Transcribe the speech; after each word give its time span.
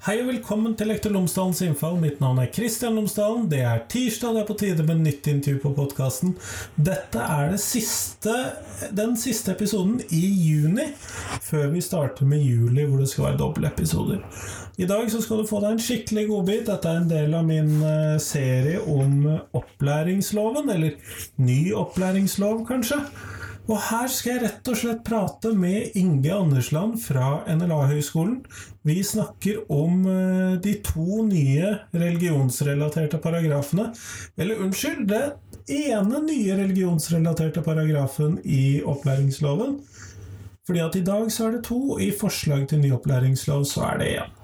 Hei 0.00 0.14
og 0.22 0.30
velkommen 0.30 0.72
til 0.80 0.88
Lektor 0.88 1.12
Lomsdalens 1.12 1.58
innfall. 1.60 1.98
Mitt 2.00 2.22
navn 2.22 2.38
er 2.40 2.46
Kristian 2.48 2.94
Lomsdalen. 2.96 3.42
Det 3.52 3.58
er 3.68 3.82
tirsdag, 3.92 4.32
det 4.32 4.40
er 4.40 4.46
på 4.48 4.54
tide 4.56 4.84
med 4.88 5.02
nytt 5.04 5.26
intervju 5.28 5.58
på 5.60 5.72
podkasten. 5.76 6.30
Dette 6.80 7.20
er 7.20 7.52
siste, 7.60 8.32
den 8.96 9.12
siste 9.20 9.52
episoden 9.52 9.98
i 10.08 10.22
juni, 10.24 10.86
før 11.44 11.68
vi 11.74 11.82
starter 11.84 12.24
med 12.30 12.40
juli, 12.40 12.86
hvor 12.88 13.02
det 13.02 13.10
skal 13.12 13.26
være 13.26 13.40
doble 13.42 13.68
episoder. 13.68 14.22
I 14.80 14.88
dag 14.88 15.04
så 15.12 15.20
skal 15.20 15.42
du 15.42 15.50
få 15.50 15.60
deg 15.60 15.76
en 15.76 15.84
skikkelig 15.84 16.24
godbit. 16.30 16.64
Dette 16.70 16.88
er 16.88 17.02
en 17.02 17.12
del 17.12 17.36
av 17.36 17.44
min 17.50 17.74
eh, 17.84 18.16
serie 18.24 18.80
om 18.80 19.28
opplæringsloven, 19.52 20.72
eller 20.78 20.96
ny 21.44 21.74
opplæringslov, 21.76 22.64
kanskje. 22.72 23.02
Og 23.70 23.78
her 23.86 24.08
skal 24.10 24.32
jeg 24.32 24.42
rett 24.42 24.68
og 24.72 24.78
slett 24.80 25.02
prate 25.06 25.52
med 25.54 25.94
Inge 25.98 26.32
Andersland 26.34 26.96
fra 26.98 27.44
NLA-høgskolen. 27.46 28.40
Vi 28.82 28.96
snakker 29.06 29.60
om 29.70 30.00
eh, 30.10 30.56
de 30.64 30.72
to 30.82 31.20
nye 31.28 31.76
religionsrelaterte 31.94 33.20
paragrafene. 33.22 33.92
Eller 34.34 34.64
unnskyld, 34.64 35.04
det 35.12 35.22
ene 35.70 36.24
nye 36.24 36.58
religionsrelaterte 36.58 37.62
paragrafen 37.62 38.40
i 38.42 38.80
opplæringsloven. 38.82 39.78
Fordi 40.66 40.82
at 40.82 40.98
i 40.98 41.06
dag 41.06 41.30
så 41.30 41.46
er 41.46 41.56
det 41.58 41.64
to, 41.70 41.78
og 41.94 42.02
i 42.02 42.10
forslag 42.10 42.66
til 42.70 42.82
ny 42.82 42.90
opplæringslov 42.98 43.64
så 43.70 43.86
er 43.92 44.02
det 44.02 44.12
én. 44.16 44.39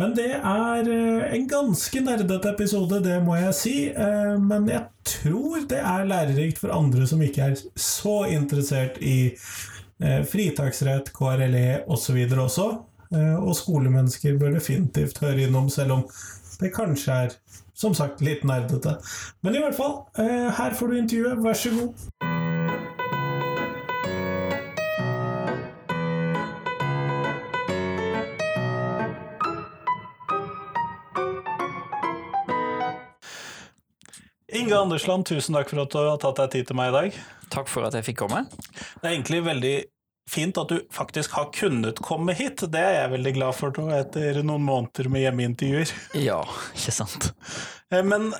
Men 0.00 0.14
det 0.16 0.30
er 0.32 0.88
eh, 0.88 1.32
en 1.36 1.46
ganske 1.48 2.00
nerdete 2.04 2.54
episode, 2.54 3.02
det 3.04 3.18
må 3.24 3.36
jeg 3.36 3.56
si. 3.56 3.74
Eh, 3.92 4.36
men 4.40 4.68
jeg 4.70 4.86
tror 5.06 5.66
det 5.68 5.80
er 5.80 6.08
lærerikt 6.08 6.60
for 6.62 6.72
andre 6.72 7.08
som 7.08 7.20
ikke 7.24 7.50
er 7.50 7.60
så 7.76 8.22
interessert 8.32 8.96
i 9.04 9.32
eh, 9.34 10.22
fritaksrett, 10.30 11.12
KRLE 11.16 11.82
osv. 11.86 12.22
Så 12.30 12.46
også. 12.46 12.70
Og 13.10 13.56
skolemennesker 13.58 14.36
bør 14.38 14.52
definitivt 14.54 15.16
høre 15.18 15.48
innom, 15.48 15.66
selv 15.68 15.96
om 15.96 16.04
det 16.60 16.70
kanskje 16.70 17.16
er, 17.24 17.32
som 17.74 17.96
sagt, 17.96 18.22
litt 18.22 18.44
nerdete. 18.46 18.92
Men 19.42 19.58
i 19.58 19.62
hvert 19.64 19.74
fall, 19.74 19.96
her 20.14 20.76
får 20.78 20.92
du 20.92 20.98
intervjuet. 21.00 21.42
Vær 21.42 21.58
så 21.58 21.72
god. 21.74 22.09
Inge 34.52 34.74
Andersland, 34.76 35.26
tusen 35.28 35.54
takk 35.54 35.70
for 35.70 35.82
at 35.84 35.94
du 35.94 35.98
har 36.02 36.20
tatt 36.22 36.40
deg 36.42 36.52
tid 36.54 36.68
til 36.70 36.78
meg 36.78 36.90
i 36.90 36.96
dag. 36.96 37.16
Takk 37.54 37.70
for 37.70 37.86
at 37.86 37.96
jeg 37.98 38.06
fikk 38.10 38.20
komme. 38.24 38.44
Det 38.50 39.04
er 39.04 39.14
egentlig 39.14 39.42
veldig 39.46 39.74
fint 40.30 40.58
at 40.60 40.70
du 40.70 40.78
faktisk 40.94 41.34
har 41.38 41.50
kunnet 41.54 41.98
komme 42.04 42.34
hit. 42.38 42.62
Det 42.70 42.82
er 42.82 42.96
jeg 43.00 43.12
veldig 43.16 43.32
glad 43.38 43.56
for 43.58 43.74
da, 43.74 43.88
etter 44.02 44.42
noen 44.46 44.64
måneder 44.66 45.10
med 45.10 45.26
hjemmeintervjuer. 45.26 45.92
Ja, 46.22 46.40
ikke 46.76 46.94
sant. 46.94 47.30
Eh, 47.90 48.04
men 48.06 48.30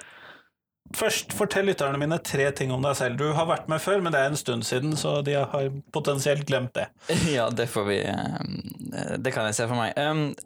først, 0.97 1.35
fortell 1.39 1.69
lytterne 1.71 1.99
mine 2.01 2.21
tre 2.27 2.49
ting 2.59 2.75
om 2.75 2.83
deg 2.87 2.97
selv. 2.99 3.19
Du 3.21 3.35
har 3.37 3.49
vært 3.51 3.71
med 3.71 3.83
før, 3.83 4.03
men 4.05 4.15
det 4.15 4.23
er 4.23 4.31
en 4.31 4.39
stund 4.39 4.67
siden, 4.67 4.95
så 4.99 5.19
de 5.27 5.37
har 5.41 5.71
potensielt 5.95 6.47
glemt 6.51 6.75
det. 6.79 6.89
Ja, 7.37 7.49
det 7.51 7.69
får 7.71 7.87
vi 7.91 8.01
eh, 8.07 9.15
Det 9.19 9.35
kan 9.35 9.51
jeg 9.51 9.59
se 9.59 9.67
for 9.71 9.79
meg. 9.79 9.95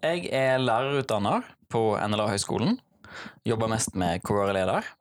Jeg 0.01 0.29
er 0.33 0.61
lærerutdanner 0.61 1.45
på 1.73 1.87
NLA-høgskolen. 2.01 2.77
Jobber 3.47 3.69
mest 3.71 3.93
med 3.97 4.21
KRLE-leder. 4.25 4.93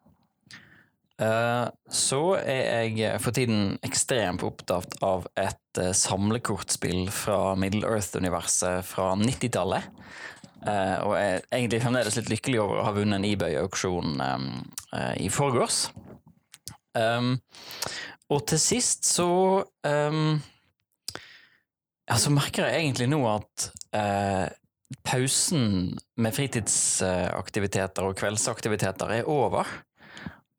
Eh, 1.23 1.67
så 1.95 2.23
er 2.43 2.89
jeg 2.91 3.21
for 3.23 3.37
tiden 3.37 3.77
ekstremt 3.87 4.43
opptatt 4.43 4.97
av 5.07 5.29
et 5.39 5.79
eh, 5.79 5.93
samlekortspill 5.95 7.07
fra 7.15 7.55
Middle 7.59 7.87
Earth-universet 7.87 8.83
fra 8.89 9.13
90-tallet. 9.21 9.87
Eh, 10.65 10.97
og 11.05 11.15
er 11.19 11.45
egentlig 11.53 11.83
fremdeles 11.85 12.19
litt 12.19 12.33
lykkelig 12.33 12.63
over 12.65 12.81
å 12.81 12.89
ha 12.89 12.97
vunnet 12.97 13.21
en 13.21 13.29
eBay-auksjon 13.29 14.19
i 15.21 15.31
forgårs. 15.31 15.87
Um, 16.95 17.35
og 18.31 18.45
til 18.47 18.61
sist 18.63 19.03
så 19.09 19.27
um, 19.83 20.37
Ja, 22.07 22.15
så 22.23 22.31
merker 22.31 22.69
jeg 22.69 22.85
egentlig 22.85 23.09
nå 23.11 23.19
at 23.27 23.65
pausen 25.03 25.97
med 26.23 26.37
fritidsaktiviteter 26.37 28.07
og 28.07 28.15
kveldsaktiviteter 28.21 29.17
er 29.17 29.31
over. 29.31 29.67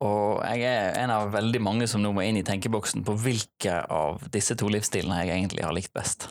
Og 0.04 0.42
jeg 0.44 0.66
er 0.68 0.98
en 1.00 1.12
av 1.14 1.30
veldig 1.32 1.62
mange 1.64 1.88
som 1.88 2.02
nå 2.04 2.12
må 2.12 2.26
inn 2.26 2.36
i 2.36 2.44
tenkeboksen 2.44 3.04
på 3.06 3.14
hvilke 3.22 3.80
av 3.88 4.26
disse 4.32 4.56
to 4.58 4.68
livsstilene 4.72 5.22
jeg 5.22 5.32
egentlig 5.38 5.64
har 5.64 5.76
likt 5.76 5.94
best. 5.96 6.28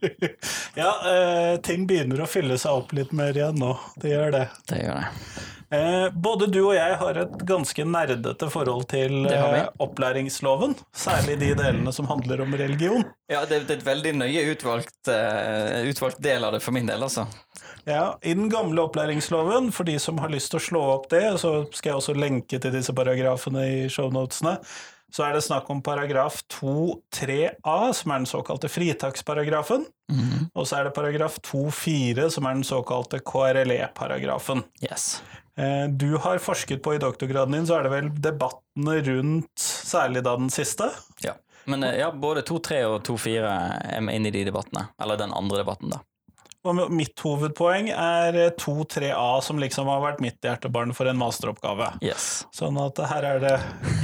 ja, 0.80 0.90
eh, 1.06 1.60
ting 1.62 1.86
begynner 1.86 2.24
å 2.24 2.28
fylle 2.30 2.58
seg 2.58 2.82
opp 2.82 2.94
litt 2.96 3.14
mer 3.14 3.36
igjen 3.36 3.60
nå. 3.60 3.76
Det 4.00 4.14
gjør 4.14 4.34
det. 4.34 4.44
Det 4.70 4.82
gjør 4.82 5.02
det. 5.02 5.08
Eh, 5.70 6.08
både 6.10 6.48
du 6.50 6.58
og 6.64 6.72
jeg 6.74 6.94
har 6.98 7.18
et 7.20 7.34
ganske 7.46 7.84
nerdete 7.86 8.48
forhold 8.50 8.88
til 8.90 9.28
eh, 9.30 9.68
opplæringsloven. 9.78 10.74
Særlig 10.90 11.36
de 11.44 11.52
delene 11.60 11.92
som 11.94 12.10
handler 12.10 12.42
om 12.42 12.56
religion. 12.58 13.04
Ja, 13.30 13.44
det, 13.46 13.68
det 13.68 13.76
er 13.76 13.78
et 13.78 13.86
veldig 13.86 14.16
nøye 14.24 14.48
utvalgt, 14.50 14.98
uh, 15.06 15.86
utvalgt 15.86 16.18
del 16.24 16.48
av 16.48 16.56
det 16.56 16.64
for 16.64 16.74
min 16.74 16.90
del, 16.90 17.06
altså. 17.06 17.28
Ja, 17.88 18.18
I 18.22 18.34
den 18.36 18.50
gamle 18.52 18.84
opplæringsloven, 18.84 19.70
for 19.72 19.88
de 19.88 19.96
som 20.02 20.20
har 20.20 20.32
lyst 20.32 20.52
til 20.52 20.60
å 20.60 20.64
slå 20.64 20.86
opp 20.94 21.10
det, 21.12 21.24
så 21.42 21.64
skal 21.72 21.92
jeg 21.92 22.00
også 22.00 22.16
lenke 22.18 22.60
til 22.60 22.74
disse 22.74 22.94
paragrafene 22.96 23.66
i 23.66 23.84
shownotene, 23.92 24.58
så 25.10 25.24
er 25.26 25.34
det 25.34 25.42
snakk 25.42 25.66
om 25.72 25.80
paragraf 25.82 26.38
2-3a, 26.54 27.78
som 27.96 28.12
er 28.12 28.22
den 28.22 28.30
såkalte 28.30 28.70
fritaksparagrafen. 28.70 29.84
Mm. 30.10 30.50
Og 30.54 30.68
så 30.68 30.78
er 30.78 30.86
det 30.86 30.94
paragraf 30.94 31.40
2-4, 31.46 32.28
som 32.30 32.46
er 32.46 32.58
den 32.60 32.66
såkalte 32.66 33.18
KRLE-paragrafen. 33.26 34.62
Yes. 34.84 35.16
Eh, 35.58 35.88
du 35.90 36.14
har 36.22 36.38
forsket 36.38 36.82
på 36.82 36.94
i 36.94 37.02
doktorgraden 37.02 37.58
din, 37.58 37.66
så 37.66 37.80
er 37.80 37.88
det 37.88 37.94
vel 37.94 38.12
debattene 38.22 39.00
rundt 39.10 39.64
særlig 39.64 40.22
da 40.26 40.36
den 40.38 40.52
siste? 40.54 40.92
Ja. 41.24 41.34
Men 41.70 41.84
eh, 41.84 41.98
ja, 42.00 42.12
både 42.14 42.46
2-3 42.46 42.84
og 42.88 43.00
2-4 43.08 43.50
er 43.96 44.06
med 44.06 44.16
inn 44.20 44.30
i 44.30 44.34
de 44.38 44.46
debattene. 44.46 44.86
Eller 45.02 45.18
den 45.20 45.34
andre 45.34 45.64
debatten, 45.64 45.90
da. 45.96 46.04
Og 46.68 46.92
mitt 46.92 47.16
hovedpoeng 47.24 47.88
er 47.94 48.36
2-3A, 48.60 49.40
som 49.40 49.60
liksom 49.62 49.88
har 49.88 50.02
vært 50.02 50.20
mitt 50.20 50.44
hjertebarn 50.44 50.92
for 50.96 51.08
en 51.08 51.16
masteroppgave. 51.16 51.88
Yes. 52.04 52.44
Sånn 52.52 52.76
at 52.82 53.00
her 53.08 53.26
er 53.30 53.40
det 53.40 53.54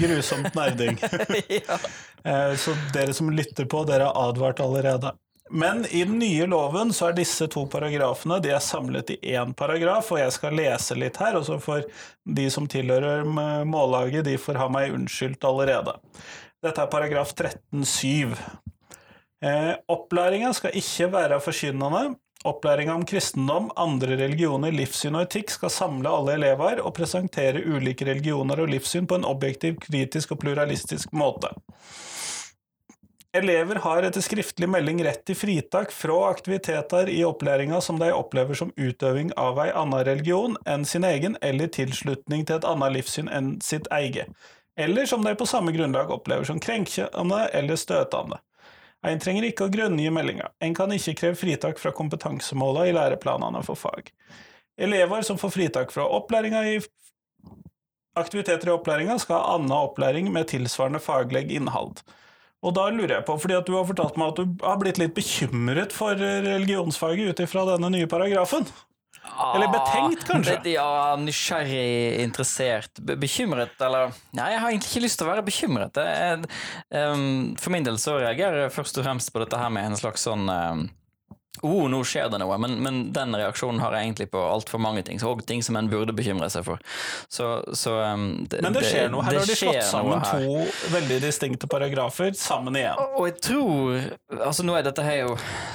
grusomt 0.00 0.56
nerding. 0.56 0.96
ja. 1.52 1.76
Eh, 2.24 2.54
så 2.56 2.72
dere 2.96 3.12
som 3.16 3.28
lytter 3.28 3.68
på, 3.68 3.84
dere 3.88 4.08
har 4.08 4.30
advart 4.30 4.64
allerede. 4.64 5.12
Men 5.50 5.84
i 5.90 6.02
den 6.04 6.18
nye 6.18 6.46
loven 6.50 6.90
så 6.96 7.10
er 7.10 7.20
disse 7.20 7.46
to 7.52 7.66
paragrafene 7.70 8.40
de 8.42 8.50
er 8.56 8.64
samlet 8.64 9.12
i 9.14 9.18
én 9.36 9.52
paragraf, 9.54 10.08
og 10.10 10.18
jeg 10.18 10.32
skal 10.34 10.56
lese 10.58 10.96
litt 10.98 11.20
her, 11.22 11.36
og 11.38 11.46
så 11.46 11.60
får 11.62 11.84
de 12.24 12.48
som 12.50 12.66
tilhører 12.66 13.28
mållaget, 13.68 14.24
de 14.26 14.40
får 14.40 14.58
ha 14.58 14.66
meg 14.72 14.96
unnskyldt 14.96 15.46
allerede. 15.46 15.94
Dette 16.64 16.82
er 16.82 16.90
paragraf 16.90 17.36
13-7. 17.36 18.32
Eh, 19.44 19.74
opplæringa 19.92 20.50
skal 20.56 20.74
ikke 20.80 21.12
være 21.12 21.38
forkynnende, 21.44 22.16
Opplæringa 22.44 22.94
om 22.94 23.06
kristendom, 23.06 23.70
andre 23.76 24.16
religioner, 24.20 24.74
livssyn 24.74 25.16
og 25.16 25.26
etikk 25.26 25.50
skal 25.54 25.72
samle 25.72 26.10
alle 26.12 26.36
elever 26.36 26.82
og 26.82 26.92
presentere 26.98 27.64
ulike 27.64 28.06
religioner 28.06 28.60
og 28.62 28.70
livssyn 28.70 29.08
på 29.08 29.18
en 29.18 29.26
objektiv, 29.26 29.80
kritisk 29.82 30.36
og 30.36 30.42
pluralistisk 30.44 31.14
måte. 31.16 31.50
Elever 33.36 33.80
har 33.84 34.06
etter 34.06 34.24
skriftlig 34.24 34.68
melding 34.70 35.02
rett 35.04 35.24
til 35.28 35.36
fritak 35.36 35.90
fra 35.92 36.14
aktiviteter 36.30 37.10
i 37.12 37.18
opplæringa 37.26 37.82
som 37.84 37.98
de 38.00 38.08
opplever 38.14 38.56
som 38.56 38.70
utøving 38.76 39.32
av 39.36 39.58
ei 39.60 39.68
anna 39.76 40.00
religion 40.06 40.56
enn 40.64 40.86
sin 40.88 41.04
egen, 41.04 41.36
eller 41.44 41.68
tilslutning 41.72 42.46
til 42.46 42.56
et 42.56 42.68
annet 42.68 42.94
livssyn 42.96 43.28
enn 43.28 43.56
sitt 43.64 43.90
eget, 43.92 44.30
eller 44.80 45.08
som 45.10 45.24
de 45.24 45.34
på 45.36 45.48
samme 45.48 45.74
grunnlag 45.76 46.12
opplever 46.14 46.48
som 46.48 46.60
krenkende 46.62 47.42
eller 47.52 47.76
støtende. 47.80 48.40
En 49.06 49.20
trenger 49.22 49.44
ikke 49.48 49.66
å 49.66 49.72
grunngi 49.72 50.08
meldinga. 50.10 50.48
En 50.64 50.74
kan 50.74 50.92
ikke 50.94 51.14
kreve 51.20 51.38
fritak 51.38 51.80
fra 51.82 51.92
kompetansemåla 51.94 52.86
i 52.88 52.94
læreplanene 52.96 53.60
for 53.66 53.78
fag. 53.78 54.08
Elever 54.80 55.22
som 55.26 55.38
får 55.40 55.52
fritak 55.54 55.92
fra 55.94 56.06
opplæringa 56.16 56.62
i 56.72 56.78
aktiviteter 58.16 58.70
i 58.70 58.72
opplæringa, 58.72 59.18
skal 59.20 59.40
ha 59.40 59.56
annen 59.56 59.74
opplæring 59.76 60.30
med 60.32 60.48
tilsvarende 60.48 61.02
faglig 61.04 61.50
innhold. 61.52 62.00
Og 62.64 62.72
da 62.74 62.88
lurer 62.90 63.18
jeg 63.18 63.26
på, 63.28 63.36
fordi 63.38 63.58
at 63.58 63.68
du 63.68 63.74
har 63.76 63.86
fortalt 63.86 64.16
meg 64.18 64.32
at 64.32 64.40
du 64.40 64.64
har 64.64 64.78
blitt 64.80 64.98
litt 65.00 65.14
bekymret 65.16 65.92
for 65.94 66.16
religionsfaget 66.16 67.30
ut 67.30 67.42
ifra 67.44 67.66
denne 67.68 67.92
nye 67.92 68.08
paragrafen? 68.10 68.64
Eller 69.54 69.70
betenkt, 69.72 70.24
kanskje? 70.28 70.58
Ja, 70.72 71.16
nysgjerrig, 71.20 72.20
interessert, 72.24 73.00
bekymret, 73.20 73.74
eller 73.82 74.14
Nei, 74.36 74.50
jeg 74.54 74.62
har 74.62 74.72
egentlig 74.72 74.92
ikke 74.92 75.04
lyst 75.06 75.20
til 75.20 75.28
å 75.28 75.32
være 75.32 75.46
bekymret. 75.46 76.00
Er, 76.00 76.46
um, 77.12 77.56
for 77.60 77.74
min 77.74 77.86
del 77.86 77.98
så 78.00 78.18
reagerer 78.20 78.66
jeg 78.66 78.76
først 78.76 79.00
og 79.00 79.08
fremst 79.08 79.32
på 79.32 79.42
dette 79.42 79.60
her 79.60 79.72
med 79.72 79.90
en 79.90 79.98
slags 80.00 80.26
sånn 80.28 80.48
um, 80.50 80.86
oh, 81.62 81.86
nå 81.90 82.02
skjer 82.06 82.28
det 82.32 82.40
noe, 82.42 82.58
men, 82.60 82.76
men 82.82 83.00
den 83.16 83.36
reaksjonen 83.36 83.80
har 83.82 83.96
jeg 83.96 84.08
egentlig 84.08 84.28
på 84.32 84.42
altfor 84.42 84.82
mange 84.82 85.04
ting, 85.06 85.20
og 85.24 85.44
ting 85.46 85.62
som 85.64 85.78
en 85.78 85.88
burde 85.90 86.14
bekymre 86.16 86.48
seg 86.52 86.66
for. 86.66 86.82
Så, 87.32 87.48
så 87.76 87.96
um, 88.02 88.28
det, 88.50 88.62
Men 88.64 88.76
det 88.76 88.84
skjer 88.88 89.10
noe 89.12 89.24
her 89.26 89.38
har 89.40 89.48
de 89.48 89.58
slått 89.58 89.82
sammen 89.88 90.24
to 90.26 90.92
veldig 90.94 91.20
distinkte 91.24 91.68
paragrafer 91.70 92.34
sammen 92.38 92.78
igjen. 92.78 92.98
Og, 93.00 93.20
og 93.20 93.28
jeg 93.30 93.38
tror 93.48 94.42
altså 94.46 94.66
nå 94.66 94.76
er 94.76 94.86
dette 94.86 95.04
her 95.06 95.22
jo, 95.22 95.34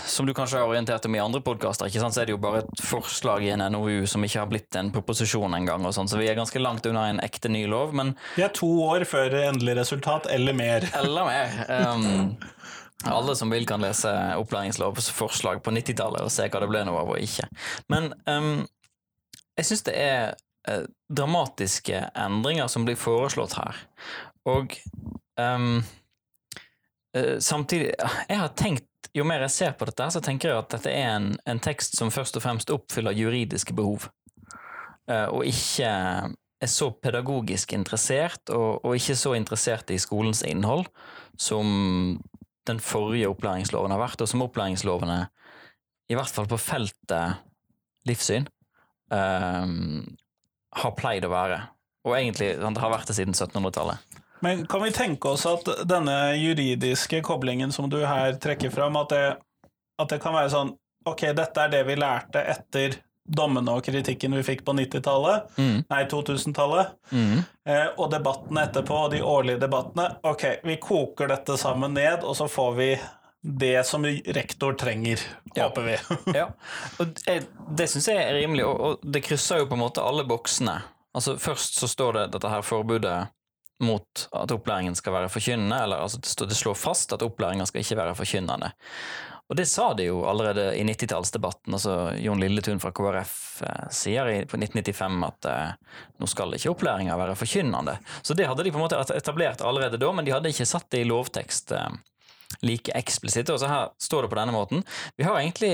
som 0.10 0.28
du 0.28 0.33
kanskje 0.38 0.62
har 0.62 0.69
orientert 0.69 1.06
om 1.07 1.16
i 1.18 1.22
andre 1.24 1.42
podkaster, 1.45 1.92
så 1.92 2.12
er 2.22 2.30
det 2.30 2.36
jo 2.36 2.42
bare 2.42 2.63
et 2.63 2.83
forslag 2.86 3.45
i 3.45 3.54
en 3.56 3.63
NOU 3.74 4.06
som 4.10 4.24
ikke 4.25 4.42
har 4.42 4.50
blitt 4.51 4.80
en 4.80 4.92
proposisjon 4.94 5.56
engang, 5.57 5.86
så 5.92 6.06
vi 6.19 6.30
er 6.30 6.38
ganske 6.38 6.62
langt 6.62 6.86
unna 6.89 7.07
en 7.12 7.22
ekte 7.24 7.51
ny 7.51 7.66
lov, 7.69 7.95
men 7.98 8.16
Vi 8.36 8.45
er 8.45 8.54
to 8.56 8.69
år 8.86 9.06
før 9.10 9.36
endelig 9.42 9.78
resultat, 9.81 10.28
eller 10.31 10.56
mer. 10.57 10.89
Eller 11.01 11.28
mer. 11.28 11.60
Um, 11.72 12.36
alle 13.09 13.36
som 13.36 13.50
vil, 13.50 13.65
kan 13.68 13.81
lese 13.81 14.12
opplæringslovsforslag 14.38 15.63
på 15.63 15.74
90-tallet 15.74 16.25
og 16.25 16.33
se 16.33 16.48
hva 16.51 16.62
det 16.62 16.69
ble 16.71 16.83
noe 16.88 17.01
av 17.01 17.13
og 17.15 17.24
ikke. 17.24 17.48
Men 17.92 18.12
um, 18.30 18.68
jeg 19.57 19.69
syns 19.69 19.86
det 19.88 19.95
er 19.98 20.36
uh, 20.69 20.86
dramatiske 21.09 22.03
endringer 22.18 22.69
som 22.71 22.86
blir 22.88 23.00
foreslått 23.00 23.57
her. 23.59 23.81
Og 24.50 24.75
um, 25.38 25.81
uh, 27.18 27.38
samtidig 27.39 27.94
Jeg 27.94 28.39
har 28.39 28.56
tenkt 28.57 28.88
jo 29.13 29.25
mer 29.27 29.44
jeg 29.44 29.56
ser 29.56 29.74
på 29.75 29.86
dette, 29.89 30.07
så 30.13 30.21
tenker 30.24 30.51
jeg 30.51 30.62
at 30.62 30.75
dette 30.77 30.92
er 30.92 31.09
en, 31.18 31.31
en 31.50 31.59
tekst 31.59 31.97
som 32.00 32.13
først 32.13 32.38
og 32.39 32.45
fremst 32.45 32.71
oppfyller 32.71 33.18
juridiske 33.18 33.75
behov, 33.75 34.07
uh, 35.12 35.27
og 35.33 35.44
ikke 35.50 35.89
er 36.62 36.69
så 36.69 36.92
pedagogisk 36.94 37.74
interessert, 37.75 38.44
og, 38.54 38.86
og, 38.86 38.95
ikke 38.95 39.18
så 39.18 39.33
interessert 39.36 39.92
i 39.92 40.00
skolens 40.00 40.45
innhold, 40.47 40.86
som 41.36 42.21
den 42.71 42.81
forrige 42.83 43.29
opplæringsloven 43.31 43.94
har 43.94 44.01
vært, 44.01 44.23
og 44.23 44.31
som 44.31 44.44
opplæringslovene, 44.45 45.19
i 46.12 46.18
hvert 46.18 46.33
fall 46.33 46.50
på 46.50 46.59
feltet 46.59 47.44
livssyn, 48.09 48.47
um, 49.13 50.01
har 50.81 50.97
pleid 50.97 51.27
å 51.27 51.31
være. 51.31 51.62
Og 52.07 52.18
egentlig 52.18 52.56
det 52.57 52.81
har 52.81 52.94
vært 52.94 53.12
det 53.12 53.18
siden 53.19 53.35
1700-tallet. 53.38 54.19
Men 54.41 54.65
kan 54.65 54.81
vi 54.81 54.89
tenke 54.95 55.35
oss 55.35 55.45
at 55.45 55.68
denne 55.85 56.33
juridiske 56.33 57.21
koblingen 57.25 57.73
som 57.75 57.89
du 57.91 58.00
her 58.01 58.39
trekker 58.41 58.73
fram, 58.73 58.97
at 58.97 59.13
det, 59.13 59.25
at 60.01 60.13
det 60.13 60.21
kan 60.23 60.38
være 60.38 60.53
sånn 60.53 60.77
Ok, 61.01 61.23
dette 61.33 61.57
er 61.63 61.71
det 61.73 61.79
vi 61.88 61.95
lærte 61.97 62.44
etter 62.45 63.00
dommene 63.31 63.78
og 63.78 63.86
kritikken 63.86 64.36
vi 64.36 64.44
fikk 64.44 64.66
på 64.68 64.75
90-tallet, 64.75 65.56
mm. 65.57 65.80
nei 65.92 66.01
2000-tallet, 66.12 66.94
mm. 67.12 67.39
eh, 67.69 67.88
og 67.95 68.12
debattene 68.12 68.66
etterpå, 68.68 68.98
og 69.06 69.16
de 69.16 69.24
årlige 69.24 69.62
debattene. 69.62 70.10
Ok, 70.28 70.45
vi 70.68 70.78
koker 70.83 71.31
dette 71.31 71.57
sammen 71.60 71.95
ned, 71.95 72.25
og 72.28 72.36
så 72.38 72.50
får 72.51 72.78
vi 72.80 72.92
det 73.42 73.83
som 73.88 74.06
rektor 74.06 74.74
trenger, 74.78 75.19
ja. 75.56 75.68
håper 75.68 75.88
vi. 75.88 75.98
ja, 76.39 76.50
og 77.01 77.13
det, 77.24 77.39
det 77.78 77.89
syns 77.89 78.12
jeg 78.12 78.22
er 78.22 78.36
rimelig, 78.38 78.68
og, 78.68 78.81
og, 78.81 79.06
det 79.16 79.24
krysser 79.25 79.63
jo 79.63 79.69
på 79.69 79.80
en 79.80 79.86
måte 79.88 80.04
alle 80.06 80.28
boksene. 80.30 80.78
Altså 81.16 81.36
Først 81.42 81.80
så 81.81 81.89
står 81.92 82.19
det 82.19 82.28
dette 82.36 82.51
her 82.51 82.63
forbudet 82.63 83.18
mot 83.81 84.28
at 84.38 84.51
opplæringen 84.54 84.95
skal 84.95 85.16
være 85.16 85.31
forkynnende, 85.33 85.80
eller 85.88 86.04
altså 86.04 86.45
det 86.45 86.56
slår 86.57 86.78
fast 86.78 87.16
at 87.16 87.24
opplæringa 87.25 87.66
skal 87.66 87.81
ikke 87.81 87.98
være 87.98 88.16
forkynnende. 88.19 88.69
Og 89.51 89.57
det 89.59 89.65
sa 89.68 89.89
de 89.94 90.06
jo 90.06 90.21
allerede 90.24 90.69
i 90.80 90.83
90-tallsdebatten. 90.88 91.74
altså 91.75 92.13
Jon 92.24 92.39
Lilletun 92.39 92.80
fra 92.80 92.94
KrF 92.95 93.33
eh, 93.68 93.89
sier 93.92 94.30
i, 94.31 94.38
på 94.48 94.56
1995 94.56 95.25
at 95.27 95.48
eh, 95.51 95.98
nå 96.24 96.30
skal 96.31 96.56
ikke 96.56 96.71
opplæringa 96.71 97.18
være 97.19 97.36
forkynnende. 97.36 97.98
Så 98.24 98.38
det 98.38 98.48
hadde 98.48 98.63
de 98.63 98.71
på 98.71 98.80
en 98.80 98.86
måte 98.86 99.01
etablert 99.18 99.59
allerede 99.59 100.00
da, 100.00 100.13
men 100.15 100.24
de 100.24 100.31
hadde 100.31 100.53
ikke 100.53 100.69
satt 100.69 100.88
det 100.95 101.03
i 101.03 101.09
lovtekst 101.09 101.75
eh, 101.75 101.89
like 102.63 102.95
eksplisitt. 102.95 103.51
Og 103.51 103.59
så 103.59 103.68
her 103.68 103.92
står 104.00 104.24
det 104.24 104.31
på 104.31 104.39
denne 104.39 104.56
måten. 104.56 104.86
Vi 105.19 105.27
har 105.27 105.42
egentlig, 105.42 105.74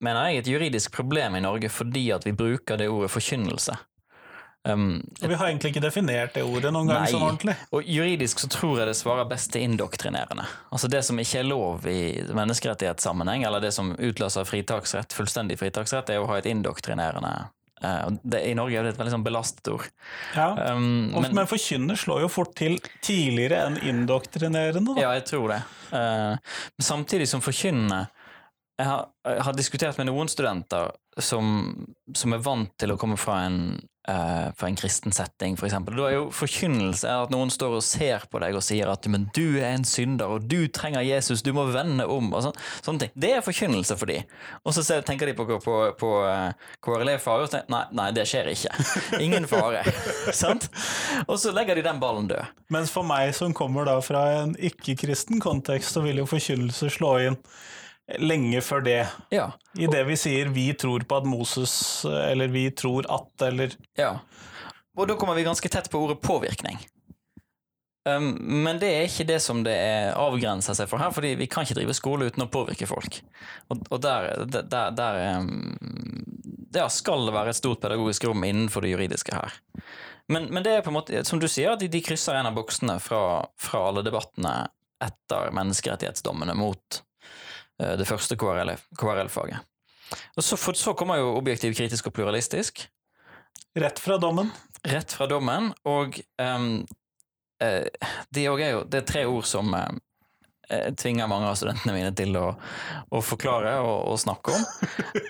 mener 0.00 0.30
jeg, 0.30 0.40
et 0.40 0.52
juridisk 0.54 0.96
problem 0.96 1.36
i 1.36 1.44
Norge 1.44 1.68
fordi 1.68 2.06
at 2.16 2.24
vi 2.24 2.32
bruker 2.32 2.80
det 2.80 2.88
ordet 2.88 3.12
forkynnelse. 3.12 3.76
Um, 4.68 5.10
vi 5.20 5.34
har 5.34 5.46
egentlig 5.46 5.70
ikke 5.72 5.80
definert 5.80 6.34
det 6.36 6.42
ordet 6.44 6.68
noen 6.74 6.90
gang 6.90 7.06
sånn 7.08 7.22
ordentlig. 7.24 7.54
Og 7.72 7.86
juridisk 7.88 8.42
så 8.42 8.50
tror 8.52 8.82
jeg 8.82 8.90
det 8.90 8.96
svarer 8.98 9.28
best 9.30 9.54
til 9.54 9.64
indoktrinerende. 9.64 10.44
Altså 10.68 10.90
det 10.92 11.00
som 11.06 11.20
ikke 11.22 11.40
er 11.40 11.48
lov 11.48 11.86
i 11.88 12.20
menneskerettighetssammenheng, 12.36 13.46
eller 13.48 13.64
det 13.64 13.72
som 13.76 13.94
utløser 13.96 14.44
fritaksrett, 14.48 15.16
fullstendig 15.16 15.56
fritaksrett, 15.62 16.12
er 16.12 16.20
å 16.20 16.28
ha 16.28 16.36
et 16.42 16.50
indoktrinerende 16.50 17.32
uh, 17.80 18.06
det, 18.20 18.44
I 18.50 18.54
Norge 18.58 18.76
er 18.76 18.84
det 18.84 18.94
et 18.94 19.00
veldig 19.00 19.16
sånn 19.16 19.24
belastet 19.24 19.72
ord. 19.72 19.88
Ja, 20.36 20.52
um, 20.76 21.08
men, 21.16 21.32
men 21.40 21.48
forkynner 21.48 21.96
slår 21.96 22.26
jo 22.26 22.32
fort 22.32 22.52
til 22.60 22.76
tidligere 23.00 23.64
enn 23.64 23.80
indoktrinerende, 23.80 24.92
da. 24.92 25.06
Ja, 25.06 25.16
jeg 25.16 25.24
tror 25.32 25.54
det. 25.54 25.62
Uh, 25.88 26.36
samtidig 26.84 27.32
som 27.32 27.40
forkynner 27.44 28.10
jeg 28.80 28.88
har, 28.88 29.08
jeg 29.28 29.44
har, 29.44 29.56
diskutert 29.56 29.98
med 30.00 30.08
noen 30.08 30.28
studenter 30.30 30.92
som, 31.20 31.48
som, 32.16 32.32
er 32.32 32.44
vant 32.44 32.70
til 32.80 32.94
å 32.94 32.96
komme 33.00 33.18
fra 33.20 33.42
en, 33.44 33.58
uh, 34.10 34.50
fra 34.58 34.68
en 34.68 34.78
kristen 34.78 35.14
setting, 35.14 35.56
f.eks. 35.56 35.76
Da 35.86 36.06
er 36.08 36.16
jo 36.16 36.26
forkynnelse 36.34 37.10
at 37.24 37.32
noen 37.32 37.52
står 37.52 37.78
og 37.78 37.84
ser 37.86 38.26
på 38.30 38.40
deg 38.42 38.56
og 38.58 38.64
sier 38.66 38.90
at 38.90 39.06
men 39.10 39.28
du 39.36 39.60
er 39.60 39.70
en 39.72 39.86
synder, 39.86 40.34
og 40.34 40.48
du 40.50 40.66
trenger 40.74 41.06
Jesus, 41.06 41.44
du 41.46 41.52
må 41.56 41.64
vende 41.70 42.06
om. 42.10 42.32
og 42.34 42.44
sånn, 42.46 42.58
sånne 42.84 43.04
ting. 43.04 43.14
Det 43.14 43.32
er 43.36 43.46
forkynnelse 43.46 43.96
for 44.00 44.10
dem. 44.10 44.28
Og 44.64 44.76
så 44.76 44.84
tenker 45.06 45.30
de 45.30 45.36
på, 45.38 45.46
på, 45.62 45.78
på 46.00 46.12
uh, 46.26 46.50
KRLE-fare 46.84 47.46
og 47.46 47.54
tenker 47.54 47.72
nei, 47.72 47.82
nei, 47.96 48.10
det 48.16 48.26
skjer 48.30 48.52
ikke. 48.52 48.74
Ingen 49.24 49.48
fare. 49.50 49.84
sant? 50.36 50.68
Og 51.26 51.36
så 51.40 51.54
legger 51.56 51.78
de 51.78 51.86
den 51.86 52.02
ballen 52.02 52.30
død. 52.30 52.56
Mens 52.74 52.92
for 52.94 53.06
meg 53.06 53.32
som 53.36 53.54
kommer 53.56 53.88
da 53.88 53.98
fra 54.04 54.26
en 54.42 54.56
ikke-kristen 54.58 55.42
kontekst, 55.42 55.94
så 55.94 56.04
vil 56.04 56.22
jo 56.22 56.30
forkynnelse 56.30 56.90
slå 56.98 57.16
inn 57.30 57.40
lenge 58.18 58.60
før 58.64 58.84
det. 58.84 59.00
Ja. 59.30 59.50
I 59.78 59.86
det 59.90 60.04
vi 60.08 60.16
sier 60.18 60.48
'vi 60.48 60.72
tror 60.74 61.04
på 61.06 61.16
at 61.16 61.24
Moses', 61.24 62.04
eller 62.04 62.48
'vi 62.48 62.70
tror 62.70 63.06
at', 63.08 63.46
eller 63.46 63.76
Ja. 63.96 64.18
Og 64.96 65.08
da 65.08 65.14
kommer 65.14 65.34
vi 65.34 65.44
ganske 65.44 65.68
tett 65.68 65.90
på 65.90 65.98
ordet 65.98 66.20
påvirkning. 66.20 66.78
Um, 68.08 68.62
men 68.64 68.78
det 68.80 68.88
er 68.88 69.02
ikke 69.04 69.26
det 69.28 69.40
som 69.44 69.62
det 69.64 69.74
er 69.76 70.14
avgrensa 70.16 70.74
seg 70.74 70.88
for 70.88 70.98
her, 70.98 71.12
fordi 71.12 71.34
vi 71.36 71.46
kan 71.46 71.66
ikke 71.66 71.76
drive 71.76 71.94
skole 71.94 72.30
uten 72.30 72.46
å 72.46 72.50
påvirke 72.50 72.88
folk. 72.88 73.20
Og, 73.68 73.82
og 73.90 74.00
der, 74.00 74.46
der, 74.46 74.90
der 74.96 75.38
um, 75.38 75.76
ja, 76.74 76.88
skal 76.88 77.26
det 77.26 77.34
være 77.36 77.52
et 77.52 77.60
stort 77.60 77.82
pedagogisk 77.84 78.24
rom 78.24 78.44
innenfor 78.44 78.80
det 78.80 78.94
juridiske 78.94 79.36
her. 79.36 79.52
Men, 80.30 80.48
men, 80.48 80.64
det 80.64 80.72
er 80.72 80.82
på 80.86 80.92
en 80.92 80.96
måte, 80.96 81.24
som 81.28 81.40
du 81.42 81.48
sier, 81.50 81.76
de, 81.76 81.90
de 81.90 82.02
krysser 82.04 82.38
en 82.38 82.48
av 82.48 82.56
boksene 82.56 82.96
fra, 83.02 83.44
fra 83.60 83.86
alle 83.90 84.04
debattene 84.06 84.54
etter 85.02 85.52
menneskerettighetsdommene 85.56 86.54
mot 86.56 87.02
det 87.80 88.06
første 88.08 88.36
KRL-faget. 88.36 89.66
Og 90.36 90.44
så, 90.44 90.56
for, 90.58 90.76
så 90.78 90.94
kommer 90.98 91.20
jo 91.20 91.34
objektiv, 91.38 91.74
kritisk 91.78 92.10
og 92.10 92.16
pluralistisk. 92.16 92.84
Rett 93.78 93.98
fra 94.02 94.18
dommen. 94.18 94.50
Rett 94.82 95.12
fra 95.12 95.26
dommen, 95.30 95.70
og 95.84 96.16
um, 96.40 96.70
uh, 97.62 97.84
det, 98.32 98.46
er 98.46 98.70
jo, 98.72 98.84
det 98.88 99.02
er 99.02 99.06
tre 99.06 99.26
ord 99.28 99.44
som 99.46 99.74
uh, 99.76 99.90
tvinger 100.96 101.28
mange 101.30 101.50
av 101.50 101.58
studentene 101.58 101.94
mine 101.94 102.12
til 102.16 102.34
å, 102.40 102.46
å 103.12 103.20
forklare 103.24 103.76
og, 103.84 104.08
og, 104.10 104.16
snakke 104.22 104.56
om. 104.56 104.64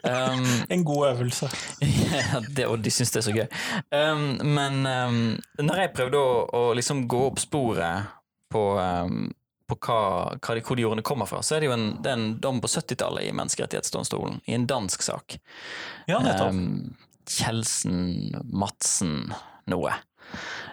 Um, 0.05 0.47
en 0.77 0.87
god 0.87 1.09
øvelse. 1.11 1.51
ja, 2.15 2.41
det, 2.47 2.69
og 2.69 2.79
de 2.85 2.95
syns 2.95 3.13
det 3.13 3.21
er 3.23 3.27
så 3.27 3.37
gøy. 3.37 3.47
Um, 3.91 4.25
men 4.55 4.81
um, 4.87 5.21
når 5.61 5.85
jeg 5.85 5.95
prøvde 5.99 6.23
å, 6.23 6.41
å, 6.47 6.65
liksom 6.79 7.05
gå 7.11 7.25
opp 7.33 7.43
sporet 7.43 8.17
på, 8.51 8.65
på 9.71 9.79
hva, 9.87 10.01
hva 10.37 10.57
de, 10.57 10.65
hvor 10.67 10.79
de 10.79 10.87
ordene 10.89 11.07
kommer 11.07 11.29
fra, 11.31 11.43
så 11.47 11.57
er 11.57 11.63
det 11.63 11.71
jo 11.71 11.77
en, 11.77 11.87
det 12.03 12.13
en 12.13 12.27
dom 12.43 12.61
på 12.63 12.71
70-tallet 12.71 13.29
i 13.29 13.35
Menneskerettighetsdomstolen, 13.37 14.41
i 14.51 14.57
en 14.57 14.67
dansk 14.71 15.05
sak. 15.07 15.39
Ja, 16.11 16.21
nettopp. 16.25 16.53
Um, 16.55 16.97
Kjelsen, 17.31 18.01
Madsen, 18.51 19.31
noe. 19.71 19.95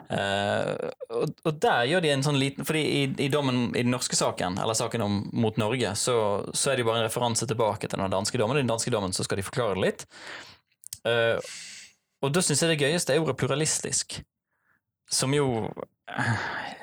Uh, 0.08 0.74
og, 1.12 1.34
og, 1.44 1.52
der 1.60 1.88
gjør 1.90 2.04
de 2.06 2.12
en 2.14 2.24
sånn 2.24 2.38
liten 2.40 2.64
fordi 2.64 2.84
i, 2.86 3.02
i, 3.26 3.28
dommen 3.34 3.74
i 3.74 3.82
den 3.82 3.92
norske 3.92 4.16
saken, 4.18 4.56
eller 4.64 4.78
saken 4.78 5.04
om, 5.04 5.18
mot 5.36 5.58
Norge, 5.60 5.92
så, 6.00 6.18
så, 6.54 6.72
er 6.72 6.78
det 6.78 6.86
jo 6.86 6.90
bare 6.92 7.04
en 7.04 7.10
referanse 7.10 7.50
tilbake 7.50 7.90
til 7.90 8.00
den 8.00 8.14
danske 8.14 8.40
dommen. 8.40 8.58
I 8.58 8.64
den 8.64 8.72
danske 8.72 8.94
dommen 8.94 9.16
så 9.16 9.26
skal 9.28 9.42
de 9.42 9.46
forklare 9.46 9.76
det 9.78 9.86
litt. 9.86 10.08
Uh, 11.08 11.38
og 12.26 12.34
da 12.34 12.42
syns 12.42 12.64
jeg 12.64 12.74
det 12.74 12.82
gøyeste 12.82 13.14
er 13.14 13.22
ordet 13.22 13.38
pluralistisk 13.38 14.18
som 15.10 15.34
jo 15.34 15.68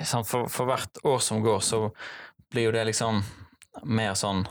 sånn, 0.04 0.24
for, 0.24 0.48
for, 0.52 0.68
hvert 0.68 1.00
år 1.04 1.18
som 1.18 1.42
går, 1.44 1.60
så 1.60 1.88
blir 2.52 2.68
jo 2.68 2.74
det 2.74 2.84
liksom 2.90 3.22
mer 3.90 4.14
sånn 4.14 4.44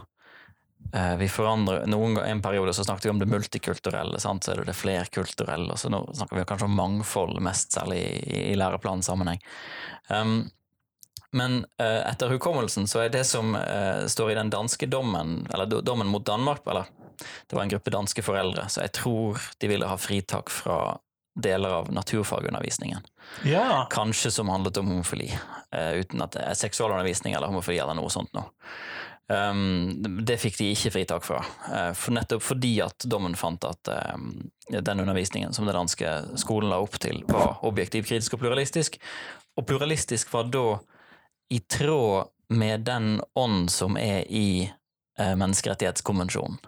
eh, 0.94 1.14
Vi 1.22 1.30
forandrer 1.32 1.86
noen, 1.88 2.18
En 2.18 2.42
periode 2.42 2.74
så 2.74 2.84
snakket 2.84 3.06
vi 3.06 3.14
om 3.14 3.22
det 3.22 3.30
multikulturelle, 3.32 4.20
sant? 4.20 4.44
så 4.44 4.54
er 4.54 4.62
det 4.62 4.72
det 4.72 4.80
flerkulturelle. 4.80 5.72
og 5.72 5.80
så 5.80 5.92
Nå 5.94 6.04
snakker 6.14 6.40
vi 6.40 6.48
kanskje 6.50 6.70
om 6.70 6.76
mangfold, 6.80 7.40
mest 7.42 7.78
særlig 7.78 8.02
i, 8.02 8.42
i 8.52 8.58
læreplansammenheng. 8.60 9.42
Um, 10.10 10.50
men 11.34 11.64
uh, 11.82 12.04
etter 12.06 12.30
hukommelsen 12.30 12.86
så 12.90 13.06
er 13.06 13.14
det 13.14 13.24
som 13.26 13.56
uh, 13.56 14.06
står 14.06 14.34
i 14.34 14.38
den 14.38 14.52
danske 14.54 14.86
dommen, 14.86 15.48
eller 15.54 15.82
dommen 15.82 16.12
mot 16.12 16.26
Danmark 16.26 16.68
eller 16.70 16.92
Det 17.50 17.56
var 17.56 17.64
en 17.64 17.72
gruppe 17.72 17.94
danske 17.94 18.22
foreldre, 18.26 18.68
så 18.70 18.84
jeg 18.84 18.92
tror 19.00 19.42
de 19.62 19.70
ville 19.70 19.88
ha 19.88 19.98
fritak 19.98 20.52
fra 20.52 20.98
deler 21.36 21.70
av 21.70 21.92
naturfagundervisningen. 21.94 23.00
Ja. 23.46 23.88
Kanskje 23.92 24.32
som 24.32 24.50
handlet 24.50 24.78
om 24.78 24.88
homofili, 24.88 25.32
uh, 25.76 25.94
uten 26.00 26.22
at 26.22 26.36
det 26.36 26.44
er 26.46 26.60
seksualundervisning 26.60 27.34
eller 27.34 27.50
homofili 27.50 27.80
eller 27.82 27.98
noe 27.98 28.12
sånt 28.14 28.34
noe. 28.38 28.52
Um, 29.32 30.04
det 30.26 30.36
fikk 30.42 30.58
de 30.60 30.66
ikke 30.74 30.92
fritak 30.92 31.24
fra, 31.26 31.40
uh, 31.70 31.92
for 31.96 32.14
nettopp 32.14 32.44
fordi 32.44 32.74
at 32.84 33.06
dommen 33.08 33.38
fant 33.40 33.64
at 33.66 33.90
um, 34.14 34.34
den 34.68 35.00
undervisningen 35.00 35.56
som 35.56 35.66
den 35.66 35.78
danske 35.78 36.12
skolen 36.40 36.70
la 36.74 36.82
opp 36.84 37.00
til, 37.02 37.24
var 37.32 37.64
objektiv, 37.66 38.06
kritisk 38.10 38.36
og 38.36 38.44
pluralistisk. 38.44 39.00
Og 39.58 39.68
pluralistisk 39.70 40.34
var 40.34 40.52
da 40.52 40.68
i 41.54 41.60
tråd 41.60 42.30
med 42.54 42.86
den 42.86 43.22
ånd 43.40 43.72
som 43.72 43.98
er 43.98 44.28
i 44.28 44.68
uh, 44.68 45.34
menneskerettighetskonvensjonen. 45.40 46.60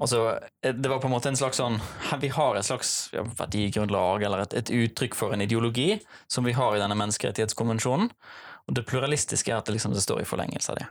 Altså, 0.00 0.38
det 0.64 0.88
var 0.88 1.00
på 1.02 1.10
en 1.10 1.12
måte 1.12 1.28
en 1.28 1.36
slags 1.36 1.58
sånn 1.60 1.76
Vi 2.22 2.30
har 2.32 2.56
et 2.56 2.64
slags 2.64 3.10
ja, 3.12 3.24
verdigrunnlag 3.36 4.24
eller 4.24 4.46
et, 4.46 4.54
et, 4.56 4.70
uttrykk 4.72 5.18
for 5.18 5.34
en 5.36 5.44
ideologi 5.44 5.98
som 6.30 6.46
vi 6.48 6.54
har 6.56 6.76
i 6.76 6.80
denne 6.80 6.96
menneskerettighetskonvensjonen. 6.96 8.08
Og 8.68 8.76
det 8.76 8.86
pluralistiske 8.88 9.52
er 9.52 9.58
at 9.58 9.68
det, 9.68 9.76
liksom, 9.76 9.92
det 9.96 10.04
står 10.04 10.22
i 10.22 10.28
forlengelse 10.28 10.72
av 10.72 10.80
det. 10.80 10.88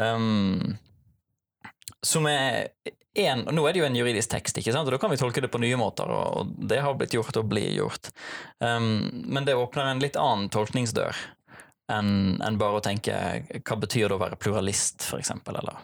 Um, 0.00 0.78
som 2.06 2.26
er 2.30 2.70
en, 3.18 3.42
Nå 3.50 3.64
er 3.66 3.74
det 3.74 3.82
jo 3.82 3.88
en 3.88 3.98
juridisk 3.98 4.30
tekst, 4.30 4.60
ikke 4.60 4.72
sant? 4.72 4.86
og 4.86 4.94
da 4.94 5.00
kan 5.02 5.10
vi 5.10 5.18
tolke 5.20 5.42
det 5.42 5.50
på 5.52 5.60
nye 5.60 5.76
måter, 5.76 6.08
og 6.08 6.54
det 6.70 6.78
har 6.84 6.94
blitt 6.96 7.16
gjort 7.16 7.36
og 7.42 7.48
blir 7.50 7.74
gjort. 7.74 8.12
Um, 8.62 9.10
men 9.26 9.48
det 9.48 9.58
åpner 9.58 9.90
en 9.90 10.02
litt 10.02 10.16
annen 10.20 10.48
tolkningsdør 10.54 11.18
enn 11.90 12.38
en 12.46 12.58
bare 12.58 12.78
å 12.78 12.84
tenke 12.84 13.14
hva 13.66 13.76
betyr 13.82 14.06
det 14.06 14.14
å 14.14 14.20
være 14.22 14.38
pluralist, 14.38 15.08
eksempel, 15.16 15.58
eller. 15.58 15.80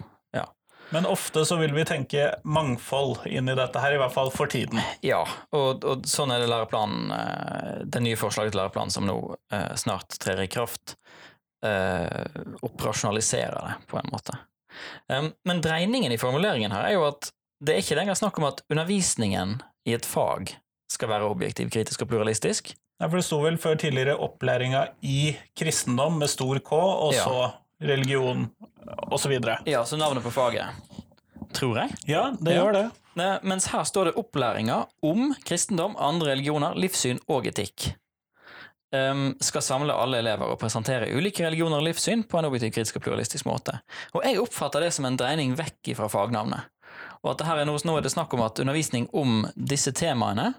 Men 0.95 1.07
ofte 1.07 1.43
så 1.47 1.57
vil 1.59 1.73
vi 1.75 1.85
tenke 1.85 2.29
mangfold 2.47 3.25
inn 3.27 3.49
i 3.51 3.57
dette 3.59 3.81
her, 3.83 3.97
i 3.97 4.01
hvert 4.01 4.15
fall 4.15 4.31
for 4.35 4.51
tiden. 4.51 4.79
Ja, 5.03 5.25
og, 5.57 5.85
og 5.85 6.07
sånn 6.07 6.31
er 6.31 6.43
det 6.43 6.51
læreplanen, 6.51 7.11
eh, 7.11 7.73
det 7.91 8.03
nye 8.05 8.19
forslaget 8.19 8.55
til 8.55 8.63
læreplan 8.63 8.93
som 8.95 9.09
nå 9.09 9.17
eh, 9.53 9.73
snart 9.79 10.19
trer 10.23 10.45
i 10.45 10.51
kraft 10.51 10.95
uh, 11.67 12.27
operasjonalisere 12.63 13.65
det, 13.65 13.75
på 13.91 13.99
en 13.99 14.13
måte. 14.13 14.37
Um, 15.11 15.33
men 15.49 15.63
dreiningen 15.65 16.13
i 16.13 16.21
formuleringen 16.21 16.75
her 16.75 16.91
er 16.91 16.97
jo 16.99 17.07
at 17.09 17.31
det 17.65 17.75
er 17.75 17.83
ikke 17.83 17.97
lenger 17.97 18.19
snakk 18.19 18.39
om 18.39 18.51
at 18.51 18.61
undervisningen 18.69 19.57
i 19.89 19.95
et 19.97 20.07
fag 20.07 20.53
skal 20.93 21.11
være 21.11 21.29
objektiv, 21.31 21.71
kritisk 21.73 22.05
og 22.05 22.11
pluralistisk. 22.13 22.75
Nei, 23.01 23.09
for 23.09 23.19
Det 23.19 23.27
sto 23.27 23.41
vel 23.43 23.59
før 23.61 23.79
tidligere 23.81 24.17
opplæringa 24.25 24.87
i 25.05 25.35
kristendom 25.59 26.21
med 26.21 26.31
stor 26.33 26.61
K, 26.65 26.73
og 26.77 27.13
så 27.17 27.37
ja. 27.41 27.49
religion 27.91 28.47
osv. 29.11 29.35
Ja, 29.67 29.85
så 29.85 29.99
navnet 30.01 30.25
på 30.25 30.33
faget. 30.35 30.67
Tror 31.57 31.79
jeg. 31.79 31.99
Ja, 32.11 32.31
det 32.41 32.57
ja. 32.57 32.65
gjør 32.65 32.77
det. 32.77 32.87
Mens 33.49 33.71
her 33.73 33.85
står 33.89 34.11
det 34.11 34.19
opplæringa 34.21 34.83
om 35.07 35.31
kristendom, 35.47 35.95
andre 35.97 36.35
religioner, 36.35 36.77
livssyn 36.77 37.23
og 37.33 37.49
etikk 37.49 37.95
um, 38.95 39.35
skal 39.41 39.63
samle 39.63 39.95
alle 39.95 40.19
elever 40.19 40.53
og 40.53 40.59
presentere 40.61 41.11
ulike 41.15 41.45
religioner 41.47 41.81
og 41.81 41.87
livssyn 41.89 42.25
på 42.29 42.39
en 42.39 42.49
objektiv, 42.49 42.73
kritisk 42.77 42.99
og 42.99 43.07
pluralistisk 43.07 43.49
måte. 43.49 43.79
Og 44.15 44.25
jeg 44.25 44.41
oppfatter 44.43 44.87
det 44.87 44.93
som 44.97 45.09
en 45.09 45.19
dreining 45.19 45.57
vekk 45.59 45.95
fra 45.99 46.11
fagnavnet. 46.13 46.69
Og 47.23 47.33
at 47.33 47.41
det 47.41 47.49
her 47.49 47.63
er 47.63 47.69
noe, 47.69 47.81
nå 47.85 47.97
er 47.99 48.05
det 48.07 48.15
snakk 48.15 48.35
om 48.37 48.45
at 48.47 48.61
undervisning 48.63 49.09
om 49.17 49.43
disse 49.57 49.93
temaene, 49.97 50.53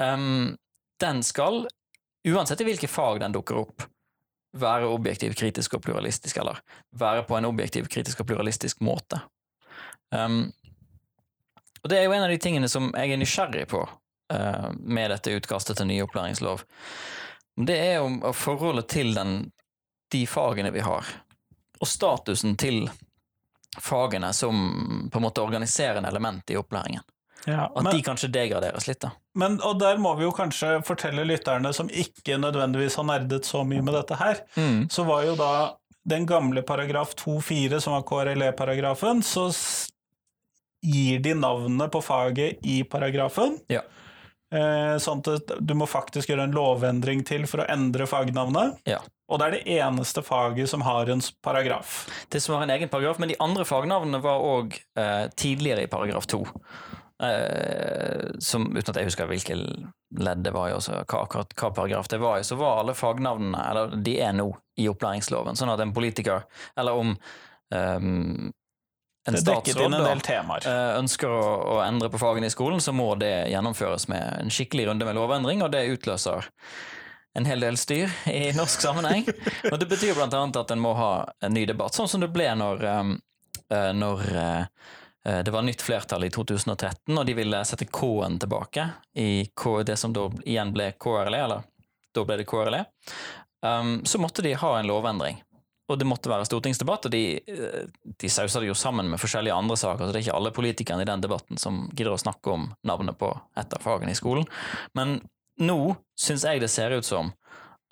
um, 0.00 0.54
den 1.02 1.24
skal, 1.26 1.64
uansett 2.28 2.62
i 2.62 2.68
hvilke 2.68 2.90
fag 2.90 3.20
den 3.24 3.34
dukker 3.34 3.64
opp, 3.64 3.88
være 4.54 4.86
objektiv, 4.90 5.34
kritisk 5.38 5.74
og 5.74 5.82
pluralistisk, 5.82 6.38
eller 6.42 6.60
være 6.94 7.24
på 7.26 7.38
en 7.38 7.48
objektiv, 7.48 7.88
kritisk 7.90 8.22
og 8.22 8.28
pluralistisk 8.30 8.80
måte. 8.86 9.18
Um, 10.14 10.52
og 11.82 11.90
det 11.90 11.98
er 11.98 12.06
jo 12.06 12.14
en 12.14 12.24
av 12.24 12.32
de 12.32 12.38
tingene 12.40 12.70
som 12.70 12.92
jeg 12.94 13.12
er 13.12 13.20
nysgjerrig 13.20 13.66
på 13.72 13.82
uh, 13.82 14.68
med 14.78 15.10
dette 15.10 15.34
utkastet 15.34 15.80
til 15.80 15.90
ny 15.90 15.98
opplæringslov 16.06 16.62
det 17.56 17.76
er 17.78 17.94
jo 17.94 18.32
forholdet 18.34 18.88
til 18.88 19.14
den, 19.14 19.50
de 20.12 20.26
fagene 20.26 20.70
vi 20.74 20.82
har, 20.82 21.06
og 21.80 21.88
statusen 21.88 22.56
til 22.58 22.88
fagene 23.80 24.32
som 24.34 25.08
på 25.12 25.18
en 25.18 25.26
måte 25.26 25.42
organiserende 25.42 26.08
element 26.08 26.50
i 26.50 26.56
opplæringen. 26.58 27.02
Ja, 27.46 27.68
At 27.76 27.90
de 27.92 28.02
kanskje 28.02 28.32
degraderes 28.32 28.88
litt, 28.88 29.02
da. 29.04 29.12
Men, 29.34 29.56
og 29.66 29.80
der 29.80 29.98
må 29.98 30.12
vi 30.18 30.26
jo 30.26 30.34
kanskje 30.34 30.76
fortelle 30.86 31.24
lytterne 31.26 31.72
som 31.74 31.88
ikke 31.90 32.38
nødvendigvis 32.38 32.98
har 33.00 33.08
nerdet 33.08 33.48
så 33.48 33.64
mye 33.66 33.82
med 33.82 33.96
dette 33.98 34.18
her, 34.20 34.44
mm. 34.54 34.84
så 34.94 35.06
var 35.08 35.24
jo 35.26 35.34
da 35.38 35.54
den 36.04 36.26
gamle 36.28 36.62
paragraf 36.62 37.16
2-4, 37.18 37.80
som 37.80 37.96
var 37.96 38.04
KRLE-paragrafen, 38.06 39.24
så 39.24 39.48
gir 40.84 41.22
de 41.24 41.34
navnet 41.34 41.90
på 41.92 42.02
faget 42.04 42.60
i 42.62 42.82
paragrafen. 42.84 43.56
Ja. 43.72 43.80
Eh, 44.54 44.94
sånn 45.02 45.22
at 45.32 45.54
du 45.58 45.72
må 45.74 45.88
faktisk 45.90 46.30
gjøre 46.30 46.46
en 46.46 46.54
lovendring 46.54 47.24
til 47.26 47.48
for 47.50 47.64
å 47.64 47.68
endre 47.72 48.06
fagnavnet. 48.06 48.76
Ja. 48.86 49.00
Og 49.32 49.40
det 49.40 49.46
er 49.46 49.54
det 49.56 49.78
eneste 49.80 50.22
faget 50.22 50.68
som 50.70 50.84
har 50.84 51.08
en 51.10 51.22
paragraf. 51.42 52.04
Det 52.30 52.42
som 52.44 52.58
har 52.58 52.66
en 52.66 52.74
egen 52.76 52.92
paragraf, 52.92 53.18
Men 53.18 53.32
de 53.32 53.40
andre 53.40 53.64
fagnavnene 53.64 54.20
var 54.22 54.44
òg 54.44 54.76
eh, 54.76 55.26
tidligere 55.34 55.86
i 55.86 55.90
paragraf 55.90 56.28
2 56.28 56.44
som, 58.42 58.64
uten 58.74 58.90
at 58.90 58.98
jeg 58.98 59.06
husker 59.06 59.28
hvilket 59.30 59.60
ledd 60.18 60.42
det 60.44 60.50
var 60.54 60.68
i, 60.70 60.74
også, 60.74 60.96
hva, 61.06 61.20
hva, 61.30 61.44
hva, 61.46 61.70
paragraf 61.70 62.08
det 62.10 62.18
var 62.18 62.40
i, 62.40 62.44
så 62.44 62.58
var 62.58 62.80
alle 62.82 62.94
fagnavnene, 62.98 63.60
eller 63.70 63.94
de 64.02 64.16
er 64.20 64.34
nå, 64.36 64.48
i 64.80 64.88
opplæringsloven. 64.90 65.58
Sånn 65.58 65.72
at 65.72 65.82
en 65.82 65.94
politiker, 65.94 66.42
eller 66.78 66.98
om 66.98 67.14
um, 67.14 68.50
en 69.28 69.38
statsråd 69.40 69.94
eh, 69.94 70.90
ønsker 70.98 71.30
å, 71.32 71.44
å, 71.76 71.76
endre 71.84 72.10
på 72.12 72.20
fagene 72.20 72.50
i 72.50 72.52
skolen, 72.52 72.82
så 72.84 72.92
må 72.92 73.14
det 73.20 73.48
gjennomføres 73.52 74.08
med 74.12 74.42
en 74.42 74.52
skikkelig 74.52 74.90
runde 74.90 75.08
med 75.08 75.16
lovendring, 75.16 75.62
og 75.64 75.72
det 75.72 75.86
utløser 75.94 76.50
en 77.34 77.48
hel 77.48 77.64
del 77.64 77.78
styr 77.80 78.12
i 78.30 78.50
norsk 78.54 78.84
sammenheng. 78.84 79.24
og 79.72 79.78
det 79.80 79.88
betyr 79.90 80.20
annet 80.26 80.60
at 80.60 80.74
en 80.74 80.82
må 80.82 80.92
ha 80.98 81.14
en 81.40 81.56
ny 81.56 81.64
debatt, 81.70 81.96
sånn 81.96 82.10
som 82.10 82.22
det 82.22 82.30
ble 82.34 82.50
når, 82.60 82.84
um, 82.84 83.16
når 83.96 84.28
uh, 84.36 84.92
det 85.24 85.52
var 85.54 85.64
nytt 85.64 85.80
flertall 85.80 86.26
i 86.26 86.30
2013, 86.30 87.14
og 87.16 87.22
de 87.24 87.34
ville 87.38 87.62
sette 87.64 87.86
K-en 87.88 88.36
tilbake 88.42 88.82
i 89.16 89.46
det 89.88 89.96
som 89.96 90.12
da 90.12 90.26
igjen 90.44 90.74
ble 90.74 90.90
KRLE, 91.00 91.38
eller 91.46 91.62
da 92.12 92.24
ble 92.28 92.36
det 92.42 92.44
KRLE. 92.50 92.82
Um, 93.64 94.02
så 94.04 94.20
måtte 94.20 94.44
de 94.44 94.52
ha 94.60 94.74
en 94.76 94.90
lovendring 94.90 95.40
og 95.88 95.98
det 96.00 96.06
måtte 96.08 96.30
være 96.32 96.46
stortingsdebatt, 96.48 97.08
og 97.08 97.12
de, 97.12 97.22
eh, 97.36 97.84
de 98.20 98.28
sausa 98.32 98.60
det 98.60 98.70
jo 98.70 98.76
sammen 98.78 99.10
med 99.10 99.20
forskjellige 99.20 99.54
andre 99.54 99.76
saker, 99.76 100.06
så 100.06 100.12
det 100.12 100.20
er 100.20 100.24
ikke 100.24 100.36
alle 100.38 100.54
politikerne 100.56 101.04
i 101.04 101.08
den 101.08 101.20
debatten 101.20 101.60
som 101.60 101.90
gidder 101.92 102.14
å 102.14 102.20
snakke 102.20 102.54
om 102.54 102.70
navnet 102.88 103.18
på 103.20 103.28
et 103.56 103.76
av 103.76 103.84
fagene 103.84 104.14
i 104.14 104.18
skolen. 104.18 104.48
Men 104.94 105.18
nå 105.60 105.96
syns 106.16 106.46
jeg 106.48 106.62
det 106.64 106.72
ser 106.72 106.96
ut 106.96 107.04
som 107.04 107.34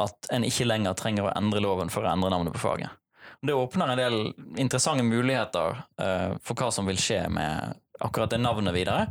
at 0.01 0.33
en 0.33 0.45
ikke 0.45 0.67
lenger 0.67 0.97
trenger 0.97 1.29
å 1.29 1.35
endre 1.37 1.61
loven 1.61 1.93
for 1.93 2.07
å 2.07 2.13
endre 2.15 2.33
navnet 2.33 2.57
på 2.57 2.65
faget. 2.65 2.97
Det 3.43 3.55
åpner 3.55 3.89
en 3.89 3.99
del 3.99 4.19
interessante 4.61 5.03
muligheter 5.03 5.81
uh, 6.01 6.35
for 6.43 6.59
hva 6.59 6.71
som 6.71 6.87
vil 6.87 7.01
skje 7.01 7.25
med 7.33 7.79
akkurat 8.03 8.31
det 8.31 8.39
navnet 8.39 8.75
videre. 8.75 9.09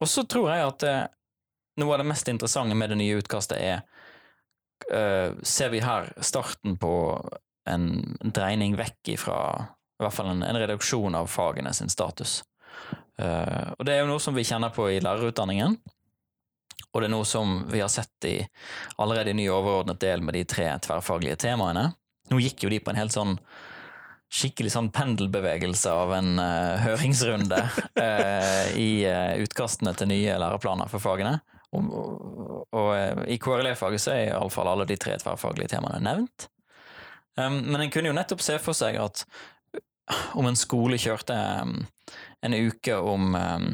Og 0.00 0.08
så 0.08 0.24
tror 0.24 0.48
jeg 0.52 0.68
at 0.68 0.86
uh, 0.88 1.02
noe 1.80 1.94
av 1.94 2.00
det 2.00 2.08
mest 2.08 2.28
interessante 2.32 2.76
med 2.76 2.92
det 2.92 3.00
nye 3.00 3.20
utkastet 3.20 3.60
er 3.60 3.82
uh, 4.92 5.36
Ser 5.42 5.74
vi 5.74 5.84
her 5.84 6.08
starten 6.24 6.78
på 6.80 6.94
en 7.68 7.90
dreining 8.24 8.78
vekk 8.80 9.12
ifra 9.14 9.40
i 10.00 10.02
hvert 10.02 10.16
fall 10.16 10.30
en, 10.32 10.42
en 10.42 10.56
reduksjon 10.56 11.14
av 11.14 11.28
fagene 11.28 11.72
sin 11.76 11.92
status. 11.92 12.40
Uh, 13.20 13.76
og 13.76 13.84
det 13.84 13.94
er 13.94 14.00
jo 14.00 14.12
noe 14.14 14.22
som 14.24 14.36
vi 14.36 14.46
kjenner 14.48 14.72
på 14.72 14.88
i 14.88 15.00
lærerutdanningen, 15.04 15.76
og 16.90 17.02
det 17.02 17.06
er 17.06 17.12
noe 17.12 17.26
som 17.28 17.60
vi 17.70 17.82
har 17.82 17.90
sett 17.92 18.26
i 18.26 18.38
allerede 18.96 19.30
i 19.30 19.36
ny 19.36 19.46
overordnet 19.52 20.00
del 20.00 20.24
med 20.24 20.34
de 20.34 20.46
tre 20.48 20.72
tverrfaglige 20.82 21.36
temaene. 21.44 21.90
Nå 22.30 22.40
gikk 22.42 22.64
jo 22.64 22.72
de 22.72 22.80
på 22.82 22.92
en 22.92 23.00
helt 23.00 23.14
sånn 23.14 23.36
skikkelig 24.30 24.70
sånn 24.70 24.92
pendelbevegelse 24.94 25.90
av 25.90 26.12
en 26.14 26.36
uh, 26.38 26.76
høringsrunde 26.84 27.58
uh, 27.98 28.66
i 28.86 29.02
utkastene 29.42 29.90
til 29.98 30.12
nye 30.12 30.36
læreplaner 30.38 30.90
for 30.92 31.02
fagene. 31.02 31.40
Og, 31.74 31.90
og, 31.90 32.78
og 32.78 33.24
i 33.30 33.38
KRLE-faget 33.42 34.02
så 34.02 34.14
er 34.14 34.24
iallfall 34.28 34.70
alle 34.70 34.86
de 34.86 34.98
tre 35.02 35.16
tverrfaglige 35.18 35.74
temaene 35.74 36.02
nevnt. 36.06 36.46
Um, 37.38 37.60
men 37.70 37.82
en 37.82 37.90
kunne 37.90 38.10
jo 38.10 38.16
nettopp 38.16 38.42
se 38.42 38.58
for 38.62 38.76
seg 38.76 38.98
at 39.02 39.24
om 40.34 40.46
en 40.46 40.58
skole 40.58 40.98
kjørte 40.98 41.36
um, 41.62 41.76
en 42.42 42.56
uke 42.56 42.96
om 42.96 43.34
um, 43.34 43.68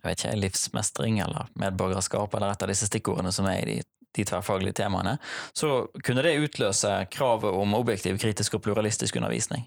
jeg 0.00 0.08
vet 0.08 0.22
ikke, 0.22 0.36
livsmestring 0.40 1.20
eller 1.22 1.50
medborgerskap 1.60 2.34
eller 2.34 2.54
et 2.54 2.64
av 2.64 2.70
disse 2.72 2.88
stikkordene 2.88 3.32
som 3.34 3.48
er 3.50 3.60
i 3.60 3.78
de, 3.78 3.84
de 4.16 4.24
tverrfaglige 4.26 4.80
temaene, 4.82 5.16
så 5.56 5.86
kunne 6.04 6.24
det 6.26 6.38
utløse 6.42 6.90
kravet 7.12 7.54
om 7.54 7.76
objektiv, 7.78 8.18
kritisk 8.22 8.58
og 8.58 8.64
pluralistisk 8.66 9.16
undervisning. 9.20 9.66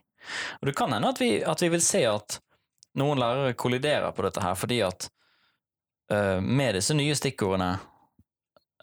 Og 0.62 0.70
det 0.70 0.76
kan 0.78 0.94
hende 0.94 1.12
at 1.12 1.22
vi, 1.22 1.32
at 1.44 1.62
vi 1.64 1.72
vil 1.74 1.84
se 1.84 2.04
at 2.08 2.40
noen 3.00 3.20
lærere 3.20 3.56
kolliderer 3.58 4.12
på 4.16 4.26
dette 4.26 4.44
her, 4.44 4.56
fordi 4.60 4.84
at 4.86 5.08
uh, 6.14 6.40
med 6.44 6.78
disse 6.78 6.96
nye 6.96 7.16
stikkordene 7.18 7.74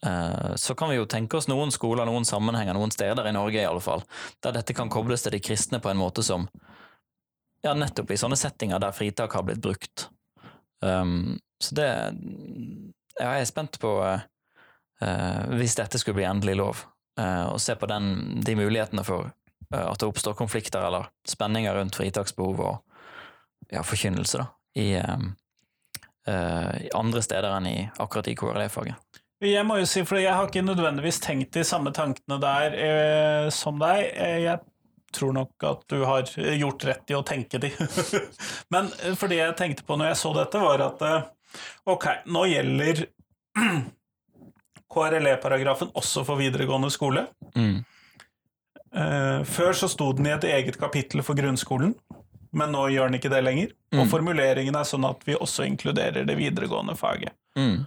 Eh, 0.07 0.55
så 0.55 0.75
kan 0.75 0.91
vi 0.91 0.97
jo 0.97 1.07
tenke 1.07 1.37
oss 1.37 1.49
noen 1.49 1.73
skoler, 1.73 2.09
noen 2.09 2.25
sammenhenger, 2.25 2.75
noen 2.75 2.93
steder 2.93 3.27
i 3.29 3.35
Norge 3.37 3.61
i 3.61 3.69
alle 3.69 3.83
fall, 3.85 4.03
der 4.41 4.57
dette 4.57 4.75
kan 4.77 4.89
kobles 4.93 5.27
til 5.27 5.35
de 5.37 5.43
kristne 5.45 5.81
på 5.81 5.93
en 5.93 6.01
måte 6.01 6.25
som 6.27 6.49
Ja, 7.61 7.75
nettopp 7.77 8.09
i 8.09 8.17
sånne 8.17 8.39
settinger 8.41 8.81
der 8.81 8.95
fritak 8.97 9.35
har 9.37 9.43
blitt 9.45 9.61
brukt. 9.61 10.07
Um, 10.81 11.37
så 11.61 11.75
det 11.77 11.89
Ja, 13.21 13.35
jeg 13.37 13.43
er 13.43 13.51
spent 13.51 13.77
på, 13.83 13.99
uh, 14.01 14.23
hvis 15.57 15.79
dette 15.79 15.97
skulle 15.97 16.19
bli 16.19 16.27
endelig 16.29 16.59
lov, 16.61 16.83
uh, 17.21 17.47
å 17.55 17.59
se 17.59 17.77
på 17.79 17.89
den, 17.89 18.41
de 18.45 18.57
mulighetene 18.59 19.05
for 19.07 19.31
eh, 19.73 19.87
at 19.87 20.01
det 20.01 20.09
oppstår 20.11 20.37
konflikter 20.39 20.85
eller 20.85 21.09
spenninger 21.29 21.75
rundt 21.77 21.97
fritaksbehov 21.97 22.61
og 22.61 23.71
ja, 23.71 23.83
forkynnelse 23.87 24.43
da, 24.43 24.47
i, 24.81 24.93
eh, 24.99 25.27
eh, 26.29 26.75
i 26.87 26.91
andre 26.97 27.23
steder 27.25 27.53
enn 27.57 27.71
i 27.71 27.77
akkurat 27.99 28.31
i 28.31 28.37
KRLE-faget. 28.39 29.23
Jeg 29.41 29.65
må 29.65 29.79
jo 29.81 29.87
si, 29.89 30.03
for 30.05 30.21
jeg 30.21 30.35
har 30.37 30.51
ikke 30.51 30.67
nødvendigvis 30.67 31.23
tenkt 31.25 31.55
de 31.57 31.63
samme 31.65 31.95
tankene 31.97 32.37
der 32.43 32.75
eh, 32.77 33.47
som 33.55 33.79
deg. 33.81 34.11
Eh, 34.13 34.43
jeg 34.45 34.61
tror 35.17 35.33
nok 35.33 35.65
at 35.65 35.87
du 35.89 36.03
har 36.05 36.29
gjort 36.29 36.85
rett 36.85 37.11
i 37.13 37.17
å 37.17 37.23
tenke 37.27 37.61
de. 37.63 37.71
Men 38.75 38.91
eh, 39.01 39.17
for 39.17 39.33
det 39.33 39.41
jeg 39.41 39.57
tenkte 39.57 39.87
på 39.89 39.97
når 39.97 40.13
jeg 40.13 40.21
så 40.21 40.35
dette, 40.37 40.61
var 40.61 40.85
at 40.85 41.07
eh, 41.09 41.31
ok, 41.89 42.07
nå 42.29 42.45
gjelder 42.53 43.07
KRLE-paragrafen 44.91 45.93
også 45.95 46.25
for 46.27 46.37
videregående 46.41 46.91
skole. 46.91 47.27
Mm. 47.55 47.85
Eh, 48.95 49.43
Før 49.47 49.73
så 49.79 49.89
sto 49.89 50.13
den 50.13 50.27
i 50.27 50.35
et 50.35 50.45
eget 50.45 50.79
kapittel 50.81 51.23
for 51.23 51.39
grunnskolen, 51.39 51.95
men 52.53 52.73
nå 52.75 52.89
gjør 52.91 53.07
den 53.11 53.21
ikke 53.21 53.31
det 53.31 53.45
lenger. 53.47 53.71
Og 53.93 54.05
Mm. 54.07 54.11
formuleringen 54.11 54.75
er 54.77 54.85
sånn 54.89 55.05
at 55.09 55.23
vi 55.25 55.35
også 55.39 55.65
inkluderer 55.67 56.27
det 56.27 56.37
videregående 56.37 56.97
faget. 56.99 57.33
Mm. 57.57 57.87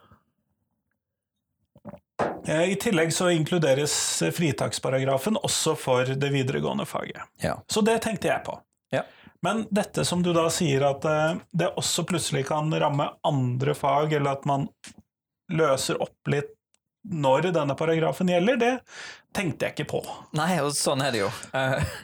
Eh, 2.48 2.72
I 2.72 2.76
tillegg 2.76 3.12
så 3.14 3.30
inkluderes 3.34 3.94
fritaksparagrafen 4.36 5.38
også 5.44 5.76
for 5.80 6.06
det 6.06 6.30
videregående 6.34 6.86
faget. 6.86 7.22
Ja. 7.44 7.58
Så 7.68 7.82
det 7.84 8.02
tenkte 8.04 8.28
jeg 8.30 8.44
på. 8.46 8.58
Ja. 8.92 9.04
Men 9.44 9.66
dette 9.72 10.06
som 10.08 10.22
du 10.24 10.32
da 10.36 10.46
sier 10.54 10.84
at 10.88 11.06
eh, 11.06 11.36
det 11.52 11.72
også 11.80 12.06
plutselig 12.08 12.46
kan 12.48 12.72
ramme 12.80 13.10
andre 13.28 13.74
fag, 13.76 14.14
eller 14.14 14.38
at 14.38 14.46
man 14.48 14.68
løser 15.52 16.00
opp 16.04 16.16
litt 16.32 16.54
når 17.04 17.50
denne 17.52 17.76
paragrafen 17.76 18.30
gjelder, 18.32 18.60
det 18.62 18.74
tenkte 19.36 19.68
jeg 19.68 19.76
ikke 19.76 19.90
på. 19.96 20.02
Nei, 20.38 20.56
og 20.64 20.72
sånn 20.78 21.02
er 21.04 21.14
det 21.14 21.24
jo. 21.24 21.30
Eh, 21.58 21.96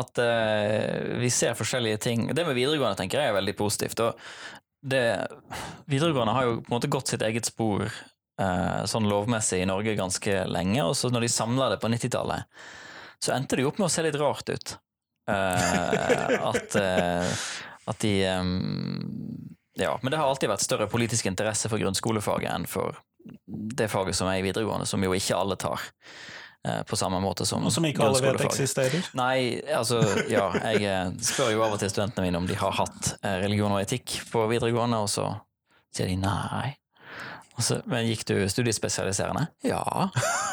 at 0.00 0.20
eh, 0.20 1.14
vi 1.22 1.30
ser 1.32 1.56
forskjellige 1.58 2.02
ting. 2.04 2.26
Det 2.34 2.44
med 2.46 2.58
videregående 2.58 2.98
tenker 2.98 3.22
jeg 3.22 3.32
er 3.32 3.38
veldig 3.38 3.54
positivt. 3.58 4.02
Og 4.04 4.18
det, 4.84 5.04
videregående 5.90 6.34
har 6.36 6.48
jo 6.48 6.58
på 6.58 6.68
en 6.68 6.76
måte 6.76 6.92
gått 6.92 7.14
sitt 7.14 7.24
eget 7.24 7.48
spor 7.48 7.86
eh, 7.86 8.80
sånn 8.90 9.08
lovmessig 9.08 9.62
i 9.62 9.68
Norge 9.70 9.96
ganske 9.98 10.42
lenge, 10.50 10.82
og 10.84 10.96
så 10.98 11.12
når 11.14 11.24
de 11.24 11.32
samla 11.32 11.70
det 11.72 11.80
på 11.82 11.92
90-tallet, 11.94 12.50
så 13.22 13.32
endte 13.36 13.56
det 13.56 13.64
jo 13.64 13.70
opp 13.70 13.80
med 13.80 13.88
å 13.88 13.94
se 13.94 14.04
litt 14.04 14.20
rart 14.20 14.50
ut. 14.50 14.76
At, 15.24 16.74
at 17.88 18.02
de 18.02 18.10
Ja, 19.80 19.94
men 20.02 20.10
det 20.12 20.18
har 20.20 20.28
alltid 20.28 20.50
vært 20.50 20.66
større 20.66 20.88
politisk 20.92 21.30
interesse 21.30 21.70
for 21.72 21.80
grunnskolefaget 21.80 22.50
enn 22.52 22.66
for 22.68 22.98
det 23.46 23.88
faget 23.88 24.16
som 24.16 24.28
er 24.28 24.40
i 24.40 24.44
videregående, 24.44 24.86
som 24.86 25.02
jo 25.04 25.14
ikke 25.16 25.36
alle 25.36 25.56
tar 25.60 25.80
eh, 26.66 26.82
på 26.88 26.96
samme 26.96 27.20
måte 27.24 27.46
som 27.48 27.64
Og 27.64 27.72
som 27.72 27.86
ikke 27.88 28.04
alle 28.04 28.22
vet 28.24 28.44
eksisterer. 28.48 29.10
Nei, 29.18 29.60
altså, 29.72 30.02
ja, 30.30 30.50
jeg 30.72 30.84
eh, 30.88 31.10
spør 31.24 31.54
jo 31.54 31.64
av 31.66 31.76
og 31.76 31.82
til 31.82 31.92
studentene 31.92 32.28
mine 32.28 32.40
om 32.42 32.48
de 32.50 32.58
har 32.58 32.76
hatt 32.80 33.14
eh, 33.22 33.40
religion 33.44 33.72
og 33.72 33.82
etikk 33.82 34.20
på 34.32 34.46
videregående, 34.52 35.02
og 35.04 35.12
så 35.12 35.30
sier 35.94 36.10
de 36.10 36.18
nei. 36.20 36.74
Så, 37.54 37.76
men 37.86 38.08
gikk 38.08 38.24
du 38.26 38.34
studiespesialiserende? 38.50 39.44
Ja. 39.62 39.84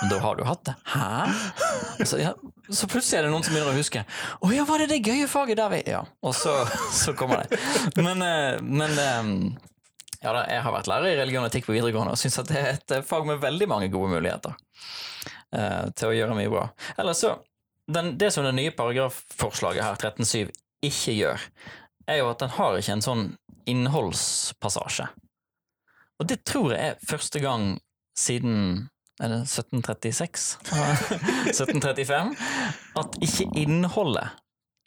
Men 0.03 0.11
da 0.11 0.19
har 0.21 0.35
du 0.37 0.43
hatt 0.45 0.67
det. 0.67 0.75
Hæ? 0.85 1.31
Så, 2.05 2.19
ja, 2.21 2.35
så 2.69 2.85
plutselig 2.85 3.17
er 3.17 3.25
det 3.25 3.31
noen 3.33 3.41
som 3.41 3.55
begynner 3.55 3.73
å 3.73 3.79
huske. 3.79 4.03
Å 4.37 4.51
ja, 4.53 4.67
var 4.69 4.83
det 4.83 4.91
det 4.91 4.99
gøye 5.01 5.25
faget 5.29 5.57
der 5.57 5.73
vi 5.73 5.81
Ja. 5.89 6.03
Og 6.21 6.35
så, 6.37 6.53
så 6.93 7.15
kommer 7.17 7.41
det. 7.41 7.57
Men, 7.97 8.21
men 8.61 9.01
ja 10.21 10.33
da, 10.35 10.41
jeg 10.45 10.61
har 10.65 10.73
vært 10.75 10.89
lærer 10.89 11.13
i 11.13 11.17
religion 11.17 11.45
og 11.45 11.49
etikk 11.49 11.67
på 11.69 11.73
videregående 11.75 12.13
og 12.13 12.19
syns 12.21 12.37
at 12.41 12.49
det 12.51 12.59
er 12.59 12.75
et 12.75 12.93
eh, 12.93 13.05
fag 13.05 13.25
med 13.25 13.41
veldig 13.41 13.67
mange 13.69 13.89
gode 13.93 14.11
muligheter 14.13 14.53
uh, 14.53 15.87
til 15.97 16.11
å 16.11 16.13
gjøre 16.13 16.37
mye 16.37 16.51
bra. 16.51 16.67
Eller 17.01 17.17
så, 17.17 17.35
den, 17.89 18.13
Det 18.21 18.29
som 18.33 18.45
det 18.45 18.53
nye 18.57 18.73
paragrafforslaget 18.75 19.83
her, 19.83 19.97
13.7, 19.97 20.51
ikke 20.85 21.15
gjør, 21.17 21.47
er 22.09 22.21
jo 22.21 22.29
at 22.29 22.43
den 22.43 22.53
har 22.57 22.77
ikke 22.77 22.97
en 22.97 23.05
sånn 23.05 23.25
innholdspassasje. 23.69 25.09
Og 26.21 26.29
det 26.29 26.43
tror 26.45 26.75
jeg 26.75 26.93
er 26.93 27.05
første 27.09 27.41
gang 27.41 27.71
siden 28.17 28.87
er 29.21 29.29
det 29.29 29.41
1736? 29.45 30.57
1735? 31.49 32.33
At 33.01 33.17
ikke 33.21 33.49
innholdet 33.57 34.37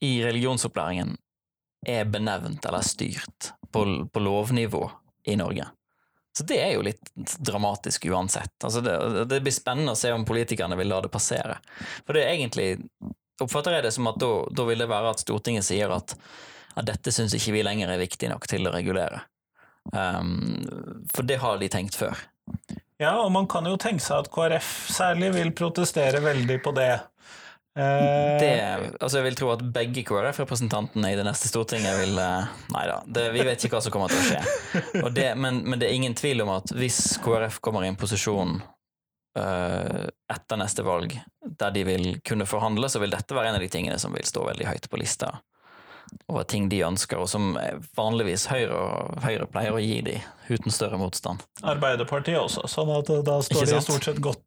i 0.03 0.17
religionsopplæringen 0.25 1.15
er 1.87 2.07
benevnt 2.11 2.67
eller 2.67 2.83
styrt 2.87 3.53
på, 3.75 3.85
på 4.11 4.23
lovnivå 4.23 4.83
i 5.25 5.37
Norge. 5.41 5.67
Så 6.35 6.45
det 6.45 6.59
er 6.59 6.73
jo 6.75 6.83
litt 6.83 7.13
dramatisk 7.39 8.09
uansett. 8.11 8.57
Altså 8.65 8.81
det, 8.83 8.95
det 9.31 9.39
blir 9.45 9.55
spennende 9.55 9.95
å 9.95 9.99
se 9.99 10.11
om 10.13 10.25
politikerne 10.27 10.77
vil 10.81 10.91
la 10.91 10.99
det 11.05 11.13
passere. 11.15 11.61
For 12.03 12.17
det 12.17 12.25
er 12.25 12.35
egentlig 12.35 12.69
oppfatter 13.43 13.77
jeg 13.77 13.87
det 13.87 13.93
som 13.95 14.11
at 14.11 14.19
da, 14.23 14.33
da 14.51 14.67
vil 14.67 14.83
det 14.83 14.91
være 14.91 15.15
at 15.15 15.23
Stortinget 15.23 15.67
sier 15.67 15.95
at, 15.95 16.17
at 16.75 16.89
dette 16.91 17.15
syns 17.15 17.35
ikke 17.39 17.55
vi 17.55 17.65
lenger 17.67 17.93
er 17.93 18.03
viktig 18.03 18.31
nok 18.33 18.49
til 18.51 18.67
å 18.67 18.75
regulere. 18.75 19.23
Um, 19.93 20.65
for 21.13 21.27
det 21.29 21.39
har 21.43 21.61
de 21.61 21.71
tenkt 21.71 21.99
før. 21.99 22.19
Ja, 22.99 23.17
og 23.21 23.31
man 23.35 23.47
kan 23.51 23.67
jo 23.67 23.79
tenke 23.81 24.03
seg 24.03 24.25
at 24.25 24.31
KrF 24.35 24.71
særlig 24.95 25.33
vil 25.35 25.51
protestere 25.57 26.23
veldig 26.25 26.61
på 26.65 26.75
det. 26.77 26.93
Eh, 27.79 28.39
Det, 28.39 28.53
altså 29.01 29.19
jeg 29.19 29.27
vil 29.27 29.39
tro 29.39 29.49
at 29.51 29.63
begge 29.75 30.05
KrF-representantene 30.07 31.11
i 31.11 31.17
det 31.19 31.25
neste 31.27 31.51
Stortinget 31.51 31.97
vil 32.05 32.21
eh, 32.23 32.53
Nei 32.71 32.85
da, 32.87 33.01
det, 33.07 33.25
vi 33.35 33.43
vet 33.47 33.65
ikke 33.67 33.81
hva 33.81 33.83
som 33.83 33.95
kommer 33.95 34.13
til 34.13 34.21
å 34.21 34.29
skje. 34.29 35.09
Det, 35.17 35.33
men, 35.35 35.65
men 35.67 35.81
det 35.83 35.89
er 35.89 35.97
ingen 35.99 36.15
tvil 36.15 36.45
om 36.45 36.53
at 36.55 36.71
hvis 36.77 37.19
KrF 37.25 37.59
kommer 37.65 37.83
i 37.83 37.91
en 37.91 37.99
posisjon 37.99 38.61
uh, 39.39 40.05
etter 40.31 40.61
neste 40.61 40.85
valg 40.87 41.17
der 41.43 41.75
de 41.75 41.83
vil 41.87 42.07
kunne 42.27 42.47
forhandle, 42.47 42.89
så 42.91 43.03
vil 43.03 43.15
dette 43.15 43.35
være 43.35 43.51
en 43.51 43.59
av 43.59 43.65
de 43.65 43.71
tingene 43.73 43.99
som 43.99 44.15
vil 44.15 44.27
stå 44.27 44.47
veldig 44.47 44.71
høyt 44.71 44.89
på 44.91 45.01
lista 45.03 45.35
over 46.29 46.45
ting 46.49 46.69
de 46.73 46.81
ønsker, 46.87 47.19
og 47.21 47.29
som 47.29 47.55
vanligvis 47.97 48.47
Høyre, 48.51 48.79
Høyre 49.25 49.47
pleier 49.51 49.75
å 49.77 49.83
gi 49.83 50.01
de 50.07 50.15
uten 50.49 50.73
større 50.73 50.99
motstand. 51.01 51.41
Arbeiderpartiet 51.65 52.37
også, 52.37 52.67
sånn 52.69 52.91
at 52.93 53.09
eh, 53.13 53.23
da 53.25 53.39
står 53.45 53.69
de 53.71 53.81
stort 53.85 54.05
sett 54.09 54.21
godt 54.25 54.43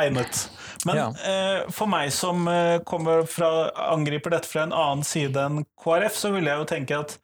egnet. 0.00 0.46
Men 0.88 0.96
Ja. 0.96 1.06
eh, 1.28 1.70
for 1.70 1.90
meg 1.92 2.12
som 2.16 2.46
eh, 2.48 2.78
kommer 2.88 3.26
fra, 3.28 3.70
angriper 3.92 4.32
dette 4.36 4.48
fra 4.48 4.64
en 4.66 4.72
annen 4.72 5.04
side 5.04 5.36
enn 5.36 5.64
KrF, 5.82 6.16
så 6.16 6.32
vil 6.32 6.48
jeg 6.48 6.62
jo 6.62 6.68
tenke 6.72 7.00
at 7.04 7.18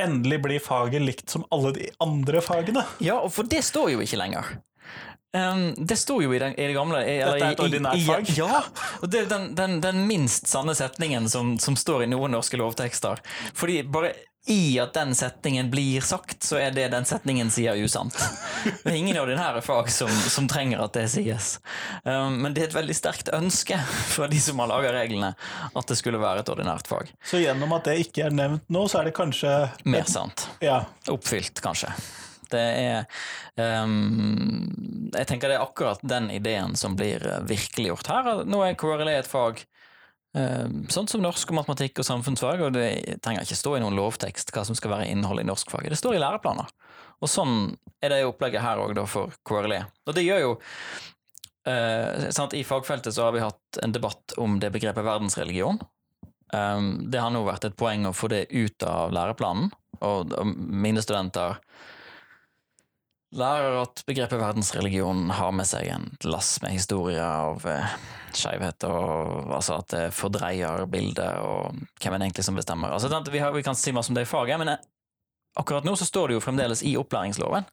endelig 0.00 0.40
blir 0.46 0.62
faget 0.64 1.04
likt 1.04 1.30
som 1.30 1.44
alle 1.54 1.74
de 1.76 1.90
andre 2.02 2.40
fagene. 2.44 2.86
Ja, 3.04 3.20
og 3.20 3.32
for 3.36 3.44
det 3.48 3.62
står 3.64 3.92
jo 3.94 4.00
ikke 4.04 4.20
lenger. 4.20 4.56
Um, 5.34 5.74
det 5.74 5.96
sto 5.98 6.20
jo 6.22 6.30
i, 6.30 6.38
den, 6.38 6.52
i 6.54 6.66
det 6.68 6.76
gamle 6.76 7.00
i, 7.02 7.16
eller 7.18 7.40
Dette 7.40 7.48
er 7.48 7.56
et 7.56 7.64
ordinært 7.64 8.04
fag? 8.06 8.28
Ja, 8.38 8.60
og 9.02 9.10
det 9.10 9.24
er 9.24 9.32
den, 9.32 9.48
den, 9.58 9.80
den 9.82 10.04
minst 10.06 10.46
sanne 10.46 10.76
setningen 10.78 11.26
som, 11.28 11.56
som 11.58 11.74
står 11.74 12.04
i 12.04 12.12
noen 12.12 12.36
norske 12.36 12.60
lovtekster. 12.60 13.18
Fordi 13.58 13.80
bare 13.82 14.12
i 14.46 14.78
at 14.78 14.92
den 14.94 15.14
setningen 15.14 15.70
blir 15.72 16.00
sagt, 16.04 16.42
så 16.44 16.58
er 16.60 16.74
det 16.76 16.90
den 16.92 17.06
setningen 17.08 17.50
sier 17.50 17.78
usant. 17.80 18.16
Det 18.64 18.90
er 18.92 18.98
ingen 18.98 19.16
ordinære 19.16 19.62
fag 19.64 19.88
som, 19.92 20.10
som 20.10 20.46
trenger 20.48 20.82
at 20.84 20.94
det 20.96 21.06
sies. 21.12 21.54
Um, 22.04 22.36
men 22.44 22.54
det 22.54 22.62
er 22.62 22.68
et 22.68 22.76
veldig 22.76 22.96
sterkt 22.96 23.32
ønske 23.32 23.78
fra 24.12 24.28
de 24.28 24.40
som 24.40 24.60
har 24.60 24.68
laga 24.70 24.92
reglene, 24.94 25.32
at 25.72 25.88
det 25.88 25.96
skulle 25.98 26.20
være 26.20 26.44
et 26.44 26.52
ordinært 26.52 26.90
fag. 26.90 27.10
Så 27.24 27.40
gjennom 27.40 27.72
at 27.76 27.88
det 27.88 27.96
ikke 28.04 28.28
er 28.28 28.36
nevnt 28.36 28.68
nå, 28.68 28.84
så 28.86 29.00
er 29.00 29.08
det 29.08 29.16
kanskje 29.16 29.54
Mer 29.88 30.06
sant. 30.12 30.46
Ja. 30.64 30.82
oppfylt, 31.08 31.64
kanskje. 31.64 31.90
Det 32.52 32.60
er 32.60 33.04
um, 33.84 35.10
Jeg 35.14 35.28
tenker 35.30 35.50
det 35.50 35.58
er 35.58 35.64
akkurat 35.64 36.02
den 36.02 36.30
ideen 36.34 36.74
som 36.78 36.96
blir 36.98 37.24
eh, 37.26 37.40
virkeliggjort 37.48 38.10
her. 38.10 38.30
Nå 38.48 38.62
er 38.64 38.76
KRLE 38.78 39.16
et 39.20 39.30
fag 39.30 39.62
ehm, 40.36 40.84
sånn 40.92 41.08
som 41.10 41.22
norsk 41.22 41.52
og 41.52 41.60
matematikk 41.60 42.02
og 42.02 42.08
samfunnsfag, 42.08 42.64
og 42.66 42.74
det 42.76 43.20
trenger 43.24 43.46
ikke 43.46 43.60
stå 43.60 43.76
i 43.76 43.82
noen 43.84 43.98
lovtekst 43.98 44.50
hva 44.54 44.66
som 44.66 44.78
skal 44.78 44.96
være 44.96 45.08
innholdet 45.12 45.46
i 45.46 45.50
norskfaget. 45.52 45.94
Det 45.94 46.00
står 46.00 46.18
i 46.18 46.22
læreplaner. 46.24 46.70
Og 47.22 47.30
sånn 47.30 47.74
er 48.02 48.12
det 48.12 48.24
opplegget 48.26 48.64
her 48.64 48.82
òg, 48.82 48.98
for 49.08 49.34
KRLE. 49.46 49.84
Og 50.08 50.16
det 50.16 50.26
gjør 50.26 50.42
jo 50.42 50.52
eh, 51.70 52.28
I 52.28 52.66
fagfeltet 52.66 53.14
så 53.14 53.28
har 53.28 53.36
vi 53.36 53.44
hatt 53.44 53.82
en 53.82 53.94
debatt 53.94 54.34
om 54.40 54.58
det 54.60 54.74
begrepet 54.74 55.06
verdensreligion. 55.06 55.80
Um, 56.54 57.10
det 57.10 57.18
har 57.18 57.32
nå 57.34 57.42
vært 57.46 57.64
et 57.66 57.76
poeng 57.78 58.04
å 58.06 58.14
få 58.14 58.28
det 58.30 58.44
ut 58.52 58.84
av 58.86 59.14
læreplanen, 59.14 59.72
og, 60.04 60.34
og 60.36 60.50
mine 60.54 61.02
studenter 61.02 61.56
lærer 63.34 63.80
at 63.82 64.02
begrepet 64.06 64.40
verdensreligion 64.40 65.28
har 65.34 65.52
med 65.54 65.66
seg 65.68 65.88
en 65.90 66.08
lass 66.26 66.56
med 66.62 66.74
historier 66.76 67.24
av 67.24 67.64
eh, 67.68 67.94
skeivhet, 68.34 68.86
og 68.88 69.52
altså 69.58 69.78
at 69.80 69.94
det 69.94 70.02
fordreier 70.16 70.86
bildet, 70.90 71.38
og 71.42 71.74
hvem 72.02 72.14
er 72.14 72.22
det 72.22 72.28
egentlig 72.28 72.46
som 72.46 72.58
bestemmer. 72.58 72.94
Altså, 72.94 73.10
vi, 73.30 73.42
har, 73.42 73.54
vi 73.54 73.64
kan 73.66 73.78
si 73.78 73.94
hva 73.94 74.04
om 74.04 74.18
det 74.18 74.26
i 74.26 74.30
faget, 74.30 74.60
men 74.62 74.74
eh, 74.74 74.84
akkurat 75.60 75.86
nå 75.86 75.96
så 75.98 76.08
står 76.08 76.30
det 76.30 76.38
jo 76.38 76.44
fremdeles 76.44 76.84
i 76.86 76.96
opplæringsloven. 77.00 77.66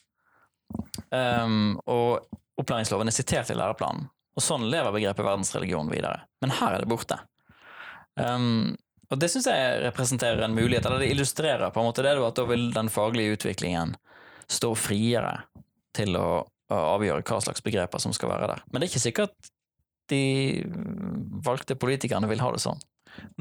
Um, 1.11 1.75
og 1.91 2.21
opplæringsloven 2.61 3.09
er 3.09 3.15
sitert 3.15 3.49
i 3.51 3.57
læreplanen, 3.57 4.07
og 4.37 4.45
sånn 4.45 4.69
lever 4.71 4.95
begrepet 4.95 5.27
verdensreligion 5.27 5.91
videre. 5.91 6.23
Men 6.43 6.55
her 6.61 6.77
er 6.77 6.85
det 6.85 6.91
borte. 6.91 7.17
Um, 8.15 8.77
og 9.11 9.19
det 9.19 9.27
syns 9.33 9.49
jeg 9.49 9.81
representerer 9.83 10.45
en 10.45 10.55
mulighet, 10.55 10.85
eller 10.87 11.03
det 11.03 11.11
illustrerer 11.11 11.73
på 11.73 11.81
en 11.81 11.89
måte 11.89 12.05
det, 12.05 12.15
at 12.15 12.37
da 12.39 12.45
vil 12.47 12.69
den 12.75 12.91
faglige 12.91 13.35
utviklingen 13.35 13.97
stå 14.51 14.71
friere 14.75 15.41
til 15.97 16.15
å, 16.19 16.43
å 16.71 16.83
avgjøre 16.95 17.25
hva 17.27 17.41
slags 17.43 17.63
begreper 17.65 18.01
som 18.03 18.13
skal 18.15 18.31
være 18.33 18.53
der. 18.53 18.63
Men 18.69 18.79
det 18.79 18.87
er 18.87 18.93
ikke 18.93 19.07
sikkert 19.07 19.51
de 20.11 20.23
valgte 21.45 21.77
politikerne 21.79 22.27
vil 22.27 22.41
ha 22.43 22.51
det 22.53 22.63
sånn. 22.63 22.81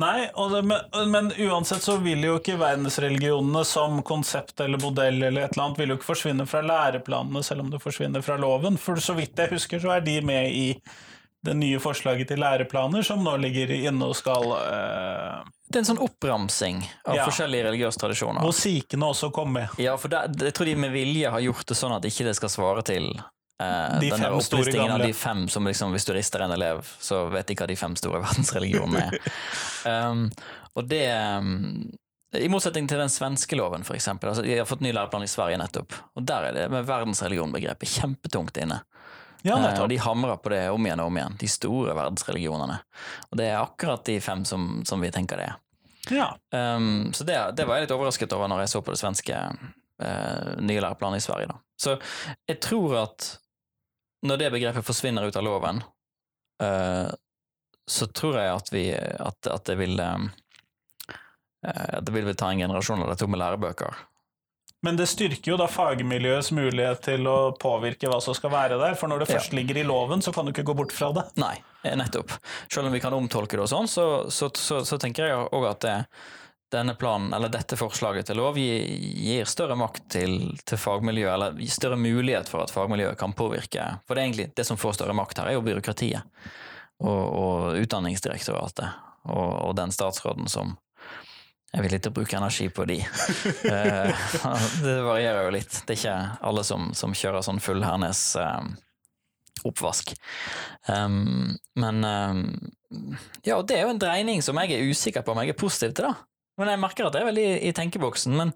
Nei, 0.01 0.27
det, 0.35 0.63
men, 0.67 1.11
men 1.11 1.31
uansett 1.39 1.85
så 1.85 1.97
vil 2.03 2.25
jo 2.27 2.39
ikke 2.41 2.59
verdensreligionene 2.59 3.63
som 3.69 4.01
konsept 4.07 4.61
eller 4.65 4.83
modell 4.83 5.23
eller 5.23 5.47
et 5.47 5.55
eller 5.55 5.69
annet 5.69 5.79
vil 5.79 5.93
jo 5.93 5.99
ikke 5.99 6.09
forsvinne 6.09 6.47
fra 6.51 6.63
læreplanene 6.67 7.43
selv 7.47 7.65
om 7.65 7.71
det 7.71 7.83
forsvinner 7.83 8.25
fra 8.27 8.39
loven. 8.41 8.79
For 8.81 8.99
så 9.03 9.15
vidt 9.19 9.39
jeg 9.39 9.53
husker, 9.55 9.83
så 9.83 9.95
er 9.97 10.05
de 10.07 10.19
med 10.27 10.51
i 10.51 10.67
det 11.47 11.55
nye 11.57 11.79
forslaget 11.81 12.33
til 12.33 12.43
læreplaner 12.43 13.07
som 13.07 13.23
nå 13.25 13.37
ligger 13.41 13.71
inne 13.79 14.11
og 14.11 14.19
skal 14.19 14.51
eh, 14.59 15.39
Det 15.71 15.79
er 15.79 15.83
en 15.85 15.89
sånn 15.93 16.01
oppramsing 16.03 16.81
av 17.07 17.15
Ja. 17.15 17.25
forskjellige 17.29 17.69
religiøse 17.69 18.01
tradisjoner. 18.03 18.43
Hvor 18.43 18.55
sikene 18.57 19.07
også 19.07 19.29
kom 19.33 19.53
med. 19.55 19.69
Ja, 19.79 19.93
for 19.97 20.11
det, 20.11 20.25
jeg 20.43 20.55
tror 20.57 20.67
de 20.67 20.75
med 20.83 20.91
vilje 20.93 21.31
har 21.31 21.41
gjort 21.45 21.67
det 21.71 21.77
sånn 21.79 21.95
at 21.95 22.03
ikke 22.09 22.27
det 22.27 22.35
skal 22.35 22.51
svare 22.51 22.83
til 22.83 23.07
eh, 23.15 23.99
De 24.01 24.11
den 24.11 24.19
fem 24.19 24.41
store 24.41 24.65
opplistingen 24.65 24.91
av 24.97 25.05
de 25.05 25.13
fem 25.15 25.45
som 25.49 25.67
liksom, 25.69 25.93
hvis 25.95 26.09
du 26.09 26.13
rister 26.17 26.43
en 26.43 26.51
elev, 26.57 26.83
så 26.99 27.29
vet 27.31 27.47
de 27.47 27.55
hva 27.55 27.69
de 27.71 27.77
fem 27.79 27.95
store 27.95 28.19
verdensreligionene 28.27 29.07
er. 29.07 29.33
um, 30.11 30.27
og 30.75 30.89
det 30.91 31.05
um, 31.39 31.91
I 32.35 32.49
motsetning 32.51 32.87
til 32.91 32.99
den 32.99 33.11
svenske 33.11 33.57
loven, 33.59 33.83
for 33.87 33.95
eksempel. 33.99 34.31
Altså, 34.31 34.45
jeg 34.47 34.59
har 34.59 34.67
fått 34.67 34.83
ny 34.83 34.93
læreplan 34.95 35.23
i 35.27 35.31
Sverige 35.31 35.59
nettopp, 35.59 35.95
og 36.15 36.27
der 36.27 36.51
er 36.51 36.53
det 36.55 36.67
med 36.71 36.87
verdensreligionbegrepet 36.87 37.91
kjempetungt 38.01 38.57
inne. 38.63 38.83
Ja, 39.43 39.57
Eh, 39.71 39.83
og 39.83 39.89
de 39.89 39.97
hamrer 39.97 40.37
på 40.37 40.53
det 40.53 40.63
om 40.71 40.87
igjen 40.87 41.01
og 41.01 41.11
om 41.11 41.17
igjen, 41.17 41.37
de 41.41 41.49
store 41.49 41.95
verdensreligionene. 41.97 42.79
Og 43.31 43.41
det 43.41 43.49
er 43.51 43.61
akkurat 43.61 44.05
de 44.05 44.19
fem 44.21 44.45
som, 44.45 44.83
som 44.85 45.01
vi 45.01 45.13
tenker 45.15 45.41
det 45.41 45.49
er. 45.49 45.59
Ja. 46.11 46.29
Um, 46.51 47.13
så 47.13 47.25
det, 47.25 47.39
det 47.57 47.67
var 47.69 47.79
jeg 47.79 47.87
litt 47.87 47.95
overrasket 47.95 48.33
over 48.37 48.51
når 48.51 48.65
jeg 48.65 48.73
så 48.73 48.83
på 48.85 48.95
det 48.95 49.01
svenske 49.01 49.37
uh, 49.37 50.51
nye 50.61 50.83
læreplanet 50.83 51.21
i 51.21 51.25
Sverige. 51.25 51.53
Da. 51.53 51.59
Så 51.81 51.97
jeg 52.49 52.61
tror 52.65 52.97
at 53.05 53.31
når 54.27 54.41
det 54.41 54.53
begrepet 54.53 54.85
forsvinner 54.85 55.29
ut 55.29 55.37
av 55.37 55.45
loven, 55.45 55.83
uh, 56.63 57.09
så 57.91 58.07
tror 58.07 58.39
jeg 58.41 58.55
at, 58.55 58.73
vi, 58.73 58.85
at, 58.93 59.51
at 59.51 59.67
det 59.69 59.77
vil 59.81 60.01
um, 60.01 60.29
uh, 61.67 61.99
det 62.01 62.17
vil 62.17 62.33
ta 62.35 62.51
en 62.51 62.65
generasjon 62.65 63.05
eller 63.05 63.21
to 63.21 63.29
med 63.31 63.41
lærebøker. 63.41 64.05
Men 64.83 64.97
det 64.97 65.11
styrker 65.13 65.53
jo 65.53 65.59
da 65.61 65.67
fagmiljøets 65.69 66.53
mulighet 66.57 67.03
til 67.05 67.27
å 67.29 67.53
påvirke 67.61 68.09
hva 68.09 68.21
som 68.25 68.37
skal 68.37 68.53
være 68.55 68.79
der, 68.81 68.97
for 68.97 69.13
når 69.13 69.23
det 69.23 69.33
først 69.35 69.53
ligger 69.57 69.77
i 69.77 69.85
loven, 69.85 70.25
så 70.25 70.33
kan 70.33 70.49
du 70.49 70.55
ikke 70.55 70.65
gå 70.71 70.77
bort 70.79 70.95
fra 70.97 71.11
det. 71.17 71.27
Nei, 71.41 71.53
eh, 71.85 71.97
nettopp. 72.01 72.33
Selv 72.73 72.89
om 72.89 72.97
vi 72.97 73.03
kan 73.05 73.17
omtolke 73.17 73.59
det 73.59 73.67
og 73.67 73.73
sånn, 73.73 73.91
så, 73.91 74.07
så, 74.33 74.49
så, 74.57 74.81
så 74.89 75.01
tenker 75.01 75.29
jeg 75.29 75.51
òg 75.53 75.69
at 75.69 75.85
det, 75.85 75.97
denne 76.73 76.95
planen, 76.95 77.35
eller 77.37 77.53
dette 77.53 77.77
forslaget 77.77 78.31
til 78.31 78.41
lov, 78.41 78.57
gir, 78.57 78.87
gir 79.21 79.49
større 79.51 79.77
makt 79.77 80.07
til, 80.17 80.39
til 80.65 80.81
fagmiljøet, 80.81 81.33
eller 81.35 81.61
gir 81.61 81.77
større 81.77 82.01
mulighet 82.01 82.49
for 82.49 82.65
at 82.65 82.73
fagmiljøet 82.73 83.21
kan 83.21 83.37
påvirke. 83.37 83.85
For 84.07 84.17
det 84.17 84.23
er 84.23 84.31
egentlig 84.31 84.51
det 84.57 84.69
som 84.69 84.81
får 84.81 84.97
større 85.01 85.17
makt 85.19 85.43
her, 85.43 85.51
er 85.51 85.59
jo 85.59 85.67
byråkratiet. 85.67 86.41
Og, 87.01 87.23
og 87.27 87.81
Utdanningsdirektoratet. 87.81 88.97
Og, 89.29 89.51
og 89.67 89.75
den 89.77 89.93
statsråden 89.93 90.49
som 90.49 90.79
er 91.77 91.85
villig 91.85 92.01
til 92.03 92.11
å 92.13 92.17
bruke 92.19 92.39
energi 92.39 92.69
på 92.75 92.87
de. 92.91 93.01
Eh, 93.71 94.23
det 94.83 94.95
varierer 95.05 95.45
jo 95.47 95.53
litt. 95.55 95.83
Det 95.87 95.95
er 95.95 95.99
ikke 96.01 96.15
alle 96.49 96.65
som, 96.67 96.91
som 96.97 97.15
kjører 97.15 97.45
sånn 97.47 97.61
full 97.63 97.85
Hernes 97.85 98.23
eh, 98.41 98.71
oppvask. 99.69 100.15
Um, 100.89 101.57
men 101.79 102.05
um, 102.05 102.41
ja, 103.47 103.61
det 103.63 103.77
er 103.77 103.85
jo 103.85 103.93
en 103.95 104.01
dreining 104.03 104.43
som 104.43 104.59
jeg 104.63 104.75
er 104.75 104.89
usikker 104.91 105.25
på 105.27 105.35
om 105.35 105.43
jeg 105.43 105.53
er 105.53 105.61
positiv 105.61 105.95
til, 105.95 106.09
da. 106.09 106.15
Men 106.61 106.73
jeg 106.73 106.83
merker 106.83 107.07
at 107.07 107.15
det 107.15 107.23
er 107.23 107.29
veldig 107.31 107.47
i 107.69 107.73
tenkeboksen. 107.77 108.35
Men 108.37 108.55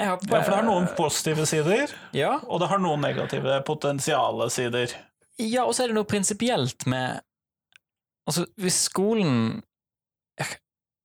jeg 0.00 0.10
har 0.10 0.16
Ja, 0.16 0.40
for 0.40 0.50
det 0.52 0.58
har 0.58 0.66
noen 0.66 0.88
positive 0.96 1.46
sider, 1.48 1.92
Ja, 2.16 2.36
og 2.46 2.60
det 2.62 2.70
har 2.72 2.82
noen 2.82 3.04
negative 3.04 3.60
potensiale 3.66 4.48
sider. 4.52 4.92
ja 5.38 5.64
og 5.64 5.74
så 5.74 5.84
er 5.84 5.92
det 5.92 5.98
noe 5.98 6.08
prinsipielt 6.08 6.86
med 6.86 7.22
Altså, 8.26 8.42
hvis 8.58 8.88
skolen 8.88 9.60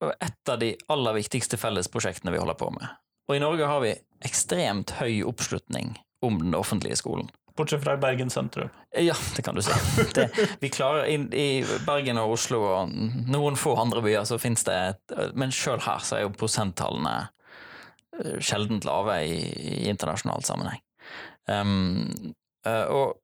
Et 0.02 0.50
av 0.50 0.58
de 0.62 0.72
aller 0.90 1.18
viktigste 1.20 1.60
fellesprosjektene 1.62 2.34
vi 2.34 2.42
holder 2.42 2.58
på 2.58 2.72
med. 2.74 2.88
Og 3.30 3.38
i 3.38 3.44
Norge 3.44 3.68
har 3.70 3.84
vi 3.84 3.94
ekstremt 4.26 4.96
høy 4.98 5.22
oppslutning 5.30 5.94
om 6.26 6.40
den 6.42 6.58
offentlige 6.58 6.98
skolen. 7.00 7.30
Bortsett 7.58 7.84
fra 7.84 7.94
i 7.94 8.02
Bergen 8.02 8.30
sentrum. 8.32 8.70
Ja, 8.98 9.14
det 9.36 9.44
kan 9.46 9.56
du 9.56 9.62
si. 9.62 9.76
Det, 10.16 10.30
vi 10.60 10.70
klarer 10.72 11.06
i, 11.06 11.18
I 11.36 11.48
Bergen 11.86 12.20
og 12.22 12.38
Oslo 12.38 12.62
og 12.66 12.94
noen 13.30 13.60
få 13.60 13.76
andre 13.80 14.04
byer 14.06 14.26
så 14.28 14.40
finnes 14.42 14.64
det 14.68 14.78
et 14.94 15.16
Men 15.38 15.54
sjøl 15.56 15.84
her 15.84 16.04
så 16.06 16.18
er 16.18 16.26
jo 16.26 16.36
prosenttallene 16.36 17.16
eh, 18.24 18.38
sjeldent 18.40 18.88
lave 18.88 19.20
i, 19.28 19.42
i 19.42 19.90
internasjonal 19.92 20.46
sammenheng. 20.48 20.80
Um, 21.50 22.34
og 22.64 23.18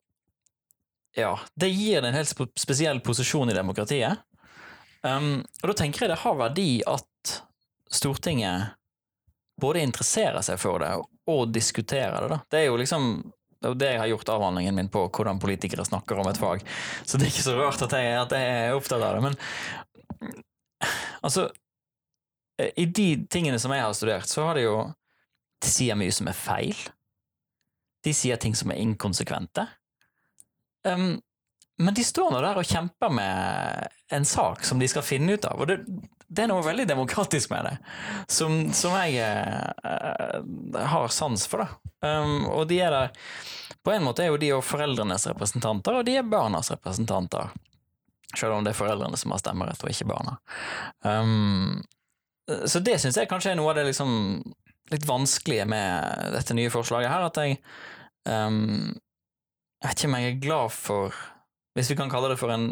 ja, 1.18 1.32
det 1.56 1.70
gir 1.72 2.02
det 2.02 2.12
en 2.12 2.18
helt 2.18 2.42
spesiell 2.60 3.00
posisjon 3.06 3.50
i 3.50 3.56
demokratiet. 3.56 4.22
Um, 5.08 5.30
og 5.62 5.72
da 5.72 5.78
tenker 5.80 6.06
jeg 6.06 6.12
det 6.12 6.24
har 6.24 6.39
verdi 6.39 6.72
at 6.88 7.34
Stortinget 7.93 8.74
både 9.62 9.82
interesserer 9.82 10.43
seg 10.46 10.60
for 10.62 10.84
det 10.84 10.91
og 11.28 11.54
diskuterer 11.54 12.22
det. 12.22 12.30
da. 12.34 12.39
Det 12.52 12.60
er 12.60 12.70
jo 12.70 12.80
liksom 12.80 13.08
det 13.78 13.89
jeg 13.89 14.00
har 14.00 14.10
gjort 14.12 14.30
avhandlingen 14.30 14.76
min 14.76 14.89
på, 14.89 15.08
hvordan 15.10 15.39
politikere 15.41 15.86
snakker 15.86 16.20
om 16.22 16.28
et 16.30 16.39
fag. 16.39 16.62
Så 17.06 17.17
det 17.17 17.28
er 17.28 17.32
ikke 17.34 17.48
så 17.48 17.56
rart 17.58 17.82
at 17.88 17.96
jeg, 17.98 18.12
at 18.22 18.36
jeg 18.38 18.52
er 18.67 18.76
opptatt 18.78 19.02
av 19.02 19.17
det. 19.17 19.24
Men 19.26 20.36
altså 21.26 21.48
I 22.78 22.86
de 22.86 23.10
tingene 23.30 23.60
som 23.60 23.74
jeg 23.74 23.84
har 23.84 23.98
studert, 23.98 24.30
så 24.30 24.46
har 24.50 24.58
det 24.58 24.67
jo 24.67 24.78
De 25.58 25.70
sier 25.74 25.98
mye 25.98 26.13
som 26.13 26.28
er 26.30 26.38
feil. 26.38 26.78
De 28.06 28.13
sier 28.13 28.38
ting 28.38 28.54
som 28.56 28.70
er 28.70 28.78
inkonsekvente. 28.78 29.63
Um, 30.86 31.17
men 31.78 31.94
de 31.94 32.04
står 32.04 32.32
nå 32.34 32.42
der 32.42 32.58
og 32.58 32.66
kjemper 32.66 33.12
med 33.13 34.13
en 34.13 34.26
sak 34.26 34.63
som 34.66 34.80
de 34.82 34.88
skal 34.90 35.06
finne 35.06 35.36
ut 35.38 35.46
av. 35.46 35.62
Og 35.62 35.70
det, 35.70 35.78
det 36.28 36.44
er 36.44 36.50
noe 36.50 36.66
veldig 36.66 36.88
demokratisk 36.90 37.52
med 37.54 37.68
det, 37.70 37.76
som, 38.34 38.56
som 38.74 38.96
jeg 38.98 39.22
eh, 39.22 40.88
har 40.94 41.13
sans 41.13 41.46
for. 41.48 41.63
da. 41.63 41.94
Um, 42.08 42.48
og 42.50 42.68
de 42.70 42.78
er 42.86 42.94
der 42.94 43.13
På 43.82 43.90
en 43.90 44.04
måte 44.06 44.22
er 44.22 44.30
jo 44.30 44.38
de 44.38 44.52
jo 44.52 44.60
foreldrenes 44.62 45.26
representanter, 45.30 45.98
og 45.98 46.06
de 46.06 46.18
er 46.20 46.28
barnas 46.28 46.72
representanter. 46.74 47.54
Selv 48.36 48.58
om 48.58 48.66
det 48.66 48.74
er 48.74 48.82
foreldrene 48.82 49.18
som 49.18 49.32
har 49.32 49.42
stemmerett, 49.42 49.84
og 49.84 49.94
ikke 49.94 50.10
barna. 50.10 50.36
Um, 51.06 51.86
så 52.66 52.82
det 52.84 52.98
syns 53.04 53.20
jeg 53.20 53.30
kanskje 53.30 53.54
er 53.54 53.60
noe 53.60 53.72
av 53.72 53.80
det 53.80 53.88
liksom 53.90 54.12
litt 54.92 55.08
vanskelige 55.08 55.66
med 55.68 56.34
dette 56.34 56.56
nye 56.56 56.72
forslaget 56.72 57.12
her, 57.12 57.28
at 57.28 57.40
jeg 57.44 57.58
um, 58.26 58.96
Jeg 59.78 59.92
vet 59.92 60.00
ikke 60.00 60.10
om 60.10 60.16
jeg 60.18 60.32
er 60.32 60.40
glad 60.42 60.72
for 60.74 61.18
Hvis 61.78 61.92
vi 61.94 61.98
kan 62.00 62.10
kalle 62.12 62.34
det 62.34 62.40
for 62.42 62.54
en 62.54 62.72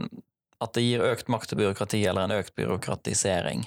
At 0.63 0.73
det 0.73 0.85
gir 0.85 1.03
økt 1.03 1.27
makt 1.29 1.51
til 1.51 1.59
byråkrati, 1.59 1.99
eller 2.07 2.25
en 2.25 2.37
økt 2.39 2.55
byråkratisering. 2.55 3.65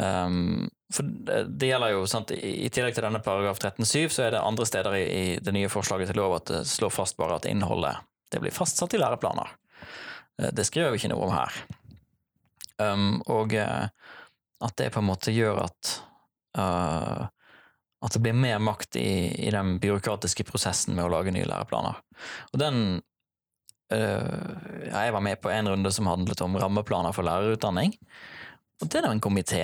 Um, 0.00 0.70
for 0.92 1.04
det, 1.04 1.42
det 1.60 1.68
gjelder 1.68 1.92
jo, 1.92 2.06
sant, 2.08 2.32
i, 2.32 2.68
tillegg 2.72 2.96
til 2.96 3.04
denne 3.04 3.20
paragraf 3.24 3.60
13-7, 3.60 4.08
så 4.12 4.24
er 4.24 4.32
det 4.32 4.40
andre 4.40 4.66
steder 4.68 4.96
i, 4.96 5.04
i 5.04 5.26
det 5.36 5.52
nye 5.52 5.70
forslaget 5.72 6.10
til 6.10 6.20
lov 6.20 6.38
at 6.38 6.52
det 6.52 6.62
slår 6.68 6.94
fast 6.96 7.16
bare 7.20 7.36
at 7.36 7.48
innholdet 7.48 7.92
det 8.32 8.40
blir 8.40 8.56
fastsatt 8.56 8.96
i 8.96 9.00
læreplaner. 9.00 9.52
Eh, 10.40 10.52
Det 10.52 10.64
skriver 10.64 10.90
vi 10.90 11.00
ikke 11.00 11.12
noe 11.12 11.28
om 11.28 11.36
her. 11.36 11.60
Um, 12.80 13.22
og 13.32 13.54
eh, 13.56 13.88
at 14.64 14.76
det 14.80 14.90
på 14.92 15.00
en 15.04 15.10
måte 15.10 15.32
gjør 15.32 15.62
at 15.64 15.96
uh, 16.58 17.28
at 18.04 18.12
det 18.12 18.20
blir 18.22 18.36
mer 18.36 18.58
makt 18.60 18.98
i, 19.00 19.32
i 19.48 19.50
den 19.50 19.78
byråkratiske 19.80 20.44
prosessen 20.46 20.94
med 20.94 21.06
å 21.06 21.12
lage 21.14 21.32
nye 21.32 21.48
læreplaner. 21.48 21.96
Og 22.52 22.60
den 22.60 23.00
Jeg 23.90 25.12
var 25.14 25.22
med 25.22 25.38
på 25.40 25.50
en 25.52 25.68
runde 25.70 25.92
som 25.94 26.08
handlet 26.10 26.40
om 26.42 26.56
rammeplaner 26.58 27.14
for 27.14 27.26
lærerutdanning. 27.26 27.92
Og 28.82 28.88
det 28.90 28.98
er 28.98 29.10
en 29.10 29.20
komité. 29.22 29.60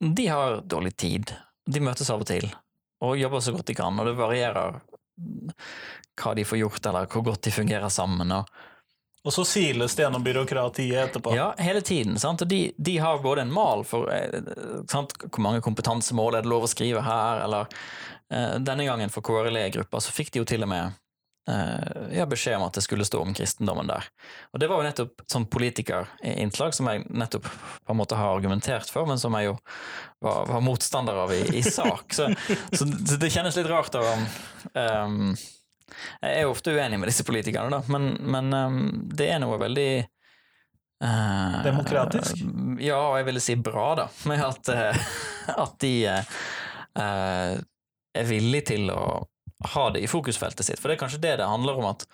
De 0.00 0.26
har 0.30 0.62
dårlig 0.64 0.94
tid. 0.96 1.34
De 1.66 1.82
møtes 1.84 2.08
av 2.10 2.24
og 2.24 2.30
til 2.30 2.48
og 3.04 3.18
jobber 3.18 3.40
så 3.40 3.52
godt 3.52 3.66
de 3.66 3.74
kan, 3.74 3.98
og 4.00 4.06
det 4.08 4.16
varierer 4.16 4.80
hva 6.16 6.32
de 6.36 6.44
får 6.48 6.62
gjort, 6.62 6.86
eller 6.88 7.12
hvor 7.12 7.24
godt 7.30 7.44
de 7.44 7.52
fungerer 7.52 7.88
sammen. 7.92 8.32
og 8.32 8.48
Og 9.24 9.32
så 9.32 9.44
siles 9.44 9.94
det 9.96 10.06
gjennom 10.06 10.24
byråkratiet 10.24 11.08
etterpå. 11.08 11.34
ja, 11.36 11.52
hele 11.58 11.80
tiden. 11.80 12.18
Sant? 12.18 12.42
Og 12.42 12.48
de, 12.48 12.72
de 12.76 12.98
har 12.98 13.18
både 13.22 13.44
en 13.44 13.52
mal 13.52 13.84
for 13.84 14.08
eh, 14.12 14.40
sant? 14.90 15.12
hvor 15.28 15.42
mange 15.44 15.60
kompetansemål 15.60 16.38
er 16.38 16.46
det 16.46 16.52
lov 16.52 16.64
å 16.64 16.70
skrive 16.72 17.04
her, 17.04 17.44
eller 17.44 17.68
eh, 18.30 18.56
Denne 18.64 18.88
gangen 18.88 19.12
for 19.12 19.22
KRLE-gruppa 19.26 20.00
så 20.00 20.12
fikk 20.12 20.32
de 20.32 20.40
jo 20.44 20.48
til 20.48 20.64
og 20.64 20.72
med 20.72 20.96
eh, 21.48 22.26
beskjed 22.28 22.56
om 22.56 22.66
at 22.66 22.74
det 22.78 22.84
skulle 22.84 23.04
stå 23.04 23.20
om 23.22 23.34
kristendommen 23.34 23.86
der. 23.90 24.06
Og 24.52 24.60
det 24.60 24.68
var 24.70 24.80
jo 24.80 24.88
nettopp 24.88 25.22
et 25.22 25.36
sånt 25.36 25.50
politikerinnslag 25.52 26.74
som 26.74 26.90
jeg 26.90 27.04
nettopp 27.10 27.46
på 27.48 27.94
en 27.94 28.00
måte 28.00 28.18
har 28.18 28.36
argumentert 28.36 28.90
for, 28.92 29.08
men 29.08 29.20
som 29.22 29.36
jeg 29.38 29.50
jo 29.50 29.56
var, 30.24 30.46
var 30.50 30.64
motstander 30.64 31.22
av 31.26 31.34
i, 31.34 31.42
i 31.58 31.62
sak. 31.62 32.14
Så, 32.16 32.30
så, 32.72 32.86
så 32.86 33.20
det 33.20 33.32
kjennes 33.34 33.56
litt 33.58 33.70
rart 33.70 33.94
å 33.98 34.02
um, 34.02 35.32
Jeg 35.36 36.32
er 36.32 36.44
jo 36.46 36.52
ofte 36.54 36.74
uenig 36.74 36.98
med 37.00 37.10
disse 37.10 37.26
politikerne, 37.26 37.70
da, 37.70 37.82
men, 37.92 38.14
men 38.26 38.52
um, 38.52 38.84
det 39.14 39.32
er 39.32 39.42
noe 39.42 39.60
veldig 39.62 39.90
Uh, 40.96 41.60
Demokratisk? 41.60 42.38
Ja, 42.80 42.96
og 43.10 43.18
jeg 43.18 43.26
ville 43.26 43.40
si 43.44 43.52
bra, 43.60 43.90
da, 43.98 44.06
med 44.30 44.40
at, 44.40 44.70
uh, 44.72 45.08
at 45.66 45.74
de 45.82 45.90
eh, 46.08 47.58
er 48.16 48.28
villige 48.30 48.70
til 48.72 48.88
å 48.94 49.02
ha 49.64 49.90
det 49.90 50.02
i 50.04 50.08
fokusfeltet 50.10 50.66
sitt. 50.66 50.80
For 50.80 50.88
det 50.88 50.96
er 50.98 51.02
kanskje 51.06 51.20
det 51.22 51.36
det 51.40 51.46
handler 51.48 51.78
om, 51.80 51.86
at 51.94 52.06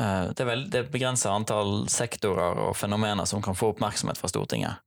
uh, 0.00 0.30
det 0.32 0.40
er, 0.40 0.48
vel, 0.48 0.62
det 0.72 0.84
begrenser 0.92 1.30
antall 1.34 1.86
sektorer 1.92 2.58
og 2.68 2.76
fenomener 2.76 3.24
som 3.28 3.42
kan 3.44 3.54
få 3.58 3.72
oppmerksomhet 3.74 4.16
fra 4.20 4.28
Stortinget. 4.32 4.78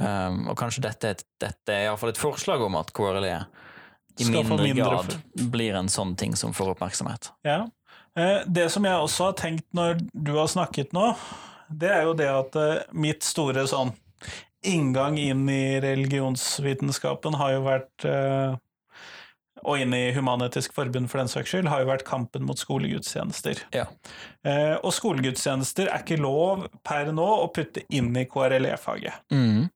Um, 0.00 0.48
og 0.48 0.56
kanskje 0.58 0.82
dette, 0.86 1.10
et- 1.14 1.26
dette 1.40 1.68
er 1.74 1.84
iallfall 1.90 2.10
et 2.14 2.18
forslag 2.18 2.62
om 2.64 2.74
at 2.80 2.90
KRLE 2.96 3.36
i 4.20 4.24
mindre, 4.28 4.56
mindre 4.58 4.84
grad 4.88 5.14
blir 5.52 5.76
en 5.78 5.88
sånn 5.88 6.16
ting 6.18 6.34
som 6.36 6.52
får 6.56 6.74
oppmerksomhet. 6.74 7.30
Ja. 7.44 7.66
Eh, 8.16 8.42
Det 8.46 8.70
som 8.72 8.84
jeg 8.84 8.92
også 8.98 9.24
har 9.30 9.32
tenkt 9.38 9.64
når 9.72 10.00
du 10.12 10.32
har 10.36 10.48
snakket 10.52 10.92
nå, 10.92 11.14
det 11.72 11.88
er 11.92 12.02
jo 12.04 12.12
det 12.18 12.28
at 12.28 12.56
eh, 12.60 12.82
mitt 12.92 13.22
store 13.24 13.64
sånn 13.68 13.92
inngang 14.64 15.16
inn 15.18 15.46
i 15.48 15.80
religionsvitenskapen 15.80 17.34
har 17.40 17.52
jo 17.56 17.62
vært 17.64 18.04
og 19.62 19.82
inn 19.82 19.94
i 19.94 20.10
Human-Etisk 20.16 20.74
Forbund 20.76 21.10
for 21.10 21.22
den 21.22 21.30
saks 21.30 21.52
skyld, 21.52 21.70
har 21.70 21.82
jo 21.82 21.90
vært 21.92 22.06
kampen 22.08 22.46
mot 22.48 22.58
skolegudstjenester. 22.58 23.64
Ja. 23.74 23.86
Eh, 24.46 24.74
og 24.80 24.90
skolegudstjenester 24.96 25.90
er 25.90 26.02
ikke 26.02 26.20
lov 26.20 26.66
per 26.86 27.12
nå 27.14 27.28
å 27.44 27.46
putte 27.54 27.84
inn 27.94 28.10
i 28.18 28.26
KRLE-faget. 28.30 29.22
Mm. 29.34 29.70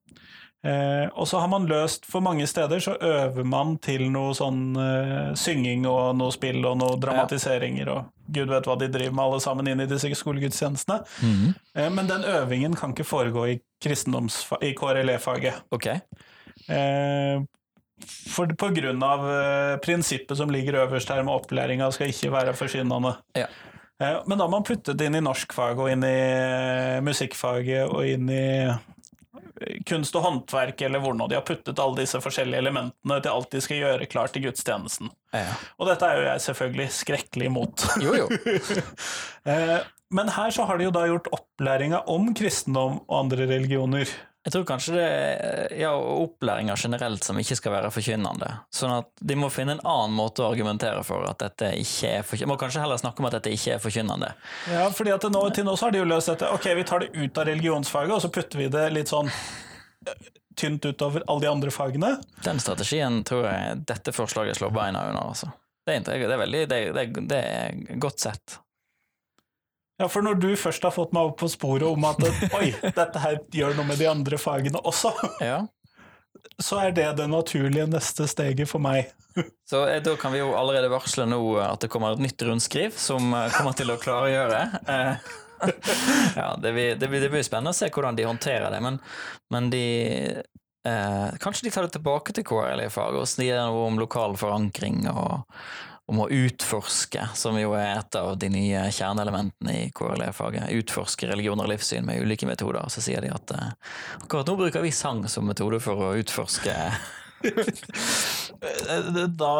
Eh, 0.67 1.07
og 1.15 1.29
så 1.29 1.39
har 1.39 1.51
man 1.53 1.67
løst 1.69 2.09
For 2.09 2.25
mange 2.25 2.47
steder 2.49 2.81
så 2.83 2.97
øver 2.97 3.45
man 3.47 3.77
til 3.85 4.07
noe 4.11 4.33
sånn 4.35 4.75
eh, 4.81 5.35
synging 5.39 5.85
og 5.87 6.17
noe 6.19 6.33
spill 6.35 6.65
og 6.65 6.79
noe 6.81 6.97
dramatiseringer 6.99 7.91
og 7.93 8.09
gud 8.33 8.51
vet 8.51 8.67
hva 8.67 8.75
de 8.81 8.89
driver 8.91 9.15
med 9.15 9.25
alle 9.29 9.43
sammen 9.45 9.69
inn 9.71 9.85
i 9.85 9.89
disse 9.91 10.11
skolegudstjenestene. 10.19 11.05
Mm. 11.23 11.53
Eh, 11.77 11.91
men 11.95 12.11
den 12.11 12.27
øvingen 12.27 12.75
kan 12.79 12.97
ikke 12.97 13.07
foregå 13.07 13.47
i, 13.53 13.59
i 13.61 14.73
KRLE-faget. 14.81 15.69
Ok. 15.77 15.87
Eh, 16.73 17.45
for, 18.05 18.47
på 18.47 18.69
grunn 18.77 19.03
av 19.03 19.25
uh, 19.25 19.77
prinsippet 19.83 20.37
som 20.37 20.51
ligger 20.53 20.83
øverst 20.85 21.11
her 21.13 21.23
med 21.25 21.35
opplæringa 21.35 21.89
skal 21.95 22.13
ikke 22.13 22.33
være 22.35 22.57
forsynende. 22.57 23.15
Ja. 23.39 23.49
Uh, 24.03 24.21
men 24.27 24.37
da 24.37 24.45
har 24.45 24.53
man 24.53 24.67
puttet 24.67 24.99
det 24.99 25.09
inn 25.09 25.17
i 25.17 25.25
norskfaget 25.25 25.81
og 25.81 25.89
inn 25.93 26.05
i 26.05 26.19
uh, 26.19 27.01
musikkfaget 27.07 27.89
og 27.89 28.05
inn 28.09 28.29
i 28.33 28.45
kunst 29.89 30.13
og 30.19 30.21
håndverk 30.21 30.83
eller 30.85 31.01
hvor 31.01 31.15
nå 31.17 31.31
de 31.31 31.39
har 31.39 31.45
puttet 31.49 31.79
alle 31.81 32.03
disse 32.03 32.19
forskjellige 32.21 32.61
elementene 32.61 33.17
til 33.25 33.33
alt 33.33 33.55
de 33.55 33.63
skal 33.65 33.79
gjøre 33.81 34.09
klart 34.13 34.35
til 34.37 34.45
gudstjenesten. 34.45 35.09
Ja. 35.33 35.55
Og 35.81 35.89
dette 35.89 36.05
er 36.05 36.21
jo 36.21 36.27
jeg 36.27 36.45
selvfølgelig 36.51 36.89
skrekkelig 36.99 37.49
imot. 37.49 37.87
Jo, 38.05 38.13
jo. 38.21 38.29
Men 40.17 40.29
her 40.31 40.53
så 40.55 40.67
har 40.69 40.79
de 40.79 40.87
jo 40.87 40.93
da 40.95 41.07
gjort 41.09 41.33
opplæringa 41.35 42.05
om 42.13 42.29
kristendom 42.37 43.01
og 43.09 43.17
andre 43.25 43.49
religioner. 43.49 44.13
Jeg 44.47 44.53
tror 44.55 44.65
kanskje 44.69 44.93
det 44.95 45.05
er 45.05 45.73
ja, 45.75 45.89
opplæringa 45.99 46.77
generelt 46.79 47.25
som 47.27 47.39
ikke 47.43 47.57
skal 47.59 47.73
være 47.75 47.89
forkynnende. 47.91 48.47
Sånn 48.71 48.93
at 48.95 49.09
de 49.19 49.35
må 49.35 49.49
finne 49.51 49.75
en 49.75 49.83
annen 49.83 50.15
måte 50.15 50.45
å 50.45 50.53
argumentere 50.53 51.01
for 51.09 51.27
at 51.27 51.41
dette 51.43 51.73
ikke 51.81 52.13
er 52.21 52.23
forkynnende. 52.23 52.53
Må 52.53 52.61
kanskje 52.61 52.85
heller 52.85 53.01
snakke 53.01 53.25
om 53.25 53.27
at 53.27 53.35
dette 53.41 53.51
ikke 53.57 53.75
er 53.75 53.83
forkynnende. 53.83 54.29
Ja, 54.71 54.85
fordi 54.95 55.11
at 55.17 55.27
nå, 55.35 55.41
til 55.51 55.67
nå 55.67 55.75
så 55.75 55.89
har 55.89 55.97
de 55.97 55.99
jo 55.99 56.07
løst 56.07 56.31
dette. 56.31 56.53
Ok, 56.55 56.69
vi 56.79 56.85
tar 56.87 57.03
det 57.03 57.11
ut 57.17 57.41
av 57.43 57.49
religionsfaget, 57.51 58.15
og 58.15 58.23
så 58.23 58.31
putter 58.37 58.63
vi 58.63 58.69
det 58.71 58.85
litt 58.95 59.11
sånn 59.11 59.33
eh, 59.33 60.29
tynt 60.55 60.87
utover 60.87 61.27
alle 61.27 61.43
de 61.43 61.51
andre 61.51 61.75
fagene. 61.75 62.13
Den 62.47 62.63
strategien 62.63 63.25
tror 63.27 63.49
jeg 63.51 63.81
dette 63.91 64.15
forslaget 64.15 64.61
slår 64.61 64.71
beina 64.79 65.09
under. 65.09 65.27
Altså. 65.33 65.51
Det, 65.83 65.99
er, 65.99 66.23
det, 66.23 66.31
er 66.31 66.45
veldig, 66.45 66.63
det, 66.71 66.81
er, 66.87 67.19
det 67.35 67.43
er 67.43 67.99
godt 68.07 68.23
sett. 68.23 68.61
Ja, 69.97 70.09
for 70.13 70.25
når 70.25 70.37
du 70.43 70.51
først 70.61 70.85
har 70.85 70.93
fått 70.93 71.15
meg 71.17 71.31
opp 71.31 71.39
på 71.41 71.49
sporet 71.49 71.87
om 71.89 72.05
at 72.05 72.21
oi, 72.59 72.69
dette 72.85 73.23
her 73.23 73.39
gjør 73.55 73.79
noe 73.79 73.89
med 73.89 74.01
de 74.01 74.09
andre 74.11 74.39
fagene 74.41 74.83
også, 74.85 75.15
Ja. 75.45 75.63
så 76.61 76.83
er 76.85 76.93
det 76.97 77.07
det 77.21 77.29
naturlige 77.33 77.87
neste 77.89 78.27
steget 78.29 78.69
for 78.69 78.83
meg. 78.85 79.09
Så 79.71 79.83
eh, 79.91 79.99
da 80.05 80.15
kan 80.17 80.33
vi 80.33 80.39
jo 80.41 80.53
allerede 80.57 80.89
varsle 80.93 81.27
nå 81.29 81.39
at 81.61 81.83
det 81.85 81.91
kommer 81.93 82.15
et 82.15 82.23
nytt 82.25 82.41
rundskriv 82.47 82.95
som 82.97 83.33
eh, 83.37 83.51
kommer 83.57 83.75
til 83.77 83.91
å 83.93 83.99
klargjøre. 84.01 84.61
Eh, 84.89 85.33
ja, 86.41 86.51
det 86.61 86.73
blir, 86.77 86.95
det, 87.01 87.09
blir, 87.09 87.21
det 87.25 87.33
blir 87.33 87.45
spennende 87.45 87.73
å 87.73 87.77
se 87.77 87.89
hvordan 87.93 88.17
de 88.17 88.29
håndterer 88.29 88.69
det, 88.73 88.81
men, 88.85 88.97
men 89.53 89.69
de 89.73 89.83
eh, 90.37 91.29
Kanskje 91.43 91.67
de 91.67 91.73
tar 91.75 91.89
det 91.89 91.97
tilbake 91.97 92.37
til 92.37 92.45
KRL-faget 92.49 93.21
og 93.25 93.29
sier 93.29 93.61
noe 93.65 93.87
om 93.91 94.01
lokal 94.01 94.37
forankring 94.41 95.05
og 95.13 95.41
om 96.07 96.21
å 96.23 96.29
utforske, 96.31 97.25
som 97.35 97.57
jo 97.59 97.73
er 97.75 97.97
et 97.97 98.19
av 98.19 98.37
de 98.39 98.51
nye 98.53 98.85
kjerneelementene 98.95 99.73
i 99.75 99.91
KRL-faget. 99.97 100.71
Utforske 100.79 101.27
religioner 101.27 101.67
og 101.67 101.73
livssyn 101.73 102.07
med 102.07 102.23
ulike 102.23 102.47
metoder. 102.47 102.87
Så 102.93 103.03
sier 103.03 103.25
de 103.25 103.33
at 103.35 103.55
eh, 103.57 103.73
akkurat 104.23 104.47
nå 104.47 104.55
bruker 104.61 104.85
vi 104.87 104.95
sang 104.95 105.25
som 105.31 105.49
metode 105.51 105.83
for 105.83 106.11
å 106.11 106.17
utforske 106.21 106.77
Eh, 108.57 109.27
Da 109.37 109.51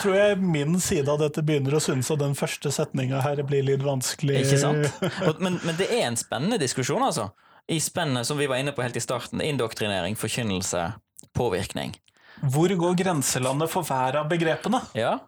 tror 0.00 0.14
jeg 0.16 0.38
min 0.40 0.78
side 0.80 1.10
av 1.12 1.20
dette 1.20 1.42
begynner 1.44 1.76
å 1.76 1.82
synes 1.82 2.08
at 2.10 2.22
den 2.22 2.36
første 2.38 2.70
setninga 2.72 3.20
her 3.20 3.42
blir 3.46 3.66
litt 3.66 3.84
vanskelig. 3.84 4.40
Ikke 4.46 4.60
sant? 4.62 4.88
Men, 5.44 5.58
men 5.62 5.76
det 5.78 5.90
er 5.92 6.06
en 6.08 6.16
spennende 6.18 6.58
diskusjon, 6.60 7.04
altså. 7.04 7.28
I 7.68 7.76
spennet 7.84 8.24
som 8.26 8.40
vi 8.40 8.48
var 8.48 8.62
inne 8.62 8.72
på 8.72 8.82
helt 8.82 8.96
i 8.96 9.04
starten. 9.04 9.42
Indoktrinering, 9.44 10.16
forkynnelse, 10.16 10.86
påvirkning. 11.36 11.92
Hvor 12.48 12.72
går 12.80 12.96
grenselandet 13.02 13.70
for 13.70 13.84
hver 13.84 14.22
av 14.22 14.30
begrepene? 14.32 14.80
Ja. 14.96 15.18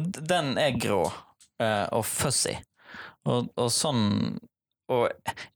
Den 0.00 0.56
er 0.60 0.78
grå 0.80 1.04
uh, 1.08 1.86
og 1.92 2.06
fuzzy. 2.08 2.56
Og, 3.28 3.52
og 3.54 3.68
sånn 3.70 4.38
og, 4.92 5.08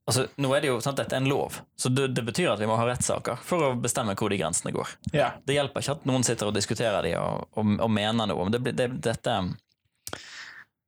altså, 0.07 0.25
nå 0.41 0.49
er 0.55 0.63
det 0.63 0.69
jo 0.71 0.77
at 0.79 0.97
dette 0.97 1.13
er 1.13 1.21
en 1.21 1.29
lov, 1.29 1.59
så 1.77 1.91
det, 1.93 2.07
det 2.17 2.23
betyr 2.25 2.53
at 2.53 2.61
vi 2.61 2.69
må 2.69 2.77
ha 2.79 2.87
rettssaker 2.87 3.37
for 3.45 3.67
å 3.67 3.69
bestemme 3.77 4.15
hvor 4.17 4.31
de 4.33 4.39
grensene 4.39 4.73
går. 4.73 4.95
Yeah. 5.11 5.37
Det 5.45 5.57
hjelper 5.57 5.83
ikke 5.83 5.97
at 5.99 6.07
noen 6.09 6.25
sitter 6.25 6.49
og 6.49 6.55
diskuterer 6.57 7.05
de 7.05 7.13
og, 7.19 7.45
og, 7.53 7.75
og 7.83 7.91
mener 7.91 8.29
noe 8.31 8.47
Men 8.47 8.55
det. 8.55 8.73
det, 8.79 8.89
dette 9.03 9.39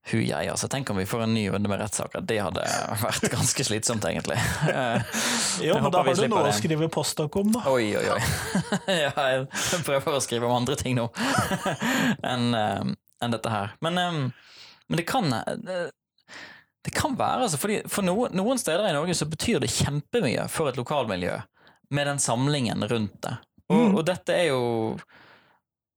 Hu 0.09 0.17
jeg, 0.23 0.47
altså. 0.49 0.65
Tenk 0.71 0.89
om 0.89 0.97
vi 0.97 1.05
får 1.05 1.27
en 1.27 1.33
ny 1.35 1.43
runde 1.53 1.69
med 1.69 1.77
rettssaker. 1.83 2.23
Det 2.25 2.39
hadde 2.41 2.63
vært 3.03 3.27
ganske 3.29 3.65
slitsomt, 3.67 4.07
egentlig. 4.09 4.39
Jo, 5.67 5.75
men 5.83 5.91
da 5.91 6.01
har 6.07 6.15
du 6.15 6.23
noe 6.31 6.47
å 6.49 6.55
skrive 6.55 6.87
postdok 6.89 7.35
om, 7.41 7.51
da. 7.53 7.61
Oi, 7.69 7.91
oi, 7.99 8.05
oi. 8.15 8.21
ja, 9.03 9.11
jeg 9.11 9.83
prøver 9.85 10.15
å 10.15 10.23
skrive 10.23 10.47
om 10.47 10.55
andre 10.55 10.79
ting 10.79 10.95
nå 10.97 11.09
enn 12.31 12.55
eh, 12.57 12.89
enn 13.21 13.31
dette 13.35 13.49
her. 13.51 13.73
Men, 13.81 13.97
eh, 13.97 14.19
men 14.89 14.97
det 15.01 15.05
kan 15.09 15.29
det, 15.29 15.79
det 16.85 16.93
kan 16.95 17.15
være, 17.19 17.43
altså, 17.45 17.59
fordi 17.59 17.81
for 17.91 18.05
noen, 18.07 18.31
noen 18.39 18.57
steder 18.61 18.87
i 18.89 18.95
Norge 18.95 19.13
så 19.17 19.27
betyr 19.29 19.59
det 19.61 19.69
kjempemye 19.73 20.47
for 20.49 20.69
et 20.71 20.77
lokalmiljø 20.79 21.35
med 21.91 22.07
den 22.07 22.21
samlingen 22.23 22.85
rundt 22.89 23.21
det. 23.25 23.37
Og, 23.69 23.77
Mm. 23.79 23.95
og 23.99 24.05
dette 24.07 24.33
er 24.33 24.47
jo 24.49 24.97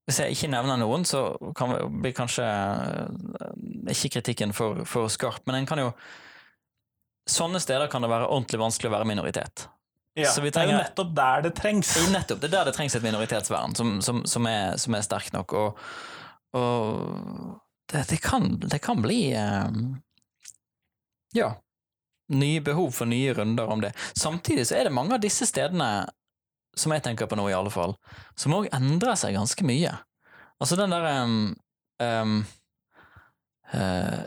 Hvis 0.05 0.19
jeg 0.19 0.35
ikke 0.35 0.49
nevner 0.51 0.77
noen, 0.81 1.05
så 1.07 1.37
kan 1.57 1.71
vi, 1.71 1.77
blir 2.03 2.13
kanskje 2.13 2.43
eh, 2.45 3.93
ikke 3.95 4.17
kritikken 4.19 4.53
for, 4.53 4.83
for 4.85 5.07
skarp, 5.09 5.47
men 5.47 5.61
en 5.61 5.67
kan 5.71 5.79
jo 5.79 5.93
Sånne 7.31 7.61
steder 7.63 7.87
kan 7.89 8.03
det 8.03 8.11
være 8.11 8.27
ordentlig 8.27 8.59
vanskelig 8.59 8.91
å 8.91 8.95
være 8.97 9.07
minoritet. 9.07 9.69
Ja. 10.19 10.27
Så 10.29 10.43
vi 10.43 10.51
Det 10.51 10.59
er 10.59 10.73
jo 10.73 10.81
nettopp 10.81 11.13
der 11.15 11.45
det 11.47 11.53
trengs. 11.55 11.93
Nettopp. 12.11 12.41
Det 12.43 12.49
er 12.51 12.57
der 12.59 12.65
det 12.69 12.75
trengs 12.77 12.97
et 12.99 13.05
minoritetsvern 13.07 13.77
som, 13.79 13.93
som, 14.03 14.25
som, 14.27 14.47
er, 14.51 14.75
som 14.77 14.97
er 14.99 15.05
sterkt 15.07 15.33
nok. 15.33 15.55
Og, 15.55 15.79
og 16.53 17.61
det, 17.93 18.05
det, 18.09 18.17
kan, 18.17 18.61
det 18.61 18.79
kan 18.79 19.03
bli 19.03 19.33
eh, 19.33 19.69
Ja. 21.33 21.55
Nye 22.33 22.61
behov 22.61 22.91
for 22.91 23.07
nye 23.07 23.35
runder 23.35 23.69
om 23.69 23.81
det. 23.81 23.93
Samtidig 24.15 24.67
så 24.67 24.79
er 24.79 24.89
det 24.89 24.95
mange 24.97 25.17
av 25.17 25.21
disse 25.21 25.47
stedene, 25.49 26.09
som 26.77 26.95
jeg 26.95 27.05
tenker 27.05 27.29
på 27.29 27.37
nå 27.37 27.49
i 27.51 27.57
alle 27.57 27.73
fall, 27.73 27.97
som 28.39 28.55
òg 28.57 28.71
endrer 28.73 29.19
seg 29.21 29.37
ganske 29.37 29.67
mye. 29.69 29.93
Altså 30.63 30.79
den 30.79 30.95
derre 30.95 31.17
um, 31.27 31.35
um, 32.01 32.39
uh, 33.75 34.23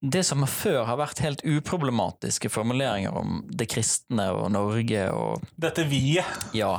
det 0.00 0.22
som 0.28 0.44
før 0.48 0.84
har 0.86 0.98
vært 1.00 1.20
helt 1.24 1.42
uproblematiske 1.44 2.50
formuleringer 2.52 3.14
om 3.16 3.40
det 3.48 3.68
kristne 3.72 4.28
og 4.36 4.50
Norge 4.54 5.06
og 5.12 5.46
Dette 5.56 5.86
vi-et. 5.88 6.50
ja. 6.56 6.76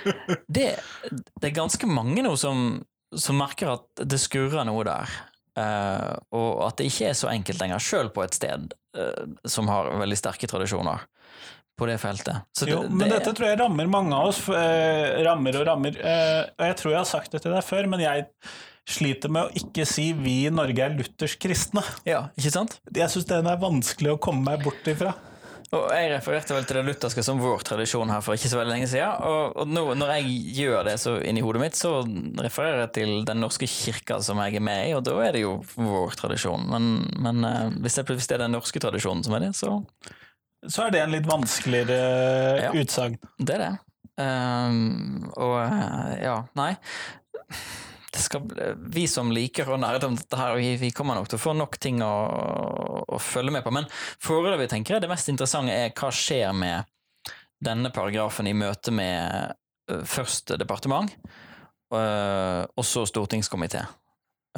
Det, 0.46 0.70
det 1.10 1.50
er 1.50 1.56
ganske 1.56 1.86
mange 1.90 2.22
nå 2.24 2.32
som, 2.40 2.80
som 3.16 3.38
merker 3.40 3.72
at 3.74 4.04
det 4.06 4.20
skurrer 4.22 4.64
noe 4.68 4.84
der. 4.86 5.10
Uh, 5.58 6.14
og 6.36 6.60
at 6.68 6.78
det 6.78 6.86
ikke 6.88 7.08
er 7.10 7.16
så 7.18 7.28
enkelt 7.32 7.58
lenger, 7.60 7.82
sjøl 7.82 8.08
på 8.14 8.22
et 8.24 8.36
sted 8.38 8.70
uh, 8.96 9.24
som 9.50 9.68
har 9.68 9.90
veldig 10.00 10.16
sterke 10.16 10.46
tradisjoner 10.48 11.02
på 11.80 11.88
det 11.88 11.96
feltet. 12.00 12.42
Så 12.56 12.66
det, 12.68 12.74
Jo, 12.76 12.82
men 12.88 13.08
det- 13.08 13.18
dette 13.18 13.32
tror 13.36 13.48
jeg 13.48 13.58
rammer 13.60 13.86
mange 13.88 14.12
av 14.14 14.28
oss. 14.28 14.40
Eh, 14.52 15.22
rammer 15.24 15.56
og 15.56 15.66
rammer. 15.66 15.96
Eh, 15.96 16.42
og 16.58 16.66
jeg 16.68 16.76
tror 16.76 16.90
jeg 16.92 16.98
har 17.00 17.08
sagt 17.08 17.32
det 17.32 17.40
til 17.40 17.54
deg 17.56 17.64
før, 17.64 17.88
men 17.88 18.00
jeg 18.04 18.26
sliter 18.86 19.32
med 19.32 19.48
å 19.48 19.54
ikke 19.56 19.86
si 19.88 20.10
vi 20.12 20.34
i 20.46 20.50
Norge 20.52 20.84
er 20.84 20.92
luthersk 20.98 21.40
kristne. 21.40 21.80
Ja, 22.04 22.26
ikke 22.36 22.52
sant? 22.52 22.76
Jeg 22.92 23.08
syns 23.08 23.24
den 23.30 23.48
er 23.48 23.56
vanskelig 23.56 24.12
å 24.12 24.20
komme 24.20 24.44
meg 24.44 24.62
bort 24.66 24.84
ifra. 24.92 25.14
Og 25.70 25.84
jeg 25.94 26.08
refererte 26.10 26.54
vel 26.56 26.64
til 26.66 26.80
det 26.80 26.82
lutherske 26.88 27.22
som 27.22 27.38
vår 27.38 27.60
tradisjon 27.68 28.10
her 28.10 28.22
for 28.26 28.34
ikke 28.34 28.48
så 28.50 28.58
veldig 28.58 28.72
lenge 28.74 28.88
siden. 28.90 29.12
Og, 29.22 29.52
og 29.62 29.68
nå, 29.70 29.84
når 30.00 30.08
jeg 30.16 30.32
gjør 30.58 30.80
det 30.88 30.96
så 30.98 31.12
inni 31.22 31.44
hodet 31.46 31.60
mitt, 31.62 31.76
så 31.78 31.92
refererer 32.42 32.80
jeg 32.88 32.92
til 32.96 33.12
Den 33.28 33.38
norske 33.44 33.68
kirka 33.70 34.18
som 34.26 34.40
jeg 34.42 34.58
er 34.58 34.64
med 34.66 34.88
i, 34.88 34.96
og 34.98 35.04
da 35.06 35.14
er 35.22 35.36
det 35.38 35.44
jo 35.44 35.52
vår 35.76 36.16
tradisjon. 36.18 36.66
Men, 36.72 36.88
men 37.22 37.46
eh, 37.46 37.68
hvis, 37.84 38.00
det, 38.00 38.08
hvis 38.18 38.26
det 38.26 38.38
er 38.40 38.42
den 38.48 38.56
norske 38.58 38.82
tradisjonen 38.82 39.22
som 39.26 39.36
er 39.38 39.46
det, 39.46 39.52
så 39.58 39.76
Så 40.66 40.88
er 40.88 40.90
det 40.92 41.04
en 41.04 41.14
litt 41.14 41.30
vanskeligere 41.30 42.00
Ja. 42.66 42.72
utsagn. 42.74 43.14
Det 43.38 43.54
er 43.54 43.62
det. 43.68 43.70
Um, 44.20 45.30
og 45.38 45.54
eh, 45.62 46.16
ja, 46.26 46.34
nei. 46.58 46.74
Skal, 48.16 48.42
vi 48.90 49.04
som 49.06 49.30
liker 49.30 49.68
å 49.70 49.78
nerde 49.78 50.08
om 50.08 50.16
dette 50.18 50.38
her, 50.38 50.56
vi, 50.58 50.72
vi 50.80 50.90
kommer 50.94 51.14
nok 51.14 51.28
til 51.30 51.38
å 51.38 51.42
få 51.44 51.54
nok 51.54 51.76
ting 51.82 52.00
å, 52.02 52.14
å 53.06 53.20
følge 53.22 53.54
med 53.54 53.62
på. 53.66 53.72
Men 53.74 53.86
foreløpig 54.22 54.70
tenker 54.72 54.96
jeg 54.96 55.04
det 55.04 55.12
mest 55.12 55.30
interessante 55.30 55.76
er 55.76 55.94
hva 55.94 56.10
skjer 56.14 56.50
med 56.56 56.90
denne 57.62 57.92
paragrafen 57.94 58.48
i 58.50 58.56
møte 58.56 58.90
med 58.94 59.54
først 60.06 60.54
departement, 60.58 61.12
og 61.90 62.86
så 62.86 63.04
stortingskomité. 63.08 63.82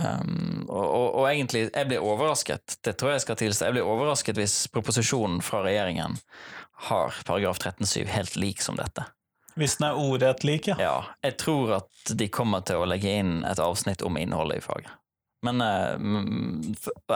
Um, 0.00 0.64
og, 0.70 0.84
og, 0.86 1.06
og 1.20 1.26
egentlig, 1.28 1.66
jeg 1.68 1.88
blir 1.90 2.04
overrasket, 2.04 2.78
det 2.84 2.94
tror 2.96 3.12
jeg 3.12 3.24
skal 3.26 3.36
tilstå, 3.36 3.66
jeg 3.68 3.76
blir 3.76 3.88
overrasket 3.88 4.38
hvis 4.40 4.54
proposisjonen 4.72 5.42
fra 5.44 5.60
regjeringen 5.66 6.16
har 6.88 7.18
paragraf 7.28 7.60
13-7 7.60 8.08
helt 8.08 8.38
lik 8.40 8.64
som 8.64 8.78
dette. 8.80 9.04
Hvis 9.58 9.76
den 9.78 9.88
er 9.90 9.98
ordrett 10.00 10.44
lik, 10.48 10.70
ja. 10.72 10.76
Ja, 10.80 10.96
jeg 11.24 11.36
tror 11.42 11.74
at 11.82 12.12
de 12.18 12.28
kommer 12.32 12.64
til 12.66 12.80
å 12.80 12.88
legge 12.88 13.10
inn 13.20 13.42
et 13.44 13.60
avsnitt 13.62 14.02
om 14.06 14.16
innholdet 14.20 14.62
i 14.62 14.64
faget. 14.64 14.90
Men 15.42 15.60
eh, 15.60 15.96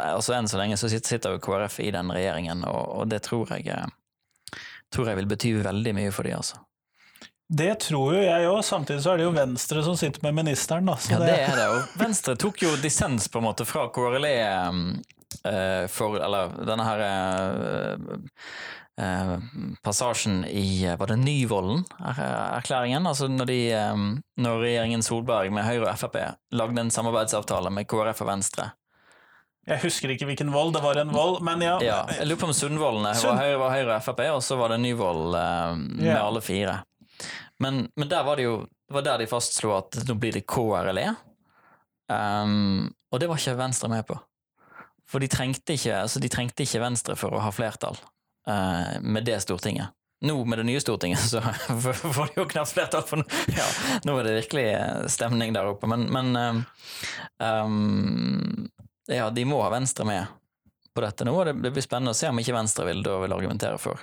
altså 0.02 0.34
enn 0.34 0.48
så 0.50 0.58
lenge 0.58 0.76
så 0.80 0.90
sitter, 0.90 1.36
jo 1.36 1.42
KrF 1.44 1.78
i 1.80 1.92
den 1.94 2.10
regjeringen, 2.12 2.64
og, 2.66 2.82
og 3.00 3.10
det 3.12 3.22
tror 3.28 3.52
jeg 3.54 3.68
eh, 3.70 3.86
tror 4.94 5.10
jeg 5.12 5.20
vil 5.20 5.28
bety 5.30 5.52
veldig 5.62 5.94
mye 5.96 6.14
for 6.14 6.26
de, 6.26 6.34
altså. 6.36 6.58
Det 7.46 7.76
tror 7.84 8.16
jo 8.16 8.22
jeg 8.24 8.46
òg. 8.50 8.58
Samtidig 8.66 9.04
så 9.04 9.12
er 9.12 9.20
det 9.20 9.26
jo 9.28 9.34
Venstre 9.36 9.82
som 9.86 9.94
sitter 9.98 10.24
med 10.26 10.34
ministeren, 10.34 10.88
da. 10.90 10.96
Så 10.98 11.12
Ja, 11.14 11.20
det 11.22 11.28
det, 11.30 11.42
er 11.46 11.60
det. 11.60 11.66
jo. 11.70 11.82
Venstre 12.00 12.34
tok 12.42 12.62
jo 12.64 12.72
dissens 12.82 13.28
på 13.30 13.38
en 13.38 13.46
måte 13.46 13.66
fra 13.68 13.84
KRLE 13.94 14.32
eh, 15.46 15.84
for 15.92 16.18
Eller 16.18 16.56
denne 16.66 16.86
her 16.88 17.04
passasjen 19.82 20.44
i 20.44 20.84
eh, 20.84 20.96
Var 20.96 21.06
det 21.06 21.16
Nyvolden-erklæringen? 21.16 23.06
Altså 23.06 23.28
når, 23.28 23.46
de, 23.50 23.58
eh, 23.76 23.98
når 24.40 24.62
regjeringen 24.62 25.04
Solberg 25.04 25.52
med 25.52 25.66
Høyre 25.66 25.90
og 25.90 26.00
Frp 26.00 26.16
lagde 26.56 26.80
en 26.80 26.92
samarbeidsavtale 26.92 27.70
med 27.70 27.88
KrF 27.88 28.24
og 28.24 28.30
Venstre. 28.30 28.70
jeg 29.66 29.82
husker 29.82 30.14
ikke 30.14 30.30
hvilken 30.30 30.52
vold, 30.54 30.72
det 30.74 30.82
var 30.82 30.96
en 31.02 31.12
vold, 31.12 31.42
men 31.44 31.60
ja. 31.60 31.76
Ja, 31.84 31.98
jeg 32.08 32.28
lurer 32.28 32.40
på 32.40 32.48
om 32.48 32.56
Sundvolden 32.56 33.04
var 33.04 33.42
Høyre, 33.42 33.60
var 33.60 33.76
Høyre 33.76 33.98
og 33.98 34.08
Frp, 34.08 34.24
og 34.32 34.42
så 34.42 34.56
var 34.56 34.72
det 34.72 34.80
Nyvold 34.80 35.36
eh, 35.42 35.76
med 35.76 36.08
yeah. 36.08 36.24
alle 36.24 36.40
fire. 36.40 36.80
Men, 37.60 37.86
men 37.96 38.08
der 38.08 38.24
var 38.24 38.36
det 38.36 38.48
jo 38.48 38.62
var 38.92 39.02
der 39.02 39.18
de 39.18 39.26
fastslo 39.26 39.72
at 39.74 39.96
nå 40.06 40.14
blir 40.14 40.36
det 40.36 40.46
KRLE. 40.46 41.08
Um, 42.06 42.92
og 43.10 43.18
det 43.18 43.26
var 43.26 43.40
ikke 43.40 43.56
Venstre 43.58 43.88
med 43.90 44.06
på. 44.06 44.14
For 45.10 45.18
de 45.18 45.26
trengte 45.28 45.74
ikke, 45.74 46.04
altså 46.04 46.22
de 46.22 46.30
trengte 46.30 46.62
ikke 46.62 46.84
Venstre 46.84 47.16
for 47.18 47.34
å 47.34 47.42
ha 47.42 47.50
flertall 47.50 47.98
eh, 48.50 49.00
med 49.00 49.24
det 49.24 49.40
Stortinget. 49.40 49.92
Nå 50.24 50.44
med 50.44 50.58
det 50.58 50.64
nye 50.64 50.80
Stortinget 50.80 51.20
så 51.20 51.40
får 52.16 52.26
de 52.26 52.40
jo 52.40 52.46
knapt 52.48 52.72
flertall, 52.72 53.04
for 53.04 53.24
ja, 53.52 53.66
nå 54.08 54.16
er 54.18 54.28
det 54.28 54.38
virkelig 54.40 54.66
eh, 54.72 55.06
stemning 55.12 55.52
der 55.56 55.68
oppe. 55.74 55.90
Men, 55.90 56.06
men 56.12 56.64
um, 57.38 58.68
ja, 59.08 59.30
de 59.30 59.44
må 59.44 59.60
ha 59.62 59.70
Venstre 59.74 60.08
med 60.08 60.26
på 60.96 61.04
dette 61.04 61.26
nå, 61.28 61.34
og 61.36 61.50
det 61.60 61.70
blir 61.70 61.84
spennende 61.84 62.14
å 62.14 62.16
se 62.16 62.30
om 62.32 62.38
ikke 62.40 62.56
Venstre 62.56 62.86
vil, 62.88 63.02
da 63.04 63.18
vil 63.20 63.34
argumentere 63.36 63.78
for. 63.80 64.00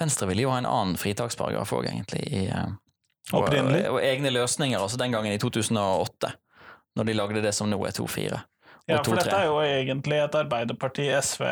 Venstre 0.00 0.26
ville 0.30 0.46
jo 0.46 0.52
ha 0.52 0.62
en 0.62 0.68
annen 0.68 0.96
fritaksparagraf 0.96 1.74
òg, 1.76 1.90
egentlig. 1.90 2.22
I, 2.32 2.46
eh, 2.48 2.72
og, 3.36 3.52
og 3.52 4.00
egne 4.02 4.32
løsninger, 4.32 4.80
altså 4.80 4.98
den 5.00 5.12
gangen 5.14 5.34
i 5.34 5.40
2008, 5.40 6.32
når 6.96 7.08
de 7.08 7.16
lagde 7.16 7.44
det 7.44 7.52
som 7.56 7.70
nå 7.70 7.78
er 7.86 7.94
2-4. 7.96 8.40
Ja, 8.90 8.98
for 9.06 9.14
dette 9.14 9.36
er 9.36 9.46
jo 9.46 9.58
egentlig 9.62 10.16
et 10.18 10.34
Arbeiderparti, 10.34 11.04
SV 11.22 11.44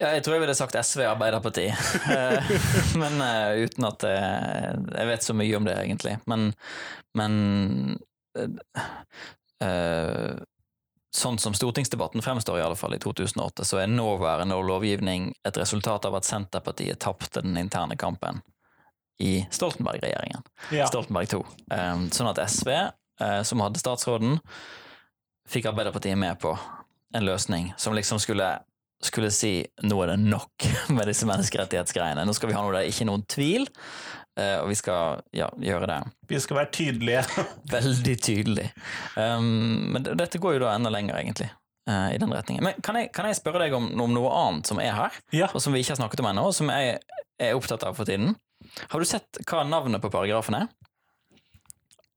Ja, 0.00 0.12
jeg 0.16 0.22
tror 0.24 0.38
jeg 0.38 0.44
ville 0.46 0.54
sagt 0.56 0.78
SV 0.80 1.04
Arbeiderparti, 1.10 1.66
Eh, 2.16 2.54
men 2.98 3.20
uh, 3.20 3.52
uten 3.60 3.88
at 3.88 4.06
jeg, 4.08 4.80
jeg 4.96 5.10
vet 5.10 5.26
så 5.26 5.36
mye 5.36 5.58
om 5.58 5.68
det, 5.68 5.76
egentlig. 5.84 6.16
Men, 6.30 6.48
men 7.18 7.36
uh, 8.38 8.48
eh, 9.66 10.40
Sånn 11.12 11.36
som 11.36 11.52
stortingsdebatten 11.52 12.24
fremstår, 12.24 12.56
i 12.56 12.64
alle 12.64 12.76
fall 12.80 12.94
i 12.96 12.98
2008, 13.02 13.66
så 13.68 13.82
er 13.82 13.90
nåværende 13.92 14.56
lovgivning 14.64 15.26
et 15.44 15.58
resultat 15.60 16.06
av 16.08 16.16
at 16.16 16.24
Senterpartiet 16.24 17.02
tapte 17.04 17.42
den 17.44 17.58
interne 17.60 17.98
kampen 18.00 18.40
i 19.20 19.46
Stoltenberg-regjeringen. 19.52 20.40
Ja. 20.72 20.86
Stoltenberg 20.88 21.28
2. 21.28 21.42
Um, 21.68 22.06
sånn 22.16 22.30
at 22.30 22.40
SV, 22.40 22.70
eh, 23.20 23.42
som 23.44 23.60
hadde 23.60 23.82
statsråden, 23.82 24.38
fikk 25.52 25.68
Arbeiderpartiet 25.70 26.18
med 26.18 26.38
på 26.42 26.54
en 27.14 27.26
løsning 27.26 27.72
som 27.80 27.94
liksom 27.96 28.20
skulle, 28.22 28.46
skulle 29.04 29.30
si 29.34 29.58
nå 29.84 29.98
er 30.04 30.14
det 30.14 30.20
nok 30.24 30.66
med 30.96 31.08
disse 31.10 31.28
menneskerettighetsgreiene. 31.28 32.24
Nå 32.26 32.34
skal 32.36 32.50
vi 32.52 32.56
ha 32.56 32.64
noe 32.64 32.74
der 32.78 32.88
ikke 32.88 33.06
noen 33.08 33.24
tvil, 33.30 33.66
eh, 34.40 34.58
og 34.62 34.70
vi 34.72 34.78
skal 34.80 35.20
ja, 35.36 35.50
gjøre 35.60 35.90
det 35.90 35.98
Vi 36.32 36.40
skal 36.40 36.62
være 36.62 36.72
tydelige. 36.78 37.24
veldig 37.76 38.16
tydelig. 38.24 38.68
Um, 39.16 39.90
men 39.96 40.06
dette 40.08 40.40
går 40.40 40.56
jo 40.56 40.64
da 40.64 40.76
enda 40.76 40.92
lenger, 40.94 41.20
egentlig. 41.20 41.50
Uh, 41.90 42.12
I 42.14 42.18
den 42.22 42.30
retningen. 42.32 42.62
Men 42.64 42.78
kan 42.84 42.96
jeg, 43.00 43.10
kan 43.12 43.26
jeg 43.28 43.40
spørre 43.40 43.64
deg 43.64 43.74
om, 43.76 43.90
om 44.00 44.12
noe 44.14 44.30
annet 44.38 44.68
som 44.70 44.80
er 44.80 44.94
her, 44.96 45.20
Ja. 45.34 45.50
og 45.52 45.60
som 45.64 45.74
vi 45.74 45.82
ikke 45.82 45.96
har 45.96 46.04
snakket 46.04 46.22
om 46.22 46.30
ennå, 46.30 46.46
og 46.48 46.56
som 46.56 46.70
jeg 46.72 46.96
er 47.42 47.56
opptatt 47.58 47.82
av 47.88 47.96
for 47.98 48.06
tiden? 48.08 48.36
Har 48.92 49.02
du 49.02 49.08
sett 49.08 49.40
hva 49.50 49.64
navnet 49.66 50.00
på 50.00 50.08
paragrafen 50.14 50.54
er? 50.60 50.68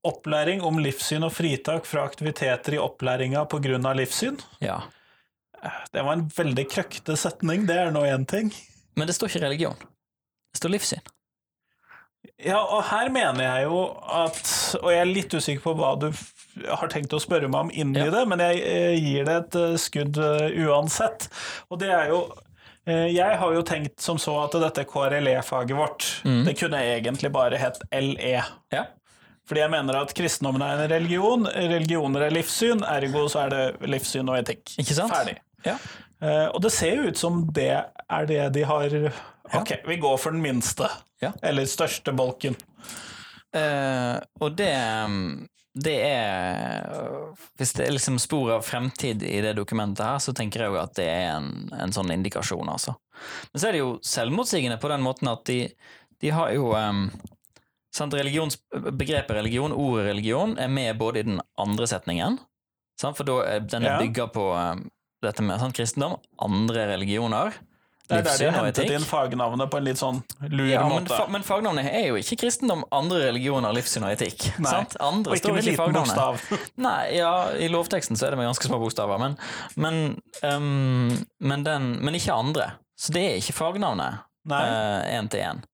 Opplæring 0.06 0.62
om 0.66 0.78
livssyn 0.84 1.24
og 1.26 1.34
fritak 1.34 1.88
fra 1.90 2.04
aktiviteter 2.06 2.76
i 2.78 2.82
opplæringa 2.82 3.46
pga. 3.50 3.94
livssyn. 3.98 4.38
Ja. 4.62 4.82
Det 5.92 6.04
var 6.06 6.14
en 6.14 6.28
veldig 6.30 6.68
krøkte 6.70 7.16
setning, 7.18 7.66
det 7.66 7.76
er 7.76 7.92
nå 7.92 8.04
én 8.06 8.26
ting. 8.30 8.52
Men 8.96 9.08
det 9.10 9.16
står 9.18 9.32
ikke 9.34 9.46
religion. 9.48 9.76
Det 10.54 10.60
står 10.62 10.70
livssyn. 10.76 11.02
Ja, 12.42 12.60
og 12.60 12.84
her 12.90 13.10
mener 13.14 13.44
jeg 13.46 13.66
jo 13.68 13.80
at 14.12 14.40
Og 14.82 14.90
jeg 14.92 15.00
er 15.04 15.06
litt 15.10 15.34
usikker 15.38 15.62
på 15.62 15.74
hva 15.78 15.92
du 16.02 16.08
har 16.68 16.90
tenkt 16.92 17.14
å 17.14 17.20
spørre 17.22 17.48
meg 17.52 17.68
om 17.68 17.70
inn 17.72 17.94
i 17.96 18.02
Ja. 18.02 18.10
det, 18.12 18.24
men 18.28 18.40
jeg 18.42 18.62
eh, 18.66 18.96
gir 18.98 19.26
det 19.28 19.36
et 19.44 19.56
eh, 19.60 19.76
skudd 19.78 20.18
eh, 20.18 20.58
uansett. 20.66 21.28
Og 21.70 21.80
det 21.80 21.92
er 21.94 22.10
jo 22.10 22.20
eh, 22.88 23.08
Jeg 23.14 23.38
har 23.42 23.54
jo 23.54 23.62
tenkt 23.68 24.02
som 24.02 24.18
så 24.22 24.36
at 24.44 24.58
dette 24.62 24.86
KRLE-faget 24.90 25.78
vårt, 25.78 26.08
Mm. 26.26 26.44
det 26.46 26.58
kunne 26.60 26.82
egentlig 26.82 27.32
bare 27.32 27.58
hett 27.62 27.78
LE. 27.94 28.42
Ja. 28.74 28.86
Fordi 29.46 29.62
jeg 29.62 29.74
mener 29.74 30.00
at 30.00 30.14
kristendommen 30.18 30.64
er 30.66 30.80
en 30.82 30.92
religion, 30.92 31.46
religioner 31.46 32.28
er 32.28 32.34
livssyn, 32.34 32.82
ergo 32.90 33.28
så 33.30 33.46
er 33.46 33.54
det 33.54 33.90
livssyn 33.94 34.30
og 34.32 34.40
etikk. 34.40 34.76
Ikke 34.82 34.98
sant? 34.98 35.14
Ferdig. 35.14 35.38
Ja. 35.66 35.78
Uh, 36.24 36.48
og 36.56 36.62
det 36.66 36.72
ser 36.74 36.98
jo 36.98 37.10
ut 37.12 37.20
som 37.20 37.44
det 37.54 37.72
er 37.76 38.30
det 38.30 38.44
de 38.56 38.64
har 38.66 38.94
Ok, 39.54 39.76
vi 39.86 39.98
går 40.02 40.16
for 40.18 40.34
den 40.34 40.42
minste. 40.42 40.88
Ja. 41.22 41.30
Eller 41.46 41.68
største 41.70 42.14
bolken. 42.16 42.58
Uh, 43.56 44.18
og 44.42 44.56
det 44.58 44.74
mm, 44.74 45.46
det 45.76 45.96
er 46.08 46.88
Hvis 47.60 47.74
det 47.76 47.86
er 47.86 47.94
liksom 47.96 48.18
spor 48.20 48.54
av 48.56 48.64
fremtid 48.64 49.24
i 49.24 49.42
det 49.44 49.56
dokumentet 49.58 50.06
her, 50.06 50.20
så 50.24 50.34
tenker 50.36 50.64
jeg 50.64 50.72
jo 50.74 50.80
at 50.80 50.96
det 50.96 51.08
er 51.12 51.34
en, 51.36 51.50
en 51.76 51.94
sånn 51.96 52.14
indikasjon, 52.16 52.70
altså. 52.72 52.96
Men 53.52 53.60
så 53.60 53.68
er 53.68 53.76
det 53.76 53.82
jo 53.84 53.92
selvmotsigende 54.04 54.80
på 54.80 54.92
den 54.92 55.04
måten 55.04 55.32
at 55.32 55.44
de, 55.50 55.60
de 56.24 56.32
har 56.32 56.54
jo 56.56 56.72
um, 56.72 57.10
sant, 57.96 58.16
Begrepet 58.16 59.38
religion, 59.38 59.72
ordet 59.72 60.10
religion, 60.10 60.58
er 60.60 60.68
med 60.72 60.98
både 61.00 61.22
i 61.22 61.28
den 61.30 61.40
andre 61.62 61.88
setningen, 61.90 62.40
sant, 63.00 63.18
for 63.18 63.28
da 63.28 63.40
er 63.46 63.64
den 63.64 63.88
Ja. 63.88 64.00
bygga 64.02 64.28
på 64.34 64.50
um, 64.56 64.90
dette 65.24 65.44
med 65.46 65.60
sant, 65.60 65.76
kristendom, 65.76 66.20
andre 66.40 66.88
religioner, 66.96 67.54
Det 68.06 68.20
er 68.20 68.22
der 68.22 68.38
de 68.38 68.50
har 68.54 68.66
hentet 68.68 68.92
inn 68.94 69.02
fagnavnet 69.02 69.72
på 69.72 69.80
en 69.80 69.86
litt 69.88 69.98
sånn 69.98 70.20
lur 70.52 70.68
Ja, 70.70 70.84
men, 70.86 71.02
måte. 71.02 71.16
fa 71.18 71.26
men 71.28 71.42
fagnavnet 71.42 71.88
er 71.90 72.04
jo 72.12 72.20
ikke 72.20 72.38
kristendom, 72.44 72.84
andre 72.94 73.32
religioner, 73.32 73.74
livssyn 73.74 74.06
og 74.06 74.12
etikk. 74.14 74.46
Nei. 74.62 74.86
Og 75.02 75.32
ikke 75.34 75.54
med 75.56 75.66
liten 75.66 75.96
bokstav. 75.96 76.38
Nei, 76.86 77.16
ja, 77.18 77.50
i 77.58 77.66
lovteksten 77.74 78.14
så 78.16 78.28
er 78.28 78.36
det 78.36 78.38
med 78.44 78.46
ganske 78.52 78.70
små 78.70 78.78
bokstaver, 78.84 79.18
men, 79.18 79.40
men, 79.76 80.22
um, 80.44 81.18
men, 81.40 81.64
den, 81.66 81.96
men 82.06 82.20
ikke 82.20 82.38
andre. 82.38 82.76
Så 82.94 83.16
det 83.16 83.26
er 83.26 83.42
ikke 83.42 83.58
fagnavnet 83.58 84.22
én 84.54 85.26
uh, 85.26 85.32
til 85.34 85.42
én. 85.42 85.66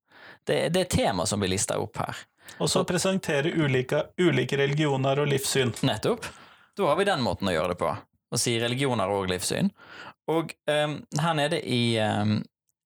Det, 0.51 0.59
det 0.75 0.81
er 0.83 0.89
tema 0.91 1.25
som 1.25 1.39
blir 1.39 1.53
lista 1.53 1.77
opp 1.79 2.01
her. 2.03 2.17
Og 2.59 2.67
så 2.69 2.83
presentere 2.83 3.53
ulike, 3.55 4.03
ulike 4.19 4.57
religioner 4.59 5.21
og 5.23 5.29
livssyn. 5.31 5.71
Nettopp. 5.87 6.27
Da 6.75 6.89
har 6.89 6.97
vi 6.99 7.05
den 7.07 7.23
måten 7.23 7.47
å 7.47 7.53
gjøre 7.55 7.71
det 7.71 7.79
på. 7.79 7.91
Å 8.31 8.39
si 8.39 8.57
religioner 8.59 9.11
og 9.11 9.29
livssyn. 9.31 9.71
Og 10.31 10.51
um, 10.67 10.97
her 11.23 11.37
nede 11.39 11.61
i, 11.63 11.95
um, 12.03 12.41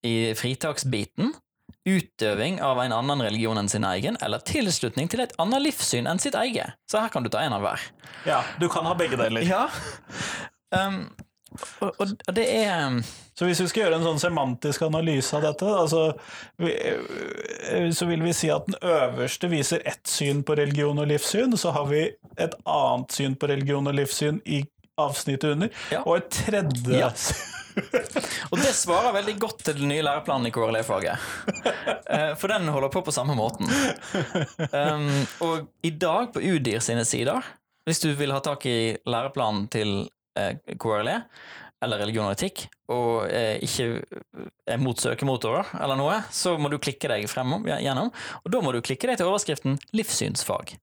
i 0.05 0.35
fritaksbiten 0.37 1.33
utøving 1.85 2.61
av 2.65 2.79
en 2.81 2.93
annen 2.95 3.21
religion 3.25 3.57
enn 3.61 3.69
sin 3.69 3.85
egen, 3.85 4.17
eller 4.25 4.41
tilslutning 4.45 5.09
til 5.09 5.21
et 5.25 5.33
annet 5.41 5.61
livssyn 5.65 6.09
enn 6.09 6.21
sitt 6.21 6.37
eget. 6.37 6.77
Så 6.89 7.01
her 7.01 7.13
kan 7.13 7.25
du 7.25 7.29
ta 7.33 7.43
en 7.45 7.57
av 7.57 7.65
hver. 7.65 7.81
Ja, 8.29 8.41
du 8.61 8.69
kan 8.73 8.85
ha 8.89 8.93
begge 8.97 9.17
deler. 9.21 9.45
Ja. 9.45 9.67
Um, 10.73 11.07
og, 11.81 11.91
og 11.99 12.11
og 12.27 12.33
det 12.37 12.45
er 12.51 12.87
um, 12.87 12.99
Så 13.35 13.45
hvis 13.49 13.59
vi 13.63 13.67
skal 13.71 13.83
gjøre 13.85 13.97
en 13.99 14.05
sånn 14.07 14.21
semantisk 14.21 14.85
analyse 14.87 15.35
av 15.35 15.43
dette, 15.43 15.65
altså, 15.67 16.03
vi, 16.61 16.71
eh, 16.71 17.89
så 17.91 18.07
vil 18.07 18.23
vi 18.23 18.33
si 18.37 18.49
at 18.53 18.67
den 18.69 18.77
øverste 18.81 19.49
viser 19.51 19.83
ett 19.85 20.07
syn 20.07 20.43
på 20.47 20.55
religion 20.55 20.99
og 21.03 21.09
livssyn, 21.11 21.57
så 21.59 21.73
har 21.75 21.89
vi 21.91 22.05
et 22.37 22.55
annet 22.63 23.11
syn 23.11 23.35
på 23.35 23.49
religion 23.51 23.87
og 23.91 23.97
livssyn 23.97 24.39
i 24.45 24.61
avsnittet 24.97 25.51
under, 25.57 25.69
Ja. 25.91 26.01
og 26.05 26.17
et 26.21 26.29
tredje 26.31 26.95
Ja. 27.01 27.11
Og 28.53 28.59
det 28.61 28.69
svarer 28.71 29.11
veldig 29.11 29.33
godt 29.41 29.65
til 29.67 29.75
den 29.81 29.89
nye 29.91 30.03
læreplanen 30.05 30.47
i 30.47 30.51
KRLE-faget. 30.55 31.19
Eh, 32.05 32.35
For 32.37 32.47
den 32.47 32.67
holder 32.69 32.91
på 32.93 33.01
på 33.03 33.11
samme 33.11 33.33
måten. 33.35 33.65
Um, 34.71 35.07
og 35.41 35.65
i 35.83 35.89
dag, 35.89 36.29
på 36.35 36.39
UDIR 36.39 36.79
sine 36.85 37.01
sider, 37.05 37.41
hvis 37.85 37.99
du 38.03 38.11
vil 38.17 38.31
ha 38.31 38.39
tak 38.45 38.63
i 38.69 38.95
læreplanen 39.09 39.65
til 39.73 40.05
KRLE, 40.35 41.19
eller 41.83 42.01
religion 42.01 42.27
og 42.27 42.33
etikk, 42.35 42.65
og 42.91 43.27
eh, 43.29 43.59
ikke 43.65 44.01
er 44.69 44.81
mot 44.81 44.99
søkemotorer 44.99 45.75
eller 45.79 45.99
noe, 45.99 46.19
så 46.33 46.55
må 46.59 46.71
du 46.71 46.79
klikke 46.81 47.09
deg 47.11 47.27
frem 47.31 47.57
gjennom, 47.67 48.11
og 48.41 48.51
da 48.51 48.61
må 48.63 48.73
du 48.75 48.81
klikke 48.85 49.09
deg 49.09 49.19
til 49.19 49.29
overskriften 49.29 49.79
livssynsfag, 49.95 50.75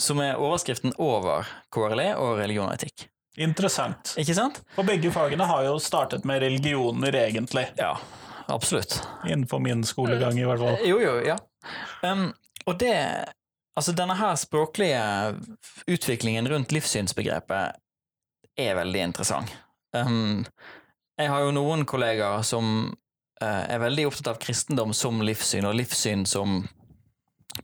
som 0.00 0.22
er 0.24 0.40
overskriften 0.40 0.94
over 1.02 1.48
KRLE 1.74 2.12
og 2.16 2.38
religion 2.40 2.70
og 2.70 2.76
etikk. 2.78 3.08
Interessant. 3.40 4.12
Ikke 4.20 4.36
sant? 4.36 4.60
For 4.76 4.84
begge 4.84 5.12
fagene 5.12 5.46
har 5.48 5.64
jo 5.64 5.78
startet 5.80 6.26
med 6.28 6.42
religioner, 6.44 7.16
egentlig. 7.16 7.64
Ja, 7.78 7.94
absolutt. 8.52 8.98
Innenfor 9.24 9.62
min 9.64 9.86
skolegang, 9.88 10.36
i 10.36 10.44
hvert 10.44 10.60
fall. 10.60 10.82
Jo, 10.84 10.98
jo, 11.00 11.14
ja. 11.24 11.38
Um, 12.04 12.30
og 12.66 12.80
det 12.82 12.96
Altså, 13.72 13.94
denne 13.96 14.12
her 14.18 14.34
språklige 14.36 15.00
utviklingen 15.88 16.44
rundt 16.50 16.74
livssynsbegrepet 16.76 17.78
er 18.58 18.76
veldig 18.78 19.06
interessant. 19.08 19.52
Um, 19.96 20.44
jeg 21.20 21.28
har 21.28 21.44
jo 21.44 21.54
noen 21.54 21.84
kollegaer 21.88 22.44
som 22.46 22.92
uh, 23.42 23.64
er 23.64 23.82
veldig 23.82 24.08
opptatt 24.08 24.32
av 24.34 24.40
kristendom 24.42 24.94
som 24.96 25.20
livssyn, 25.24 25.68
og 25.68 25.76
livssyn 25.78 26.24
som 26.28 26.62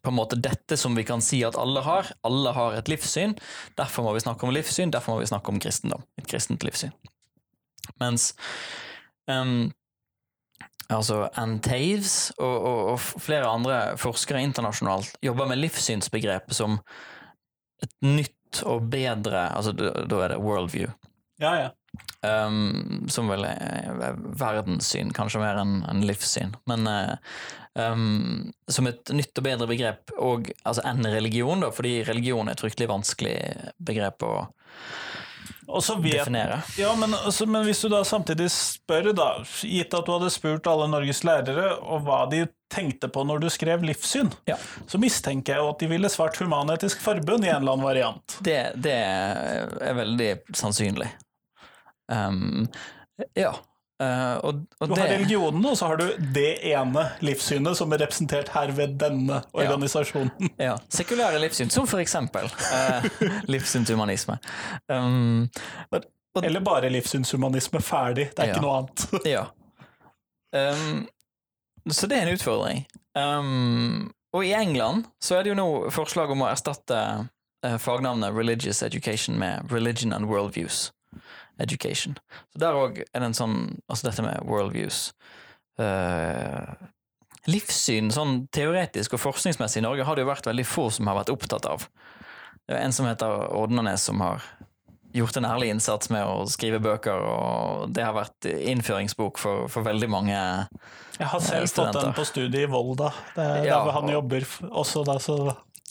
på 0.03 0.11
en 0.12 0.18
måte 0.18 0.36
dette 0.36 0.76
som 0.76 0.97
vi 0.97 1.05
kan 1.09 1.22
si 1.24 1.41
at 1.47 1.57
alle 1.57 1.80
har. 1.86 2.11
Alle 2.28 2.53
har 2.53 2.76
et 2.76 2.91
livssyn. 2.93 3.34
Derfor 3.78 4.05
må 4.05 4.12
vi 4.16 4.24
snakke 4.24 4.45
om 4.47 4.53
livssyn, 4.53 4.93
derfor 4.93 5.16
må 5.16 5.22
vi 5.22 5.30
snakke 5.30 5.53
om 5.53 5.61
kristendom. 5.62 6.05
Et 6.20 6.28
kristent 6.28 6.64
livssyn. 6.66 6.93
Mens 8.03 8.34
um, 9.30 9.70
altså 10.93 11.22
Ann 11.41 11.59
Taves 11.64 12.34
og, 12.36 12.57
og, 12.57 12.80
og, 12.93 12.99
flere 13.01 13.49
andre 13.49 13.78
forskere 14.01 14.43
internasjonalt 14.45 15.16
jobber 15.24 15.49
med 15.49 15.62
livssynsbegrepet 15.62 16.57
som 16.57 16.78
et 17.84 17.95
nytt 18.05 18.38
og 18.66 18.88
bedre 18.92 19.49
altså 19.55 19.74
Da, 19.76 20.22
er 20.22 20.34
det 20.34 20.40
worldview. 20.42 20.90
Ja, 21.38 21.53
ja. 21.55 21.68
Um, 22.26 23.07
som 23.11 23.30
vel 23.30 23.44
er 23.46 24.16
verdenssyn, 24.40 25.12
kanskje 25.14 25.42
mer 25.42 25.61
enn 25.61 25.80
en 25.86 26.03
livssyn. 26.07 26.57
Men 26.70 26.88
uh, 26.90 27.14
um, 27.78 28.51
som 28.66 28.88
et 28.90 29.12
nytt 29.14 29.38
og 29.38 29.46
bedre 29.46 29.68
begrep 29.70 30.14
og, 30.16 30.51
altså, 30.64 30.82
enn 30.88 31.07
religion, 31.07 31.62
da, 31.62 31.70
fordi 31.74 32.01
religion 32.09 32.49
er 32.49 32.59
et 32.59 32.64
fryktelig 32.64 32.90
vanskelig 32.90 33.36
begrep 33.78 34.26
å 34.26 34.32
vet, 35.68 36.12
definere. 36.12 36.62
Ja, 36.78 36.94
men, 36.96 37.14
altså, 37.14 37.46
men, 37.46 37.64
hvis 37.68 37.80
du 37.84 37.90
da 37.92 38.00
samtidig 38.06 38.48
spør, 38.52 39.10
da, 39.16 39.28
gitt 39.62 39.94
at 39.94 40.06
du 40.06 40.14
hadde 40.14 40.30
spurt 40.32 40.68
alle 40.70 40.88
Norges 40.90 41.20
lærere 41.28 41.74
og 41.78 42.06
hva 42.06 42.22
de 42.32 42.46
tenkte 42.72 43.08
på 43.12 43.24
når 43.24 43.44
du 43.44 43.48
skrev 43.52 43.84
livssyn, 43.84 44.30
ja. 44.48 44.56
så 44.88 45.00
mistenker 45.00 45.56
jeg 45.56 45.70
at 45.72 45.84
de 45.84 45.90
ville 45.92 46.10
svart 46.12 46.40
Human-Etisk 46.40 47.00
Forbund 47.04 47.46
i 47.46 47.52
en 47.52 47.62
eller 47.62 47.76
annen 47.76 47.88
variant. 47.88 48.38
Det, 48.44 48.58
det 48.80 48.96
er 48.98 49.98
veldig 50.00 50.30
sannsynlig. 50.56 51.10
Um, 52.08 52.68
ja. 53.36 53.52
Uh, 54.03 54.36
og, 54.46 54.59
og 54.78 54.92
du 54.92 54.94
har 54.94 55.09
religionen, 55.11 55.64
og 55.66 55.74
så 55.78 55.88
har 55.90 55.99
du 55.99 56.05
det 56.34 56.61
ene 56.70 57.03
livssynet 57.18 57.74
som 57.74 57.90
er 57.90 58.05
representert 58.05 58.53
her 58.55 58.70
ved 58.76 58.92
denne 59.01 59.40
organisasjonen. 59.51 60.30
Ja, 60.55 60.64
ja. 60.68 60.74
Sekulære 60.94 61.40
livssyn, 61.42 61.70
som 61.74 61.88
for 61.90 61.99
eksempel 61.99 62.46
uh, 62.46 63.09
livssynshumanisme. 63.53 64.38
Um, 64.86 65.49
og, 65.90 66.05
Eller 66.44 66.62
bare 66.62 66.92
livssynshumanisme. 66.94 67.82
Ferdig. 67.82 68.28
Det 68.36 68.44
er 68.44 68.53
ja. 68.53 68.55
ikke 68.55 68.62
noe 68.62 68.76
annet. 68.84 69.09
ja. 69.34 69.49
Um, 70.55 71.09
så 71.90 72.07
det 72.07 72.20
er 72.20 72.28
en 72.28 72.38
utfordring. 72.38 72.84
Um, 73.18 74.12
og 74.32 74.46
i 74.46 74.53
England 74.55 75.09
så 75.24 75.40
er 75.40 75.42
det 75.42 75.57
jo 75.57 75.59
nå 75.59 75.68
forslag 75.90 76.30
om 76.30 76.46
å 76.46 76.53
erstatte 76.53 77.01
uh, 77.66 77.76
fagnavnet 77.82 78.30
Religious 78.36 78.84
Education 78.86 79.40
med 79.42 79.72
Religion 79.74 80.14
and 80.14 80.30
Worldviews 80.30 80.92
education. 81.62 82.18
Så 82.52 82.62
der 82.62 82.78
òg 82.78 83.02
er 83.02 83.20
det 83.20 83.26
en 83.30 83.36
sånn 83.36 83.59
Altså 83.88 84.09
dette 84.11 84.24
med 84.24 84.46
worldviews. 84.46 85.12
Uh, 85.78 86.74
livssyn 87.48 88.11
sånn 88.12 88.46
teoretisk 88.54 89.14
og 89.16 89.22
forskningsmessig 89.22 89.80
i 89.80 89.86
Norge 89.86 90.04
har 90.04 90.18
det 90.18 90.26
jo 90.26 90.32
vært 90.32 90.48
veldig 90.48 90.66
få 90.68 90.88
som 90.94 91.09
har 91.11 91.20
vært 91.20 91.32
opptatt 91.32 91.68
av. 91.70 91.86
Det 92.68 92.76
er 92.76 92.84
en 92.84 92.92
som 92.92 93.09
heter 93.09 93.46
Ordnanes, 93.56 94.04
som 94.04 94.20
har 94.20 94.44
gjort 95.16 95.38
en 95.40 95.46
ærlig 95.48 95.70
innsats 95.72 96.11
med 96.12 96.24
å 96.26 96.44
skrive 96.50 96.80
bøker, 96.84 97.22
og 97.24 97.94
det 97.96 98.04
har 98.04 98.12
vært 98.16 98.48
innføringsbok 98.48 99.40
for, 99.40 99.68
for 99.72 99.86
veldig 99.86 100.09
mange 100.12 100.36
studenter. 100.36 101.16
Jeg 101.18 101.30
har 101.32 101.40
selv 101.42 101.70
studenter. 101.70 101.96
fått 101.96 102.04
den 102.04 102.16
på 102.18 102.26
studiet 102.28 102.66
i 102.66 102.70
Volda, 102.70 103.09
det 103.34 103.46
ja, 103.66 103.80
der 103.86 103.96
han 103.96 104.12
jobber 104.12 104.44
også. 104.68 105.02
Da, 105.09 105.16
så 105.22 105.38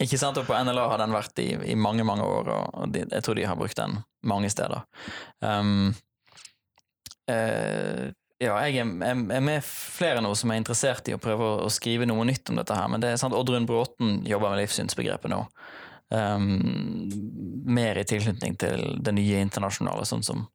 ikke 0.03 0.19
sant, 0.19 0.37
og 0.37 0.45
På 0.47 0.57
NLA 0.57 0.83
har 0.91 1.01
den 1.01 1.15
vært 1.15 1.39
i, 1.41 1.49
i 1.71 1.75
mange 1.79 2.05
mange 2.07 2.25
år, 2.25 2.51
og 2.53 2.93
de, 2.93 3.05
jeg 3.09 3.25
tror 3.25 3.37
de 3.37 3.47
har 3.49 3.57
brukt 3.59 3.77
den 3.79 3.97
mange 4.27 4.51
steder. 4.53 4.83
Um, 5.41 5.95
uh, 7.31 8.07
ja, 8.37 8.53
jeg 8.67 8.83
er, 8.83 8.91
er, 9.09 9.41
med 9.41 9.65
flere 9.65 10.21
nå 10.21 10.29
som 10.37 10.53
er 10.53 10.61
interessert 10.61 11.09
i 11.09 11.15
å 11.15 11.21
prøve 11.21 11.47
å, 11.63 11.71
skrive 11.73 12.05
noe 12.05 12.27
nytt 12.29 12.51
om 12.51 12.59
dette 12.59 12.75
her, 12.77 12.89
men 12.91 13.01
det 13.01 13.13
er 13.13 13.21
sant, 13.21 13.33
Oddrun 13.33 13.65
Bråten 13.69 14.21
jobber 14.29 14.53
med 14.53 14.61
livssynsbegrepet 14.61 15.33
nå. 15.33 15.41
Um, 16.13 17.09
mer 17.67 17.97
i 17.99 18.05
tilknytning 18.07 18.55
til 18.61 18.85
det 19.03 19.15
nye 19.17 19.41
internasjonale, 19.43 20.05
sånn 20.07 20.23
som 20.23 20.45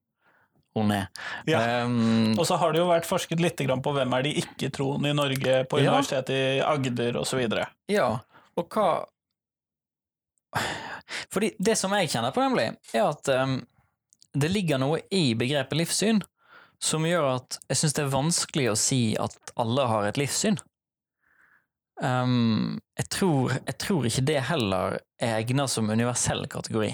hun 0.79 0.95
er. 0.95 1.11
Ja. 1.51 1.83
Um, 1.85 2.33
og 2.39 2.47
så 2.49 2.57
har 2.63 2.73
det 2.73 2.81
jo 2.81 2.89
vært 2.89 3.09
forsket 3.09 3.43
litt 3.43 3.61
på 3.61 3.97
hvem 3.99 4.15
er 4.17 4.29
de 4.29 4.37
ikke-troende 4.45 5.11
i 5.11 5.19
Norge, 5.19 5.59
på 5.69 5.83
Universitetet 5.83 6.39
ja. 6.39 6.55
i 6.55 6.63
Agder 6.65 7.19
osv. 7.21 7.43
Ja, 7.91 8.09
og 8.57 8.69
hva 8.73 8.89
fordi 11.33 11.53
det 11.59 11.77
som 11.81 11.95
jeg 11.97 12.11
kjenner 12.13 12.35
på, 12.35 12.43
nemlig, 12.45 12.73
er 12.95 13.07
at 13.09 13.31
um, 13.37 13.61
det 14.33 14.51
ligger 14.53 14.81
noe 14.81 15.03
i 15.13 15.33
begrepet 15.39 15.79
livssyn 15.79 16.23
som 16.83 17.07
gjør 17.07 17.29
at 17.37 17.61
jeg 17.71 17.79
syns 17.79 17.97
det 17.97 18.05
er 18.05 18.13
vanskelig 18.13 18.69
å 18.73 18.79
si 18.79 19.03
at 19.21 19.55
alle 19.61 19.87
har 19.87 20.09
et 20.09 20.19
livssyn. 20.19 20.59
Um, 22.03 22.81
jeg, 22.99 23.07
tror, 23.15 23.53
jeg, 23.61 23.77
tror, 23.79 24.09
ikke 24.09 24.25
det 24.27 24.41
heller 24.49 24.97
er 25.23 25.37
egnet 25.37 25.71
som 25.71 25.91
universell 25.93 26.49
kategori. 26.51 26.91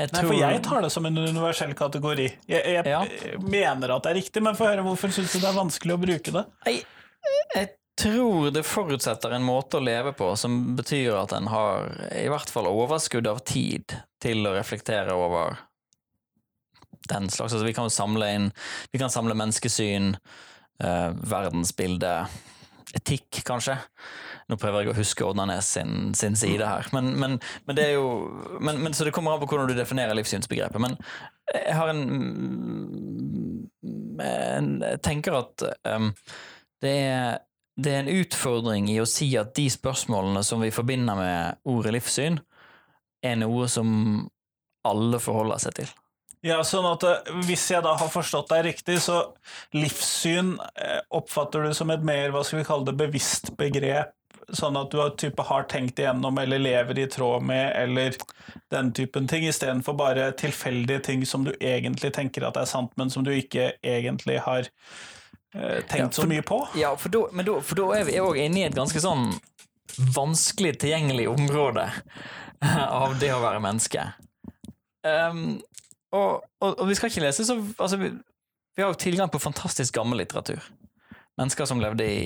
Jeg 0.00 0.08
Nei, 0.14 0.22
for 0.24 0.32
jeg 0.38 0.62
tar 0.64 0.86
det 0.86 0.88
som 0.94 1.04
en 1.04 1.18
universell 1.20 1.74
kategori. 1.76 2.30
Jeg, 2.48 2.62
jeg 2.78 2.88
ja. 2.88 3.02
mener 3.44 3.92
at 3.92 4.06
det 4.06 4.14
er 4.14 4.18
riktig, 4.22 4.40
men 4.44 4.56
få 4.56 4.70
høre 4.70 4.86
hvorfor 4.86 5.12
syns 5.12 5.34
du 5.34 5.42
det 5.42 5.50
er 5.50 5.58
vanskelig 5.58 5.98
å 5.98 6.00
bruke 6.00 6.32
det? 6.38 6.46
Jeg, 6.64 6.80
jeg 7.52 7.68
tror 8.00 8.50
det 8.50 8.62
forutsetter 8.66 9.34
en 9.36 9.44
måte 9.44 9.78
å 9.78 9.84
leve 9.84 10.14
på 10.16 10.30
som 10.36 10.76
betyr 10.76 11.16
at 11.18 11.34
en 11.36 11.50
har 11.52 11.90
i 12.16 12.28
hvert 12.32 12.50
fall 12.50 12.70
overskudd 12.70 13.28
av 13.28 13.42
tid 13.48 13.96
til 14.22 14.46
å 14.48 14.54
reflektere 14.56 15.14
over 15.16 15.58
den 17.10 17.30
slags. 17.30 17.52
Altså, 17.52 17.66
vi 17.66 17.74
kan 17.74 17.90
samle 17.90 18.30
inn 18.36 18.50
Vi 18.92 18.98
kan 18.98 19.10
samle 19.10 19.34
menneskesyn, 19.34 20.16
eh, 20.84 21.10
verdensbilde, 21.10 22.26
etikk, 22.94 23.42
kanskje. 23.44 23.78
Nå 24.48 24.58
prøver 24.60 24.82
jeg 24.82 24.92
å 24.92 24.98
huske 24.98 25.24
Odnanes 25.24 25.68
sin, 25.76 26.12
sin 26.14 26.36
side 26.36 26.66
her. 26.66 26.88
Men, 26.92 27.12
men, 27.18 27.38
men, 27.66 27.76
det 27.76 27.86
er 27.88 27.94
jo 27.96 28.58
men, 28.60 28.92
Så 28.94 29.04
det 29.04 29.14
kommer 29.14 29.32
an 29.32 29.40
på 29.40 29.48
hvordan 29.50 29.70
du 29.70 29.74
definerer 29.78 30.16
livssynsbegrepet. 30.18 30.80
Men 30.82 30.98
jeg 31.54 31.76
har 31.78 31.92
en 31.92 32.02
Jeg 34.22 35.00
tenker 35.02 35.38
at 35.38 35.64
um, 35.88 36.12
det 36.82 36.92
er 36.92 37.40
det 37.76 37.92
er 37.92 38.02
en 38.02 38.20
utfordring 38.20 38.90
i 38.92 38.98
å 39.00 39.08
si 39.08 39.30
at 39.40 39.54
de 39.56 39.68
spørsmålene 39.72 40.42
som 40.44 40.60
vi 40.60 40.72
forbinder 40.74 41.18
med 41.18 41.62
ordet 41.72 41.96
livssyn, 41.96 42.38
er 43.22 43.38
noe 43.38 43.68
som 43.70 43.90
alle 44.88 45.20
forholder 45.22 45.62
seg 45.62 45.76
til. 45.78 45.92
Ja, 46.42 46.58
sånn 46.66 46.88
at 46.88 47.04
eh, 47.06 47.28
Hvis 47.46 47.68
jeg 47.70 47.84
da 47.86 47.94
har 47.98 48.10
forstått 48.10 48.50
deg 48.50 48.64
riktig, 48.66 48.98
så 49.04 49.20
livssyn 49.76 50.56
eh, 50.74 50.98
oppfatter 51.14 51.68
du 51.68 51.76
som 51.76 51.92
et 51.94 52.02
mer 52.02 52.34
hva 52.34 52.42
skal 52.46 52.60
vi 52.60 52.66
kalle 52.66 52.88
det, 52.88 52.96
bevisst 52.98 53.52
begrep? 53.60 54.10
Sånn 54.52 54.74
at 54.76 54.90
du 54.90 54.98
har, 54.98 55.12
type, 55.16 55.38
har 55.46 55.68
tenkt 55.70 56.00
igjennom 56.02 56.36
eller 56.42 56.60
lever 56.60 56.98
i 56.98 57.06
tråd 57.08 57.46
med, 57.46 57.70
eller 57.78 58.18
den 58.74 58.90
typen 58.92 59.30
ting, 59.30 59.46
istedenfor 59.46 59.94
bare 59.96 60.32
tilfeldige 60.36 60.98
ting 61.06 61.22
som 61.24 61.46
du 61.46 61.52
egentlig 61.60 62.10
tenker 62.16 62.48
at 62.48 62.58
er 62.58 62.66
sant, 62.68 62.90
men 62.98 63.08
som 63.08 63.22
du 63.24 63.30
ikke 63.32 63.70
egentlig 63.86 64.40
har 64.42 64.66
tenkt 65.52 65.98
ja, 65.98 66.06
for, 66.08 66.22
så 66.22 66.28
mye 66.28 66.42
på. 66.42 66.58
Ja, 66.78 66.92
for 66.96 67.12
da, 67.12 67.26
men 67.32 67.46
da, 67.46 67.58
for 67.60 67.80
da 67.80 67.88
er 67.98 68.06
vi 68.08 68.20
òg 68.22 68.38
inne 68.40 68.62
i 68.62 68.66
et 68.68 68.76
ganske 68.76 69.00
sånn 69.02 69.30
vanskelig 70.14 70.78
tilgjengelig 70.80 71.28
område 71.28 71.88
av 73.02 73.18
det 73.20 73.32
å 73.34 73.42
være 73.42 73.62
menneske. 73.64 74.06
Um, 75.04 75.60
og, 76.12 76.44
og, 76.62 76.70
og, 76.70 76.86
vi 76.88 76.96
skal 76.96 77.10
ikke 77.10 77.24
lese 77.24 77.44
så 77.48 77.56
altså, 77.58 77.98
vi, 77.98 78.12
vi, 78.76 78.82
har 78.84 78.92
jo 78.92 79.00
tilgang 79.02 79.32
på 79.32 79.42
fantastisk 79.42 79.96
gammel 79.96 80.22
litteratur. 80.22 80.62
Mennesker 81.40 81.68
som 81.68 81.82
levde 81.82 82.06
i 82.06 82.22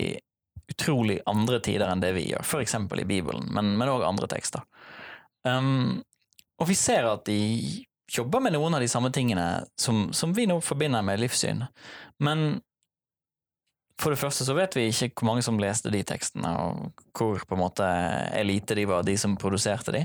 utrolig 0.70 1.20
andre 1.31 1.61
tider 1.62 1.89
enn 1.89 2.03
det 2.03 2.11
vi 2.16 2.27
gjør, 2.29 2.43
f.eks. 2.43 2.74
i 2.74 3.07
Bibelen, 3.07 3.47
men 3.55 3.89
òg 3.89 4.05
andre 4.07 4.29
tekster. 4.31 4.66
Um, 5.47 6.03
og 6.59 6.70
vi 6.70 6.74
ser 6.79 7.07
at 7.07 7.27
de 7.29 7.39
jobber 8.11 8.43
med 8.43 8.55
noen 8.55 8.74
av 8.74 8.83
de 8.83 8.89
samme 8.91 9.12
tingene 9.14 9.64
som, 9.79 10.09
som 10.14 10.35
vi 10.35 10.47
nå 10.51 10.59
forbinder 10.62 11.05
med 11.07 11.22
livssyn, 11.22 11.64
men 12.22 12.61
For 13.97 14.13
det 14.13 14.21
første 14.21 14.45
så 14.45 14.53
vet 14.53 14.75
vi 14.77 14.91
ikke 14.91 15.23
hvor 15.23 15.31
mange 15.31 15.43
som 15.45 15.57
leste 15.61 15.89
de 15.93 16.03
tekstene, 16.05 16.51
og 16.61 17.05
hvor 17.17 17.41
på 17.41 17.57
en 17.57 17.63
måte 17.63 17.87
elite 18.37 18.77
de 18.77 18.85
var, 18.89 19.07
de 19.07 19.15
som 19.17 19.39
produserte 19.41 19.95
de. 19.95 20.03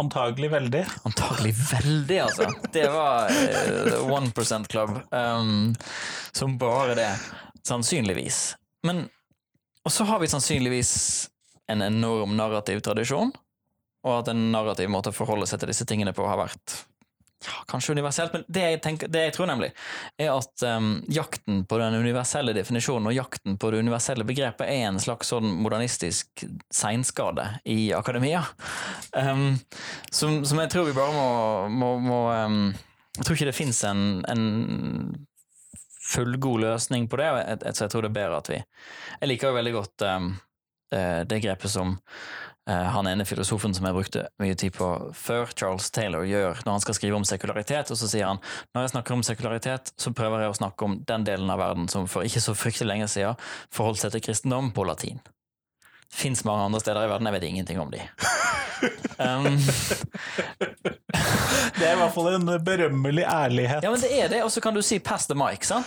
Antagelig 0.00 0.48
veldig. 0.54 0.82
Antagelig 1.08 1.52
veldig, 1.58 2.18
altså. 2.24 2.48
Det 2.72 2.86
var 2.94 3.28
eh, 3.28 3.98
One 4.08 4.32
Percent 4.32 4.72
Club. 4.72 4.96
Um, 5.12 5.74
som 6.32 6.56
bare 6.58 6.96
det. 6.96 7.10
Sannsynligvis. 7.66 8.56
Men 8.88 9.08
Og 9.84 9.92
så 9.92 10.04
har 10.08 10.18
vi 10.18 10.32
sannsynligvis 10.32 10.92
en 11.70 11.82
enorm 11.82 12.36
narrativ 12.38 12.80
tradisjon, 12.80 13.30
og 14.06 14.12
at 14.16 14.32
en 14.32 14.48
narrativ 14.50 14.88
måte 14.90 15.12
å 15.12 15.14
forholde 15.14 15.46
seg 15.46 15.60
til 15.60 15.70
disse 15.70 15.86
tingene 15.86 16.14
på 16.16 16.26
har 16.26 16.40
vært 16.40 16.80
kanskje 17.70 17.94
universelt, 17.96 18.32
men 18.32 18.44
det 18.48 18.64
jeg, 18.64 18.80
tenker, 18.84 19.10
det 19.12 19.26
jeg 19.26 19.34
tror 19.36 19.50
nemlig, 19.50 19.70
er 20.20 20.32
at 20.32 20.64
um, 20.66 20.90
jakten 21.12 21.62
på 21.68 21.78
den 21.80 21.98
universelle 21.98 22.54
definisjonen 22.56 23.10
og 23.10 23.16
jakten 23.16 23.58
på 23.60 23.70
det 23.72 23.82
universelle 23.84 24.26
begrepet 24.28 24.68
er 24.68 24.88
en 24.88 25.00
slags 25.02 25.32
sånn 25.32 25.48
modernistisk 25.62 26.46
seinskade 26.74 27.48
i 27.64 27.92
akademia. 27.96 28.44
Um, 29.12 29.56
som, 30.10 30.42
som, 30.44 30.62
jeg 30.62 30.72
tror 30.72 30.88
vi 30.88 30.96
bare 30.96 31.14
må, 31.14 31.30
må, 31.70 31.92
må 32.02 32.20
um, 32.32 32.60
Jeg 33.16 33.24
tror 33.24 33.38
ikke 33.38 33.50
det 33.50 33.56
fins 33.56 33.84
en, 33.88 34.02
en 34.28 34.46
fullgod 36.06 36.60
løsning 36.62 37.08
på 37.10 37.18
det, 37.18 37.30
så 37.72 37.86
jeg 37.86 37.92
tror 37.92 38.04
det 38.04 38.12
er 38.12 38.18
bedre 38.20 38.42
at 38.42 38.50
vi 38.52 38.58
Jeg 38.60 39.30
liker 39.30 39.50
jo 39.50 39.56
veldig 39.56 39.72
godt 39.74 40.04
det 41.26 41.40
grepet 41.42 41.72
som 41.72 41.96
Eh, 41.96 42.45
han 42.66 43.06
ene 43.06 43.24
filosofen 43.24 43.74
som 43.74 43.86
jeg 43.86 43.94
brukte 43.94 44.24
mye 44.42 44.56
tid 44.58 44.74
på 44.74 44.86
før, 45.14 45.52
Charles 45.54 45.86
Taylor, 45.94 46.24
gjør 46.26 46.64
når 46.66 46.72
han 46.72 46.82
skal 46.82 46.96
skrive 46.98 47.18
om 47.18 47.26
sekularitet. 47.28 47.92
Og 47.94 48.00
så 48.00 48.08
sier 48.10 48.26
han 48.26 48.40
når 48.74 48.86
jeg 48.86 48.92
snakker 48.96 49.14
om 49.14 49.22
sekularitet, 49.26 49.92
så 49.94 50.10
prøver 50.16 50.42
jeg 50.42 50.54
å 50.54 50.58
snakke 50.58 50.88
om 50.88 50.96
den 51.06 51.26
delen 51.28 51.52
av 51.52 51.62
verden 51.62 51.86
som 51.92 52.08
for 52.10 52.26
ikke 52.26 52.42
så 52.42 52.56
fryktelig 52.58 52.90
lenge 52.90 53.08
siden 53.12 53.38
forholdt 53.74 54.02
seg 54.02 54.16
til 54.16 54.24
kristendom 54.26 54.72
på 54.74 54.86
latin. 54.88 55.22
Det 56.06 56.18
fins 56.18 56.44
mange 56.46 56.66
andre 56.66 56.80
steder 56.82 57.06
i 57.06 57.10
verden, 57.10 57.28
jeg 57.30 57.36
vet 57.36 57.46
ingenting 57.50 57.80
om 57.82 57.90
de. 57.94 58.02
Um, 59.16 59.46
det 61.78 61.86
er 61.86 61.94
i 61.94 62.00
hvert 62.00 62.14
fall 62.14 62.32
en 62.34 62.50
berømmelig 62.66 63.24
ærlighet. 63.26 63.86
Ja, 63.86 63.92
men 63.94 64.02
det 64.02 64.10
er 64.14 64.30
det, 64.32 64.42
og 64.46 64.52
så 64.54 64.62
kan 64.64 64.74
du 64.74 64.82
si 64.82 64.98
'pass 64.98 65.26
the 65.26 65.38
mic', 65.38 65.66
sant? 65.66 65.86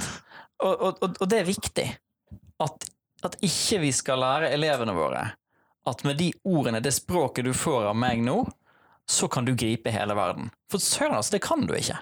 Og, 0.60 0.74
og, 0.74 0.98
og, 1.02 1.20
og 1.20 1.30
det 1.30 1.40
er 1.40 1.48
viktig. 1.48 1.88
At, 2.60 2.90
at 3.24 3.38
ikke 3.46 3.80
vi 3.86 3.92
skal 3.96 4.20
lære 4.20 4.52
elevene 4.56 4.96
våre 4.96 5.30
at 5.90 6.06
med 6.08 6.20
de 6.20 6.32
ordene, 6.48 6.82
det 6.84 6.94
språket 6.96 7.48
du 7.48 7.54
får 7.56 7.90
av 7.92 7.98
meg 7.98 8.22
nå, 8.26 8.44
så 9.10 9.28
kan 9.28 9.46
du 9.46 9.56
gripe 9.58 9.90
hele 9.90 10.14
verden. 10.14 10.52
For 10.72 10.82
søren, 10.82 11.18
altså, 11.18 11.38
det 11.38 11.44
kan 11.46 11.66
du 11.66 11.74
ikke. 11.78 11.98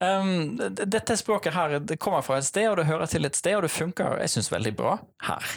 Um, 0.00 0.56
dette 0.86 1.16
språket 1.16 1.54
her 1.54 1.78
det 1.84 1.98
kommer 2.00 2.24
fra 2.24 2.38
et 2.40 2.48
sted, 2.48 2.70
og 2.70 2.78
det 2.80 2.88
hører 2.88 3.10
til 3.10 3.28
et 3.28 3.36
sted, 3.36 3.58
og 3.58 3.66
det 3.66 3.74
funker 3.74 4.16
jeg 4.22 4.32
synes, 4.32 4.52
veldig 4.52 4.72
bra 4.78 4.96
her. 5.28 5.56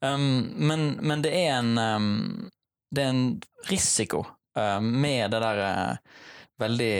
Um, 0.00 0.52
men, 0.56 0.92
men, 1.02 1.22
det 1.24 1.32
er 1.36 1.58
en 1.58 1.74
um, 1.76 2.50
Det 2.88 3.02
er 3.02 3.10
en 3.12 3.24
risiko 3.68 4.22
uh, 4.56 4.78
med 4.80 5.34
det 5.34 5.42
der 5.42 5.60
uh, 5.60 6.22
veldig 6.60 6.94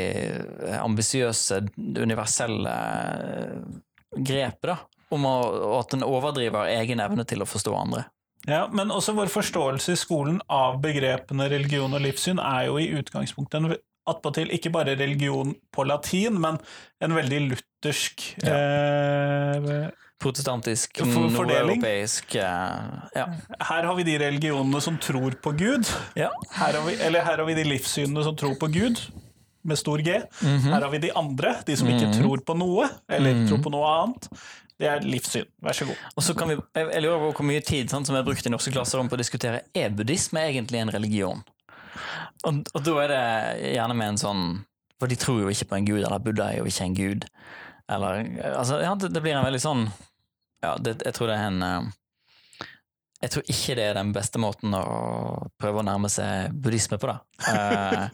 ambisiøse, 0.81 1.63
universelle 1.79 2.75
uh, 2.75 3.79
grepet, 4.17 4.75
da. 4.75 4.77
Om 5.11 5.25
å, 5.27 5.37
at 5.81 5.95
en 5.97 6.07
overdriver 6.07 6.71
egen 6.71 7.01
evne 7.03 7.25
til 7.27 7.43
å 7.43 7.49
forstå 7.49 7.73
andre. 7.75 8.05
Ja, 8.49 8.69
Men 8.73 8.91
også 8.91 9.13
vår 9.13 9.29
forståelse 9.29 9.93
i 9.93 10.01
skolen 10.01 10.41
av 10.49 10.81
begrepene 10.81 11.49
religion 11.53 11.93
og 11.93 12.01
livssyn 12.01 12.41
er 12.41 12.71
jo 12.71 12.79
i 12.81 12.89
utgangspunktet 12.97 13.61
en 13.61 13.75
attpåtil 14.11 14.53
ikke 14.57 14.73
bare 14.73 14.97
religion 14.99 15.53
på 15.75 15.85
latin, 15.85 16.39
men 16.41 16.57
en 17.05 17.17
veldig 17.17 17.41
luthersk 17.51 18.31
ja. 18.45 18.55
eh, 18.57 19.91
Protestantisk, 20.21 20.99
nordeuropeisk 21.09 22.35
eh, 22.37 22.89
ja. 23.17 23.27
Her 23.71 23.87
har 23.89 23.95
vi 23.97 24.05
de 24.05 24.19
religionene 24.21 24.83
som 24.85 24.99
tror 25.01 25.37
på 25.41 25.55
Gud. 25.57 25.89
Ja. 26.19 26.29
Her, 26.53 26.77
har 26.77 26.85
vi, 26.85 26.99
eller 27.01 27.25
her 27.25 27.41
har 27.41 27.49
vi 27.49 27.57
de 27.57 27.65
livssynene 27.65 28.25
som 28.27 28.37
tror 28.37 28.59
på 28.61 28.69
Gud, 28.73 29.01
med 29.65 29.79
stor 29.79 29.99
G. 29.99 30.21
Mm 30.43 30.59
-hmm. 30.59 30.73
Her 30.73 30.83
har 30.83 30.91
vi 30.91 30.99
de 30.99 31.13
andre, 31.17 31.55
de 31.67 31.77
som 31.77 31.89
ikke 31.89 32.07
mm 32.07 32.13
-hmm. 32.13 32.23
tror 32.23 32.37
på 32.47 32.55
noe, 32.55 32.89
eller 33.09 33.33
mm 33.33 33.45
-hmm. 33.45 33.49
tror 33.49 33.63
på 33.63 33.71
noe 33.71 33.87
annet. 33.87 34.29
Det 34.81 34.89
er 34.89 35.05
livssyn. 35.05 35.49
Vær 35.61 35.77
så 35.77 35.87
god. 35.91 36.05
Og 36.17 36.25
så 36.25 36.35
kan 36.39 36.49
vi, 36.49 36.57
jeg 36.79 37.03
lurer 37.05 37.21
på 37.21 37.31
hvor 37.41 37.49
mye 37.51 37.63
tid 37.65 37.93
sånn, 37.93 38.07
som 38.09 38.17
er 38.17 38.25
brukt 38.25 38.47
i 38.47 38.53
norske 38.53 38.73
klasserom 38.73 39.11
på 39.11 39.19
å 39.19 39.21
diskutere 39.21 39.65
er 39.77 39.93
buddhisme 39.93 40.41
egentlig 40.49 40.81
en 40.81 40.93
religion. 40.95 41.43
Og, 42.49 42.63
og, 42.73 42.81
da 42.87 42.95
er 43.03 43.13
det 43.13 43.25
gjerne 43.75 43.97
med 43.99 44.15
en 44.15 44.21
sånn 44.21 44.45
For 45.01 45.11
de 45.11 45.17
tror 45.21 45.43
jo 45.43 45.51
ikke 45.53 45.67
på 45.69 45.77
en 45.77 45.89
gud, 45.89 46.01
eller 46.01 46.23
Buddha 46.23 46.47
er 46.49 46.61
jo 46.63 46.69
ikke 46.71 46.87
en 46.87 46.97
gud. 46.97 47.27
Eller, 47.91 48.23
altså, 48.55 48.79
ja, 48.81 48.95
det, 48.97 49.11
det, 49.13 49.21
blir 49.25 49.37
en 49.37 49.45
veldig 49.45 49.61
sånn 49.61 49.83
Ja, 50.63 50.77
det, 50.81 51.01
jeg 51.05 51.17
tror 51.17 51.29
det 51.29 51.37
er 51.37 51.49
en 51.51 51.65
eh, 51.67 51.91
jeg 53.21 53.33
tror 53.35 53.51
ikke 53.53 53.75
det 53.77 53.85
er 53.85 53.97
den 53.99 54.13
beste 54.17 54.41
måten 54.41 54.73
å 54.73 54.85
prøve 55.61 55.83
å 55.83 55.85
nærme 55.85 56.09
seg 56.09 56.55
buddhisme 56.57 56.97
på, 57.01 57.11
da. 57.11 57.19
Eh, 57.53 58.07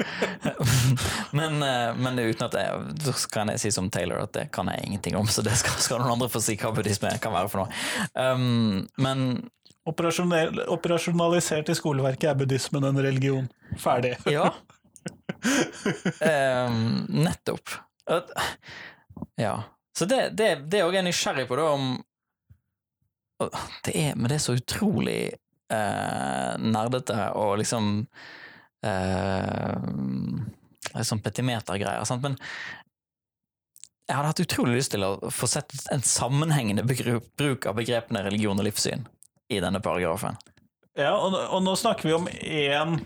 men, 1.39 1.61
eh, 1.63 1.93
men, 1.95 2.19
uten 2.19 2.47
at 2.49 2.57
jeg, 2.59 2.97
så 3.07 3.31
kan 3.31 3.53
jeg 3.53 3.63
si 3.63 3.71
som 3.75 3.91
Taylor 3.93 4.25
at 4.25 4.35
det 4.35 4.49
kan 4.55 4.67
jeg 4.73 4.83
ingenting 4.83 5.19
om, 5.19 5.29
så 5.31 5.45
det 5.47 5.55
skal, 5.61 5.79
skal 5.83 6.03
noen 6.03 6.17
andre 6.17 6.31
få 6.33 6.43
si 6.43 6.57
hva 6.59 6.73
buddhisme 6.75 7.13
kan 7.23 7.37
være 7.37 7.53
for 7.53 7.63
noe. 7.63 7.85
Um, 8.19 8.83
men 8.99 9.29
Operasjonalisert 9.87 11.69
i 11.71 11.77
skoleverket 11.79 12.33
er 12.33 12.39
buddhismen 12.41 12.89
en 12.89 12.99
religion. 12.99 13.47
Ferdig. 13.79 14.17
ja. 14.35 14.49
Um, 16.67 17.07
nettopp. 17.23 17.71
Ja. 19.39 19.55
Så 19.95 20.11
det, 20.11 20.33
det 20.35 20.81
er 20.81 20.89
òg 20.89 20.99
jeg 20.99 21.07
nysgjerrig 21.07 21.47
på, 21.47 21.61
da, 21.61 21.71
om 21.79 21.95
det 23.85 23.93
er, 23.93 24.17
men 24.17 24.31
det 24.31 24.39
er 24.39 24.45
så 24.47 24.57
utrolig 24.57 25.21
eh, 25.73 26.53
nerdete 26.63 27.31
og 27.37 27.57
liksom 27.63 28.07
eh, 28.87 29.75
Sånn 31.05 31.21
petimetergreier. 31.21 32.07
Men 32.23 32.39
jeg 34.07 34.15
hadde 34.17 34.29
hatt 34.31 34.41
utrolig 34.41 34.79
lyst 34.79 34.95
til 34.95 35.05
å 35.05 35.11
få 35.35 35.49
sett 35.51 35.75
en 35.93 36.01
sammenhengende 36.07 36.87
bruk 36.87 37.67
av 37.69 37.77
begrepene 37.77 38.23
religion 38.25 38.57
og 38.57 38.65
livssyn 38.65 39.05
i 39.53 39.59
denne 39.61 39.83
paragrafen. 39.85 40.39
Ja, 40.97 41.13
og, 41.19 41.35
og 41.37 41.61
nå 41.67 41.75
snakker 41.77 42.09
vi 42.09 42.15
om 42.17 42.31
én 42.33 42.97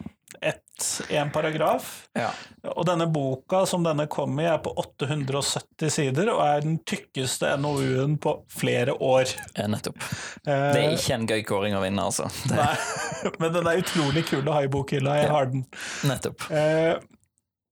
én 1.08 1.30
paragraf. 1.32 2.08
Ja. 2.16 2.30
Og 2.72 2.86
denne 2.88 3.06
boka 3.10 3.64
som 3.68 3.84
denne 3.84 4.06
kom 4.10 4.38
i, 4.40 4.46
er 4.48 4.60
på 4.64 4.72
870 4.80 5.92
sider 5.92 6.30
og 6.32 6.42
er 6.44 6.64
den 6.64 6.78
tykkeste 6.88 7.52
NOU-en 7.60 8.16
på 8.22 8.34
flere 8.52 8.94
år. 8.94 9.32
Ja, 9.58 9.68
nettopp. 9.70 10.00
Det 10.44 10.54
er 10.54 10.96
ikke 10.96 11.16
en 11.18 11.28
gøy 11.28 11.44
kåring 11.48 11.76
å 11.76 11.82
vinne, 11.84 12.06
altså. 12.10 12.30
Det. 12.48 12.56
Nei, 12.60 13.32
men 13.42 13.56
den 13.56 13.70
er 13.70 13.82
utrolig 13.82 14.24
kul 14.30 14.46
å 14.46 14.56
ha 14.56 14.64
i 14.64 14.72
bokhylla. 14.72 15.18
Jeg 15.20 15.32
har 15.34 15.50
den. 15.52 15.66
Nettopp. 16.08 16.48
Eh, 16.50 16.96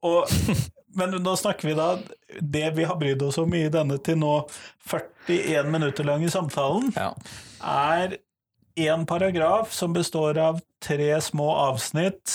og, 0.06 0.28
men 0.98 1.18
nå 1.22 1.32
snakker 1.36 1.68
vi 1.68 1.74
da 1.74 1.88
Det 2.38 2.68
vi 2.76 2.84
har 2.86 2.98
brydd 3.00 3.22
oss 3.26 3.40
om 3.42 3.54
i 3.56 3.64
denne 3.72 3.98
til 4.04 4.20
nå 4.20 4.34
41 4.86 5.72
minutter 5.72 6.06
lange 6.06 6.30
samtalen, 6.32 6.92
ja. 6.96 7.10
er 7.60 8.18
én 8.86 9.06
paragraf 9.06 9.72
som 9.74 9.92
består 9.92 10.38
av 10.38 10.60
tre 10.82 11.20
små 11.24 11.50
avsnitt 11.54 12.32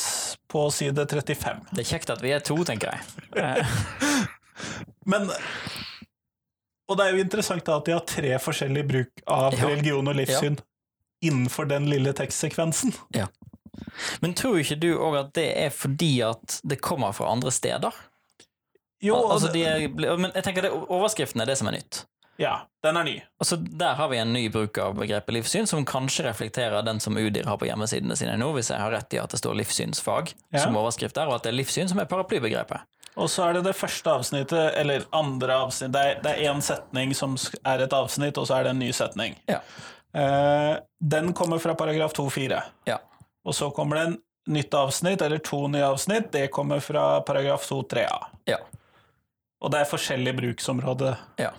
på 0.52 0.66
side 0.72 1.06
35. 1.10 1.64
Det 1.72 1.84
er 1.84 1.90
kjekt 1.90 2.12
at 2.14 2.24
vi 2.24 2.34
er 2.36 2.44
to, 2.44 2.58
tenker 2.68 2.94
jeg. 2.94 3.66
Men 5.12 5.28
Og 6.88 6.98
det 7.00 7.06
er 7.06 7.16
jo 7.16 7.24
interessant 7.24 7.66
da 7.66 7.80
at 7.80 7.88
de 7.88 7.96
har 7.96 8.06
tre 8.08 8.36
forskjellige 8.44 8.90
bruk 8.90 9.24
av 9.26 9.56
ja. 9.56 9.70
religion 9.72 10.12
og 10.12 10.20
livssyn 10.20 10.60
ja. 10.60 10.68
innenfor 11.30 11.68
den 11.72 11.88
lille 11.92 12.14
tekstsekvensen. 12.16 12.94
Ja. 13.16 13.30
Men 14.22 14.36
tror 14.38 14.60
ikke 14.62 14.78
du 14.80 14.92
òg 14.94 15.18
at 15.24 15.36
det 15.38 15.48
er 15.66 15.72
fordi 15.74 16.16
at 16.26 16.60
det 16.68 16.82
kommer 16.84 17.16
fra 17.16 17.32
andre 17.34 17.52
steder? 17.52 17.96
Jo, 19.04 19.18
altså, 19.28 19.50
de 19.52 19.64
er, 19.68 19.88
men 19.92 20.32
jeg 20.32 20.46
tenker 20.46 20.64
det, 20.64 20.72
Overskriften 20.72 21.44
er 21.44 21.50
det 21.50 21.58
som 21.60 21.68
er 21.68 21.80
nytt. 21.80 22.04
Ja, 22.42 22.54
den 22.84 22.98
er 22.98 23.04
ny. 23.04 23.14
Altså, 23.40 23.56
Der 23.58 23.94
har 23.94 24.10
vi 24.10 24.18
en 24.18 24.34
ny 24.34 24.48
bruk 24.50 24.78
av 24.82 24.96
begrepet 24.98 25.36
livssyn, 25.36 25.68
som 25.70 25.86
kanskje 25.86 26.26
reflekterer 26.26 26.86
den 26.86 27.00
som 27.00 27.18
UDIR 27.18 27.46
har 27.46 27.60
på 27.62 27.70
hjemmesidene 27.70 28.18
sine 28.18 28.38
nå, 28.42 28.50
hvis 28.58 28.72
jeg 28.74 28.82
har 28.82 28.92
rett 28.92 29.14
i 29.14 29.22
at 29.22 29.34
det 29.34 29.40
står 29.42 29.60
livssynsfag 29.62 30.34
ja. 30.34 30.64
som 30.64 30.78
overskrift 30.80 31.16
der, 31.16 31.30
og 31.30 31.38
at 31.38 31.46
det 31.46 31.54
er 31.54 31.60
livssyn 31.60 31.92
som 31.92 32.02
er 32.02 32.10
paraplybegrepet. 32.10 32.90
Og 33.14 33.30
så 33.30 33.46
er 33.46 33.58
det 33.58 33.68
det 33.68 33.76
første 33.78 34.10
avsnittet, 34.10 34.74
eller 34.82 35.06
andre 35.14 35.60
avsnitt. 35.68 35.94
Det 35.94 36.32
er 36.32 36.46
én 36.50 36.62
setning 36.66 37.14
som 37.14 37.36
er 37.62 37.86
et 37.86 37.94
avsnitt, 37.94 38.40
og 38.42 38.50
så 38.50 38.58
er 38.58 38.66
det 38.66 38.74
en 38.74 38.82
ny 38.82 38.90
setning. 38.96 39.38
Ja. 39.50 39.60
Eh, 40.18 40.78
den 41.00 41.34
kommer 41.38 41.62
fra 41.62 41.76
paragraf 41.78 42.16
2-4. 42.18 42.62
Ja. 42.90 42.98
Og 43.46 43.56
så 43.56 43.70
kommer 43.70 44.00
det 44.00 44.06
en 44.08 44.18
nytt 44.58 44.74
avsnitt, 44.74 45.22
eller 45.22 45.38
to 45.38 45.68
nye 45.68 45.86
avsnitt. 45.86 46.32
Det 46.34 46.48
kommer 46.54 46.82
fra 46.82 47.22
paragraf 47.22 47.70
2-3a. 47.70 48.24
Ja. 48.50 48.58
Og 49.64 49.72
det 49.72 49.80
er 49.80 49.88
forskjellige 49.88 50.38
bruksområder. 50.42 51.22
Ja. 51.40 51.54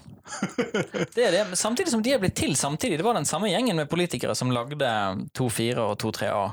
Det 1.15 1.25
er 1.25 1.33
det. 1.33 1.45
Samtidig 1.57 1.93
som 1.93 2.03
de 2.05 2.13
er 2.13 2.21
blitt 2.21 2.37
til 2.37 2.55
samtidig. 2.57 2.99
Det 3.01 3.07
var 3.07 3.17
den 3.17 3.29
samme 3.29 3.49
gjengen 3.49 3.77
med 3.81 3.89
politikere 3.89 4.37
som 4.37 4.53
lagde 4.53 4.91
2-4 5.37 5.81
og 5.81 5.97
2-3A. 6.03 6.45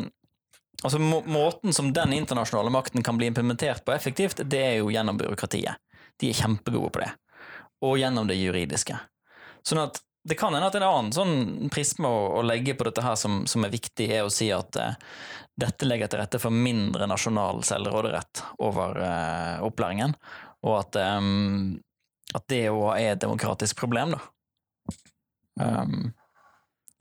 Altså 0.80 0.96
må, 1.04 1.18
Måten 1.28 1.74
som 1.76 1.90
den 1.92 2.14
internasjonale 2.16 2.72
makten 2.72 3.04
kan 3.04 3.18
bli 3.20 3.28
implementert 3.28 3.84
på 3.84 3.92
effektivt, 3.92 4.40
det 4.48 4.62
er 4.64 4.78
jo 4.78 4.94
gjennom 4.94 5.18
byråkratiet. 5.20 5.76
De 6.16 6.30
er 6.32 6.38
kjempegode 6.38 6.94
på 6.96 7.02
det. 7.04 7.10
Og 7.86 7.98
gjennom 8.00 8.28
det 8.28 8.40
juridiske. 8.40 8.98
Sånn 9.64 9.82
at 9.86 10.02
det 10.30 10.36
kan 10.36 10.54
hende 10.54 10.68
at 10.68 10.76
en 10.76 10.84
annen 10.84 11.14
sånn 11.16 11.70
prisme 11.72 12.10
å, 12.10 12.24
å 12.40 12.42
legge 12.44 12.76
på 12.76 12.86
dette 12.88 13.04
her 13.04 13.16
som, 13.20 13.46
som 13.48 13.64
er 13.66 13.72
viktig, 13.74 14.10
er 14.12 14.26
å 14.28 14.34
si 14.34 14.50
at 14.54 14.76
eh, 14.78 14.98
dette 15.60 15.88
legger 15.88 16.12
til 16.12 16.22
rette 16.22 16.42
for 16.44 16.54
mindre 16.54 17.08
nasjonal 17.10 17.64
selvråderett 17.68 18.44
over 18.68 19.00
eh, 19.04 19.56
opplæringen, 19.66 20.14
og 20.68 20.76
at, 20.82 21.00
eh, 21.00 21.32
at 22.36 22.48
det 22.52 22.66
òg 22.74 22.92
er 22.98 23.14
et 23.14 23.24
demokratisk 23.24 23.80
problem, 23.80 24.18
da. 24.18 24.22
Um, 25.60 26.12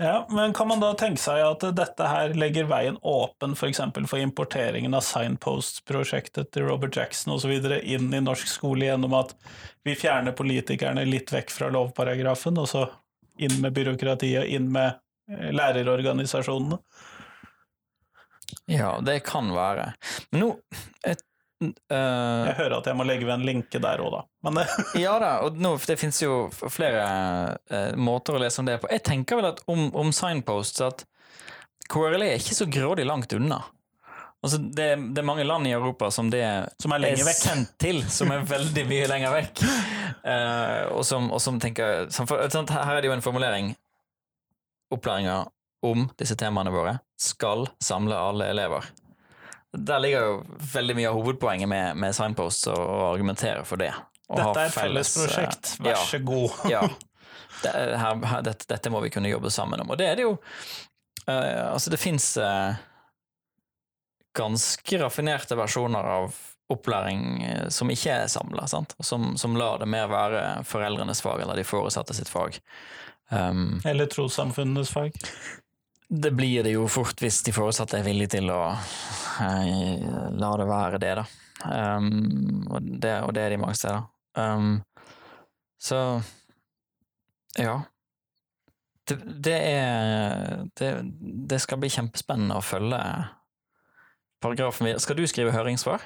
Ja, 0.00 0.26
men 0.30 0.52
kan 0.54 0.68
man 0.68 0.78
da 0.80 0.92
tenke 0.94 1.18
seg 1.18 1.40
at 1.42 1.64
dette 1.74 2.06
her 2.06 2.34
legger 2.38 2.68
veien 2.70 3.00
åpen. 3.02 3.56
For, 3.58 3.72
for 4.06 4.22
importeringen 4.22 4.94
av 4.94 5.02
Signpost-prosjektet 5.02 6.52
til 6.54 6.68
Robert 6.68 6.94
Jackson 6.96 7.34
osv. 7.34 7.56
inn 7.82 8.12
i 8.14 8.20
norsk 8.22 8.46
skole 8.46 8.86
gjennom 8.86 9.16
at 9.18 9.34
vi 9.82 9.96
fjerner 9.98 10.36
politikerne 10.38 11.02
litt 11.08 11.32
vekk 11.34 11.50
fra 11.50 11.72
lovparagrafen, 11.74 12.60
og 12.62 12.70
så 12.70 12.86
inn 13.42 13.58
med 13.62 13.74
byråkratiet, 13.74 14.46
inn 14.54 14.70
med 14.70 15.00
eh, 15.30 15.50
lærerorganisasjonene? 15.54 16.78
ja, 18.70 19.00
det 19.02 19.20
kan 19.26 19.50
være. 19.54 19.92
Men 20.30 20.44
nå 20.44 20.52
et, 21.06 21.24
eh, 21.64 22.44
Jeg 22.48 22.56
hører 22.58 22.76
at 22.78 22.90
jeg 22.90 22.98
må 22.98 23.06
legge 23.08 23.26
ved 23.28 23.34
en 23.34 23.46
linke 23.46 23.80
der 23.82 24.02
òg, 24.04 24.12
da. 24.14 24.20
Men 24.46 24.60
det 24.60 24.66
Ja 25.04 25.16
da, 25.22 25.32
og 25.46 25.58
nå, 25.58 25.74
det 25.88 25.98
finnes 26.00 26.20
jo 26.22 26.44
flere 26.72 27.06
uh, 27.70 27.96
måter 27.98 28.36
å 28.36 28.42
lese 28.42 28.62
om 28.62 28.68
det 28.68 28.78
på. 28.82 28.90
Jeg 28.92 29.04
tenker 29.06 29.40
vel 29.40 29.50
at 29.52 29.64
om, 29.70 29.88
om 29.98 30.12
signposts 30.14 30.84
at 30.86 31.04
KRLE 31.88 32.34
er 32.34 32.40
ikke 32.40 32.58
så 32.58 32.68
grådig 32.68 33.06
langt 33.08 33.32
unna. 33.32 33.62
Altså, 34.38 34.60
det, 34.62 34.86
det 35.16 35.18
er 35.18 35.26
mange 35.26 35.44
land 35.46 35.66
i 35.66 35.72
Europa 35.74 36.12
som 36.14 36.28
det 36.30 36.44
som 36.78 36.92
er 36.94 37.08
er 37.10 37.34
sendt 37.34 37.72
til, 37.82 38.04
som 38.06 38.30
er 38.30 38.44
veldig 38.46 38.84
mye 38.86 39.08
lenger 39.10 39.34
vekk. 39.34 39.62
Uh, 40.22 40.84
og, 40.96 41.02
som, 41.08 41.30
og 41.34 41.42
som 41.42 41.58
tenker 41.58 42.06
som 42.14 42.28
for, 42.30 42.44
sant, 42.52 42.70
Her 42.70 42.98
er 42.98 43.02
det 43.02 43.10
jo 43.10 43.16
en 43.16 43.24
formulering. 43.24 43.72
Opplæringa 44.94 45.42
om 45.84 46.06
disse 46.18 46.36
temaene 46.38 46.70
våre 46.74 46.98
skal 47.18 47.66
samle 47.82 48.16
alle 48.16 48.48
elever. 48.54 48.86
Der 49.76 50.00
ligger 50.00 50.24
jo 50.24 50.36
veldig 50.72 50.94
mye 50.96 51.08
av 51.10 51.18
hovedpoenget 51.18 51.68
med, 51.68 51.96
med 52.00 52.16
signposts 52.16 52.70
og, 52.72 52.78
og 52.78 53.02
argumentere 53.10 53.64
for 53.68 53.80
det. 53.80 53.92
Dette 54.28 54.60
er 54.60 54.66
et 54.68 54.74
felles, 54.76 55.10
prosjekt, 55.16 55.72
eh, 55.74 55.84
vær 55.84 55.94
ja. 55.94 56.02
så 56.08 56.20
god. 56.24 56.58
ja. 56.74 56.82
Det, 57.58 57.72
er- 57.74 57.96
her, 57.98 58.20
her, 58.30 58.42
dette, 58.46 58.68
dette 58.70 58.90
må 58.94 59.00
vi 59.02 59.10
kunne 59.10 59.30
jobbe 59.32 59.50
sammen 59.50 59.80
om. 59.82 59.88
Og 59.90 59.98
det 59.98 60.06
er 60.06 60.14
det 60.14 60.22
jo 60.22 60.36
uh, 60.36 61.72
Altså, 61.72 61.90
det 61.90 61.98
fins 61.98 62.36
ganske 64.38 65.00
raffinerte 65.02 65.56
versjoner 65.58 66.06
av 66.12 66.36
opplæring 66.70 67.24
uh, 67.42 67.64
som 67.74 67.90
ikke 67.90 68.14
er 68.14 68.30
samla, 68.30 68.68
som, 68.70 69.32
som 69.34 69.58
lar 69.58 69.82
det 69.82 69.88
mer 69.90 70.06
være 70.12 70.44
foreldrenes 70.70 71.24
fag 71.24 71.42
eller 71.42 71.58
de 71.58 71.66
foresatte 71.66 72.14
sitt 72.14 72.30
fag. 72.30 72.60
Um, 73.34 73.80
Eller 73.84 74.06
trossamfunnenes 74.06 74.94
fag. 74.94 75.18
Det 76.08 76.30
blir 76.30 76.64
det 76.64 76.72
jo 76.72 76.86
fort 76.88 77.20
hvis 77.20 77.42
de 77.44 77.52
foresatte 77.52 77.98
er 77.98 78.06
villige 78.06 78.38
til 78.38 78.48
å 78.52 78.62
eh, 78.72 80.08
la 80.40 80.50
det 80.56 80.66
være 80.68 81.00
det, 81.02 81.14
da. 81.20 81.24
Um, 81.68 82.64
og, 82.70 82.82
det, 83.02 83.14
og 83.26 83.32
det 83.36 83.44
er 83.44 83.52
de 83.52 83.60
mange 83.60 83.76
steder. 83.76 84.06
Um, 84.38 84.78
så 85.78 86.20
ja. 87.58 87.80
Det, 89.08 89.18
det 89.44 89.56
er 89.56 90.64
det, 90.78 90.92
det 91.48 91.60
skal 91.64 91.80
bli 91.82 91.90
kjempespennende 91.92 92.56
å 92.58 92.64
følge 92.64 93.00
paragrafen 94.42 94.88
videre. 94.88 95.02
Skal 95.02 95.18
du 95.18 95.26
skrive 95.28 95.54
høringssvar? 95.54 96.04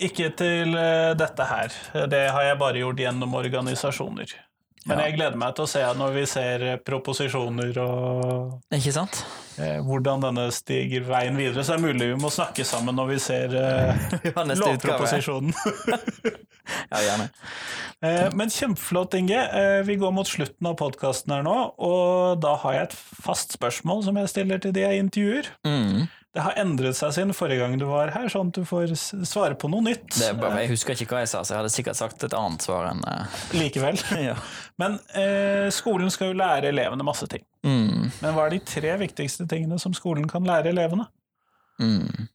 Ikke 0.00 0.30
til 0.32 0.74
eh, 0.78 1.12
dette 1.18 1.46
her. 1.46 1.74
Det 2.08 2.22
har 2.32 2.46
jeg 2.46 2.60
bare 2.60 2.82
gjort 2.82 3.02
gjennom 3.02 3.34
organisasjoner. 3.36 4.32
Men 4.88 5.02
jeg 5.04 5.16
gleder 5.18 5.36
meg 5.36 5.52
til 5.58 5.66
å 5.66 5.68
se 5.68 5.82
når 5.98 6.14
vi 6.14 6.22
ser 6.30 6.62
proposisjoner 6.86 7.76
og 7.82 8.72
Ikke 8.72 8.94
sant? 8.96 9.18
eh, 9.60 9.76
hvordan 9.84 10.22
denne 10.24 10.46
stiger 10.56 11.04
veien 11.04 11.36
videre. 11.36 11.60
Så 11.60 11.74
det 11.74 11.82
er 11.82 11.84
mulig 11.84 12.08
vi 12.14 12.20
må 12.22 12.30
snakke 12.32 12.64
sammen 12.64 12.96
når 12.96 13.10
vi 13.12 13.18
ser 13.20 13.56
eh, 13.60 14.08
lovproposisjonen. 14.62 15.52
Ja, 16.90 17.00
gjerne. 17.02 17.30
Eh, 18.00 18.30
men 18.32 18.48
kjempeflott, 18.48 19.12
Inge. 19.18 19.36
Vi 19.84 19.98
går 20.00 20.12
mot 20.16 20.24
slutten 20.24 20.64
av 20.70 20.78
podkasten 20.80 21.34
her 21.34 21.42
nå, 21.44 21.52
og 21.76 22.38
da 22.40 22.54
har 22.62 22.72
jeg 22.72 22.86
et 22.86 22.94
fast 23.26 23.52
spørsmål 23.58 24.00
som 24.06 24.16
jeg 24.16 24.30
stiller 24.32 24.62
til 24.64 24.72
de 24.72 24.86
jeg 24.86 25.02
intervjuer. 25.02 25.50
Mm. 25.68 26.06
Det 26.30 26.42
har 26.44 26.54
endret 26.62 26.94
seg 26.94 27.10
siden 27.16 27.32
forrige 27.34 27.58
gang 27.58 27.72
du 27.80 27.88
var 27.88 28.12
her, 28.14 28.28
sånn 28.30 28.52
at 28.52 28.58
du 28.60 28.66
får 28.66 28.92
svare 29.26 29.56
på 29.58 29.66
noe 29.72 29.82
nytt 29.82 30.14
Det 30.14 30.28
bare, 30.38 30.60
jeg 30.62 30.70
husker 30.76 30.94
ikke 30.94 31.16
hva 31.16 31.24
jeg 31.24 31.32
sa, 31.32 31.40
så 31.42 31.56
jeg 31.56 31.58
hadde 31.58 31.72
sikkert 31.74 31.98
sagt 31.98 32.26
et 32.26 32.36
annet 32.38 32.62
svar 32.62 32.86
enn 32.92 33.02
eh, 33.02 33.24
eh, 33.24 33.56
likevel. 33.58 33.98
ja. 34.28 34.36
Men 34.78 35.00
eh, 35.18 35.66
skolen 35.74 36.12
skal 36.14 36.30
jo 36.30 36.38
lære 36.38 36.70
elevene 36.70 37.06
masse 37.06 37.26
ting. 37.30 37.42
mm. 37.66 38.22
Men 38.22 38.36
hva 38.36 38.46
er 38.46 38.54
de 38.54 38.60
tre 38.62 38.94
viktigste 39.02 39.48
tingene 39.50 39.80
som 39.82 39.96
skolen 39.96 40.30
kan 40.30 40.46
lære 40.46 40.70
elevene? 40.70 41.08
Mm. 41.82 42.28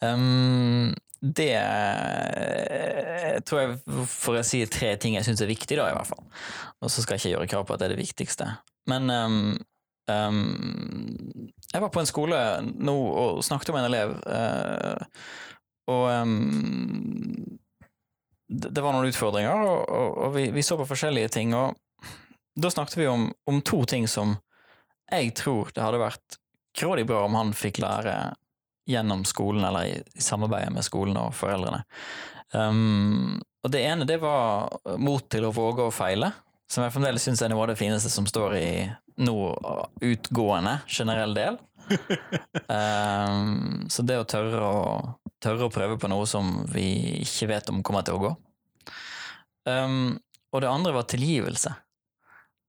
Um, 0.00 0.96
det 1.20 1.50
jeg 1.52 3.42
tror 3.44 3.60
jeg 3.60 4.06
får 4.08 4.38
jeg 4.38 4.48
si 4.48 4.60
tre 4.72 4.94
ting 4.96 5.18
jeg 5.18 5.26
syns 5.26 5.42
er 5.44 5.52
viktig, 5.52 5.76
da, 5.76 5.90
i 5.90 5.96
hvert 5.98 6.08
fall. 6.08 6.24
Og 6.80 6.88
så 6.88 7.04
skal 7.04 7.18
jeg 7.18 7.26
ikke 7.26 7.34
gjøre 7.34 7.50
krav 7.52 7.68
på 7.68 7.76
at 7.76 7.82
det 7.82 7.90
er 7.90 7.94
det 7.98 8.04
viktigste. 8.06 8.46
Men 8.88 9.12
um, 9.12 9.52
um, 10.10 11.54
jeg 11.70 11.82
var 11.82 11.92
på 11.94 12.02
en 12.02 12.08
skole 12.08 12.40
nå 12.74 12.96
og 12.96 13.44
snakket 13.46 13.72
om 13.72 13.78
en 13.80 13.88
elev, 13.88 14.16
uh, 14.26 14.98
og 15.90 16.04
um, 16.10 17.58
det, 18.50 18.72
det 18.74 18.82
var 18.82 18.94
noen 18.94 19.10
utfordringer, 19.10 19.64
og, 19.64 19.88
og, 19.88 20.18
og 20.26 20.34
vi, 20.36 20.48
vi 20.54 20.64
så 20.66 20.78
på 20.80 20.88
forskjellige 20.90 21.32
ting. 21.36 21.54
Og 21.54 21.76
da 22.58 22.70
snakket 22.72 22.98
vi 22.98 23.08
om, 23.10 23.28
om 23.46 23.62
to 23.62 23.84
ting 23.88 24.08
som 24.10 24.36
jeg 25.10 25.32
tror 25.38 25.70
det 25.74 25.82
hadde 25.82 26.02
vært 26.02 26.38
grådig 26.78 27.06
bra 27.08 27.24
om 27.26 27.38
han 27.38 27.54
fikk 27.56 27.80
lære 27.82 28.16
gjennom 28.90 29.24
skolen, 29.28 29.64
eller 29.66 29.86
i, 29.86 29.96
i 30.14 30.22
samarbeidet 30.22 30.72
med 30.74 30.86
skolen 30.86 31.18
og 31.20 31.34
foreldrene. 31.38 31.84
Um, 32.52 33.38
og 33.62 33.70
det 33.70 33.84
ene, 33.86 34.06
det 34.08 34.18
var 34.22 34.70
mot 34.98 35.26
til 35.30 35.46
å 35.46 35.54
våge 35.54 35.86
å 35.86 35.94
feile, 35.94 36.32
som 36.70 36.84
jeg 36.84 36.94
fremdeles 36.94 37.26
syns 37.26 37.42
er 37.42 37.50
noe 37.52 37.64
av 37.64 37.72
det 37.72 37.80
fineste 37.80 38.10
som 38.12 38.26
står 38.26 38.56
i 38.58 38.70
nå 39.20 39.36
utgående 40.00 40.78
generell 40.88 41.34
del. 41.36 41.58
um, 42.68 43.86
så 43.92 44.04
det 44.06 44.20
å 44.20 44.28
tørre 44.28 44.64
å 44.64 44.80
tørre 45.40 45.66
å 45.66 45.72
prøve 45.72 45.98
på 46.00 46.08
noe 46.12 46.26
som 46.28 46.60
vi 46.70 46.86
ikke 47.24 47.50
vet 47.54 47.70
om 47.72 47.84
kommer 47.86 48.04
til 48.06 48.18
å 48.18 48.24
gå. 48.24 48.32
Um, 49.68 50.18
og 50.52 50.64
det 50.64 50.70
andre 50.70 50.94
var 50.96 51.08
tilgivelse. 51.08 51.72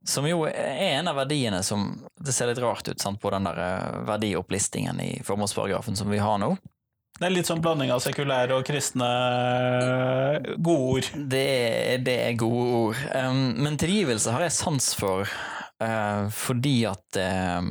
Som 0.08 0.26
jo 0.26 0.46
er 0.50 0.98
en 0.98 1.12
av 1.12 1.20
verdiene 1.20 1.60
som 1.62 1.92
Det 2.18 2.34
ser 2.34 2.50
litt 2.50 2.62
rart 2.62 2.88
ut 2.88 3.02
sant, 3.02 3.20
på 3.22 3.30
den 3.30 3.46
der 3.46 3.56
verdioppplistingen 3.56 4.08
verdiopplistingen 4.08 5.02
i 5.02 5.24
formålsparagrafen 5.26 5.98
som 5.98 6.10
vi 6.10 6.22
har 6.22 6.40
nå. 6.42 6.56
Det 7.20 7.28
er 7.28 7.34
litt 7.36 7.46
sånn 7.46 7.62
blanding 7.62 7.92
av 7.94 8.00
sekulære 8.02 8.56
og 8.56 8.66
kristne 8.66 9.08
gode 10.58 10.88
ord. 10.96 11.10
Det, 11.30 12.02
det 12.08 12.16
er 12.24 12.40
gode 12.40 12.80
ord. 12.80 13.02
Um, 13.14 13.44
men 13.62 13.78
tilgivelse 13.78 14.34
har 14.34 14.48
jeg 14.48 14.56
sans 14.58 14.88
for 14.98 15.30
uh, 15.82 16.30
fordi 16.34 16.78
at 16.90 17.20
uh, 17.22 17.66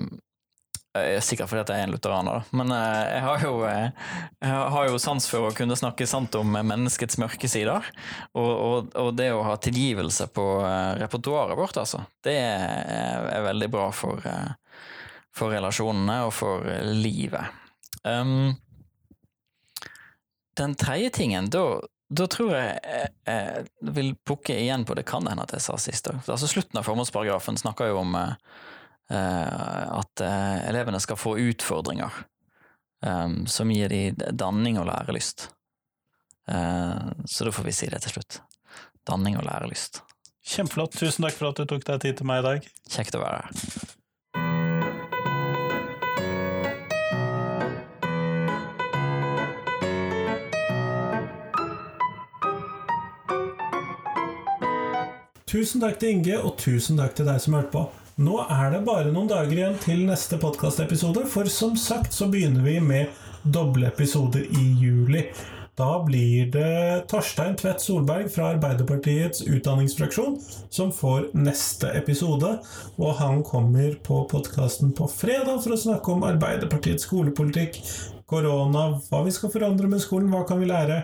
Sikkert 1.23 1.47
fordi 1.47 1.61
at 1.63 1.69
jeg 1.71 1.79
er 1.79 1.87
en 1.87 1.93
lutheraner, 1.95 2.41
da. 2.41 2.57
Men 2.59 2.73
uh, 2.75 3.03
jeg, 3.07 3.21
har 3.23 3.43
jo, 3.45 3.53
jeg 3.63 4.55
har 4.75 4.89
jo 4.89 4.97
sans 4.99 5.29
for 5.31 5.47
å 5.47 5.53
kunne 5.55 5.77
snakke 5.79 6.09
sant 6.11 6.35
om 6.35 6.51
menneskets 6.51 7.15
mørke 7.23 7.47
sider. 7.47 7.87
Og, 8.35 8.51
og, 8.51 8.89
og 8.99 9.13
det 9.15 9.29
å 9.31 9.45
ha 9.47 9.55
tilgivelse 9.63 10.27
på 10.35 10.47
repertoaret 10.99 11.55
vårt, 11.61 11.79
altså. 11.79 12.03
Det 12.27 12.35
er, 12.35 13.29
er 13.37 13.47
veldig 13.47 13.71
bra 13.71 13.87
for, 13.95 14.19
for, 15.31 15.55
relasjonene 15.55 16.25
og 16.27 16.35
for 16.35 16.67
livet. 16.91 17.55
Um, 18.03 18.59
den 20.59 20.75
tredje 20.75 21.15
tingen, 21.23 21.55
da 21.55 21.79
da 22.11 22.27
tror 22.31 22.51
jeg 22.57 22.79
jeg, 22.83 23.11
jeg 23.31 23.93
vil 23.95 24.13
pukke 24.27 24.57
igjen 24.59 24.83
på 24.87 24.97
det 24.99 25.07
kan 25.07 25.27
hende 25.31 25.45
at 25.47 25.55
jeg 25.55 25.63
sa 25.63 25.79
sist 25.79 26.11
òg. 26.11 26.19
Altså, 26.27 26.51
slutten 26.51 26.81
av 26.81 26.89
formålsparagrafen 26.89 27.59
snakker 27.61 27.93
jo 27.93 28.01
om 28.03 28.17
Eh, 29.11 29.99
at 29.99 30.21
eh, 30.21 30.69
elevene 30.69 31.01
skal 31.01 31.19
få 31.19 31.35
utfordringer 31.39 32.13
um, 33.07 33.47
som 33.47 33.71
gir 33.75 33.91
dem 33.91 34.21
danning 34.39 34.79
og 34.79 34.87
lærelyst. 34.87 35.49
Så 37.31 37.45
da 37.47 37.51
får 37.55 37.67
vi 37.69 37.73
si 37.75 37.87
det 37.93 38.01
til 38.03 38.17
slutt. 38.17 38.41
Danning 39.07 39.37
og 39.39 39.45
lærelyst. 39.47 40.01
Kjempeflott. 40.51 40.99
Tusen 40.99 41.27
takk 41.27 41.39
for 41.39 41.53
at 41.53 41.63
du 41.63 41.69
tok 41.71 41.87
deg 41.87 42.03
tid 42.03 42.19
til 42.19 42.27
meg 42.27 42.43
i 42.43 42.47
dag. 42.49 42.69
Kjekt 42.91 43.15
å 43.15 43.23
være 43.23 43.45
her. 43.45 43.97
Tusen 55.51 55.83
takk 55.83 55.97
til 55.99 56.13
Inge, 56.15 56.37
og 56.47 56.53
tusen 56.63 57.01
takk 57.01 57.17
til 57.19 57.27
deg 57.27 57.41
som 57.43 57.57
hørte 57.57 57.73
på. 57.73 57.81
Nå 58.23 58.37
er 58.55 58.69
det 58.71 58.85
bare 58.87 59.11
noen 59.11 59.27
dager 59.27 59.57
igjen 59.57 59.79
til 59.83 60.05
neste 60.07 60.37
podkastepisode, 60.39 61.25
for 61.27 61.51
som 61.51 61.73
sagt 61.75 62.15
så 62.15 62.29
begynner 62.31 62.63
vi 62.63 62.77
med 62.79 63.17
doble 63.43 63.89
episoder 63.89 64.45
i 64.47 64.67
juli. 64.79 65.25
Da 65.75 65.89
blir 66.07 66.53
det 66.55 67.09
Torstein 67.11 67.57
Tvedt 67.59 67.83
Solberg 67.83 68.31
fra 68.31 68.53
Arbeiderpartiets 68.53 69.43
utdanningsfraksjon 69.49 70.39
som 70.71 70.95
får 70.95 71.33
neste 71.35 71.91
episode. 71.99 72.53
Og 73.03 73.19
han 73.19 73.43
kommer 73.43 73.99
på 74.07 74.23
podkasten 74.31 74.95
på 74.95 75.11
fredag 75.11 75.65
for 75.65 75.75
å 75.75 75.83
snakke 75.83 76.15
om 76.15 76.29
Arbeiderpartiets 76.31 77.09
skolepolitikk, 77.11 77.83
korona, 78.31 78.93
hva 79.11 79.27
vi 79.27 79.35
skal 79.35 79.51
forandre 79.51 79.91
med 79.91 80.07
skolen, 80.07 80.31
hva 80.31 80.47
kan 80.47 80.63
vi 80.63 80.71
lære? 80.71 81.03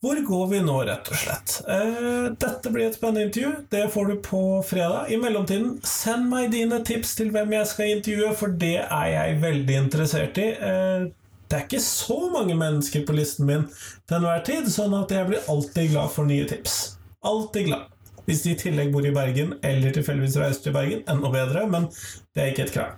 Hvor 0.00 0.16
går 0.24 0.46
vi 0.46 0.60
nå, 0.64 0.74
rett 0.88 1.08
og 1.12 1.18
slett? 1.20 1.54
Eh, 1.68 2.30
dette 2.40 2.70
blir 2.72 2.86
et 2.86 2.94
spennende 2.96 3.26
intervju. 3.26 3.50
Det 3.68 3.82
får 3.92 4.06
du 4.06 4.14
på 4.24 4.40
fredag. 4.64 5.10
I 5.12 5.18
mellomtiden, 5.20 5.74
send 5.84 6.30
meg 6.30 6.46
dine 6.54 6.78
tips 6.88 7.12
til 7.18 7.28
hvem 7.34 7.52
jeg 7.52 7.68
skal 7.68 7.92
intervjue, 7.98 8.30
for 8.40 8.54
det 8.62 8.78
er 8.80 9.10
jeg 9.12 9.34
veldig 9.42 9.76
interessert 9.82 10.40
i. 10.40 10.46
Eh, 10.56 11.04
det 11.50 11.58
er 11.58 11.66
ikke 11.66 11.82
så 11.84 12.16
mange 12.32 12.56
mennesker 12.56 13.04
på 13.04 13.16
listen 13.18 13.44
min 13.50 13.66
til 14.08 14.16
enhver 14.16 14.40
tid, 14.46 14.70
sånn 14.72 14.96
at 14.96 15.12
jeg 15.12 15.28
blir 15.28 15.52
alltid 15.52 15.92
glad 15.92 16.14
for 16.14 16.30
nye 16.30 16.48
tips. 16.48 16.78
Alltid 17.20 17.68
glad. 17.68 17.92
Hvis 18.24 18.46
de 18.46 18.54
i 18.54 18.60
tillegg 18.62 18.94
bor 18.94 19.04
i 19.04 19.12
Bergen, 19.12 19.58
eller 19.60 19.92
tilfeldigvis 19.92 20.40
reiser 20.40 20.70
til 20.70 20.76
Bergen, 20.78 21.04
enda 21.12 21.34
bedre, 21.34 21.66
men 21.68 21.90
det 22.32 22.46
er 22.46 22.54
ikke 22.54 22.70
et 22.70 22.74
krav. 22.78 22.96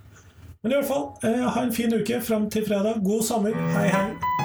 Men 0.63 0.71
i 0.71 0.79
hvert 0.79 0.93
fall, 0.93 1.09
eh, 1.27 1.43
ha 1.51 1.67
en 1.67 1.75
fin 1.75 1.99
uke 1.99 2.23
fram 2.23 2.47
til 2.47 2.63
fredag. 2.69 3.03
God 3.03 3.27
sommer. 3.27 3.59
Hei, 3.75 3.89
hei. 3.91 4.42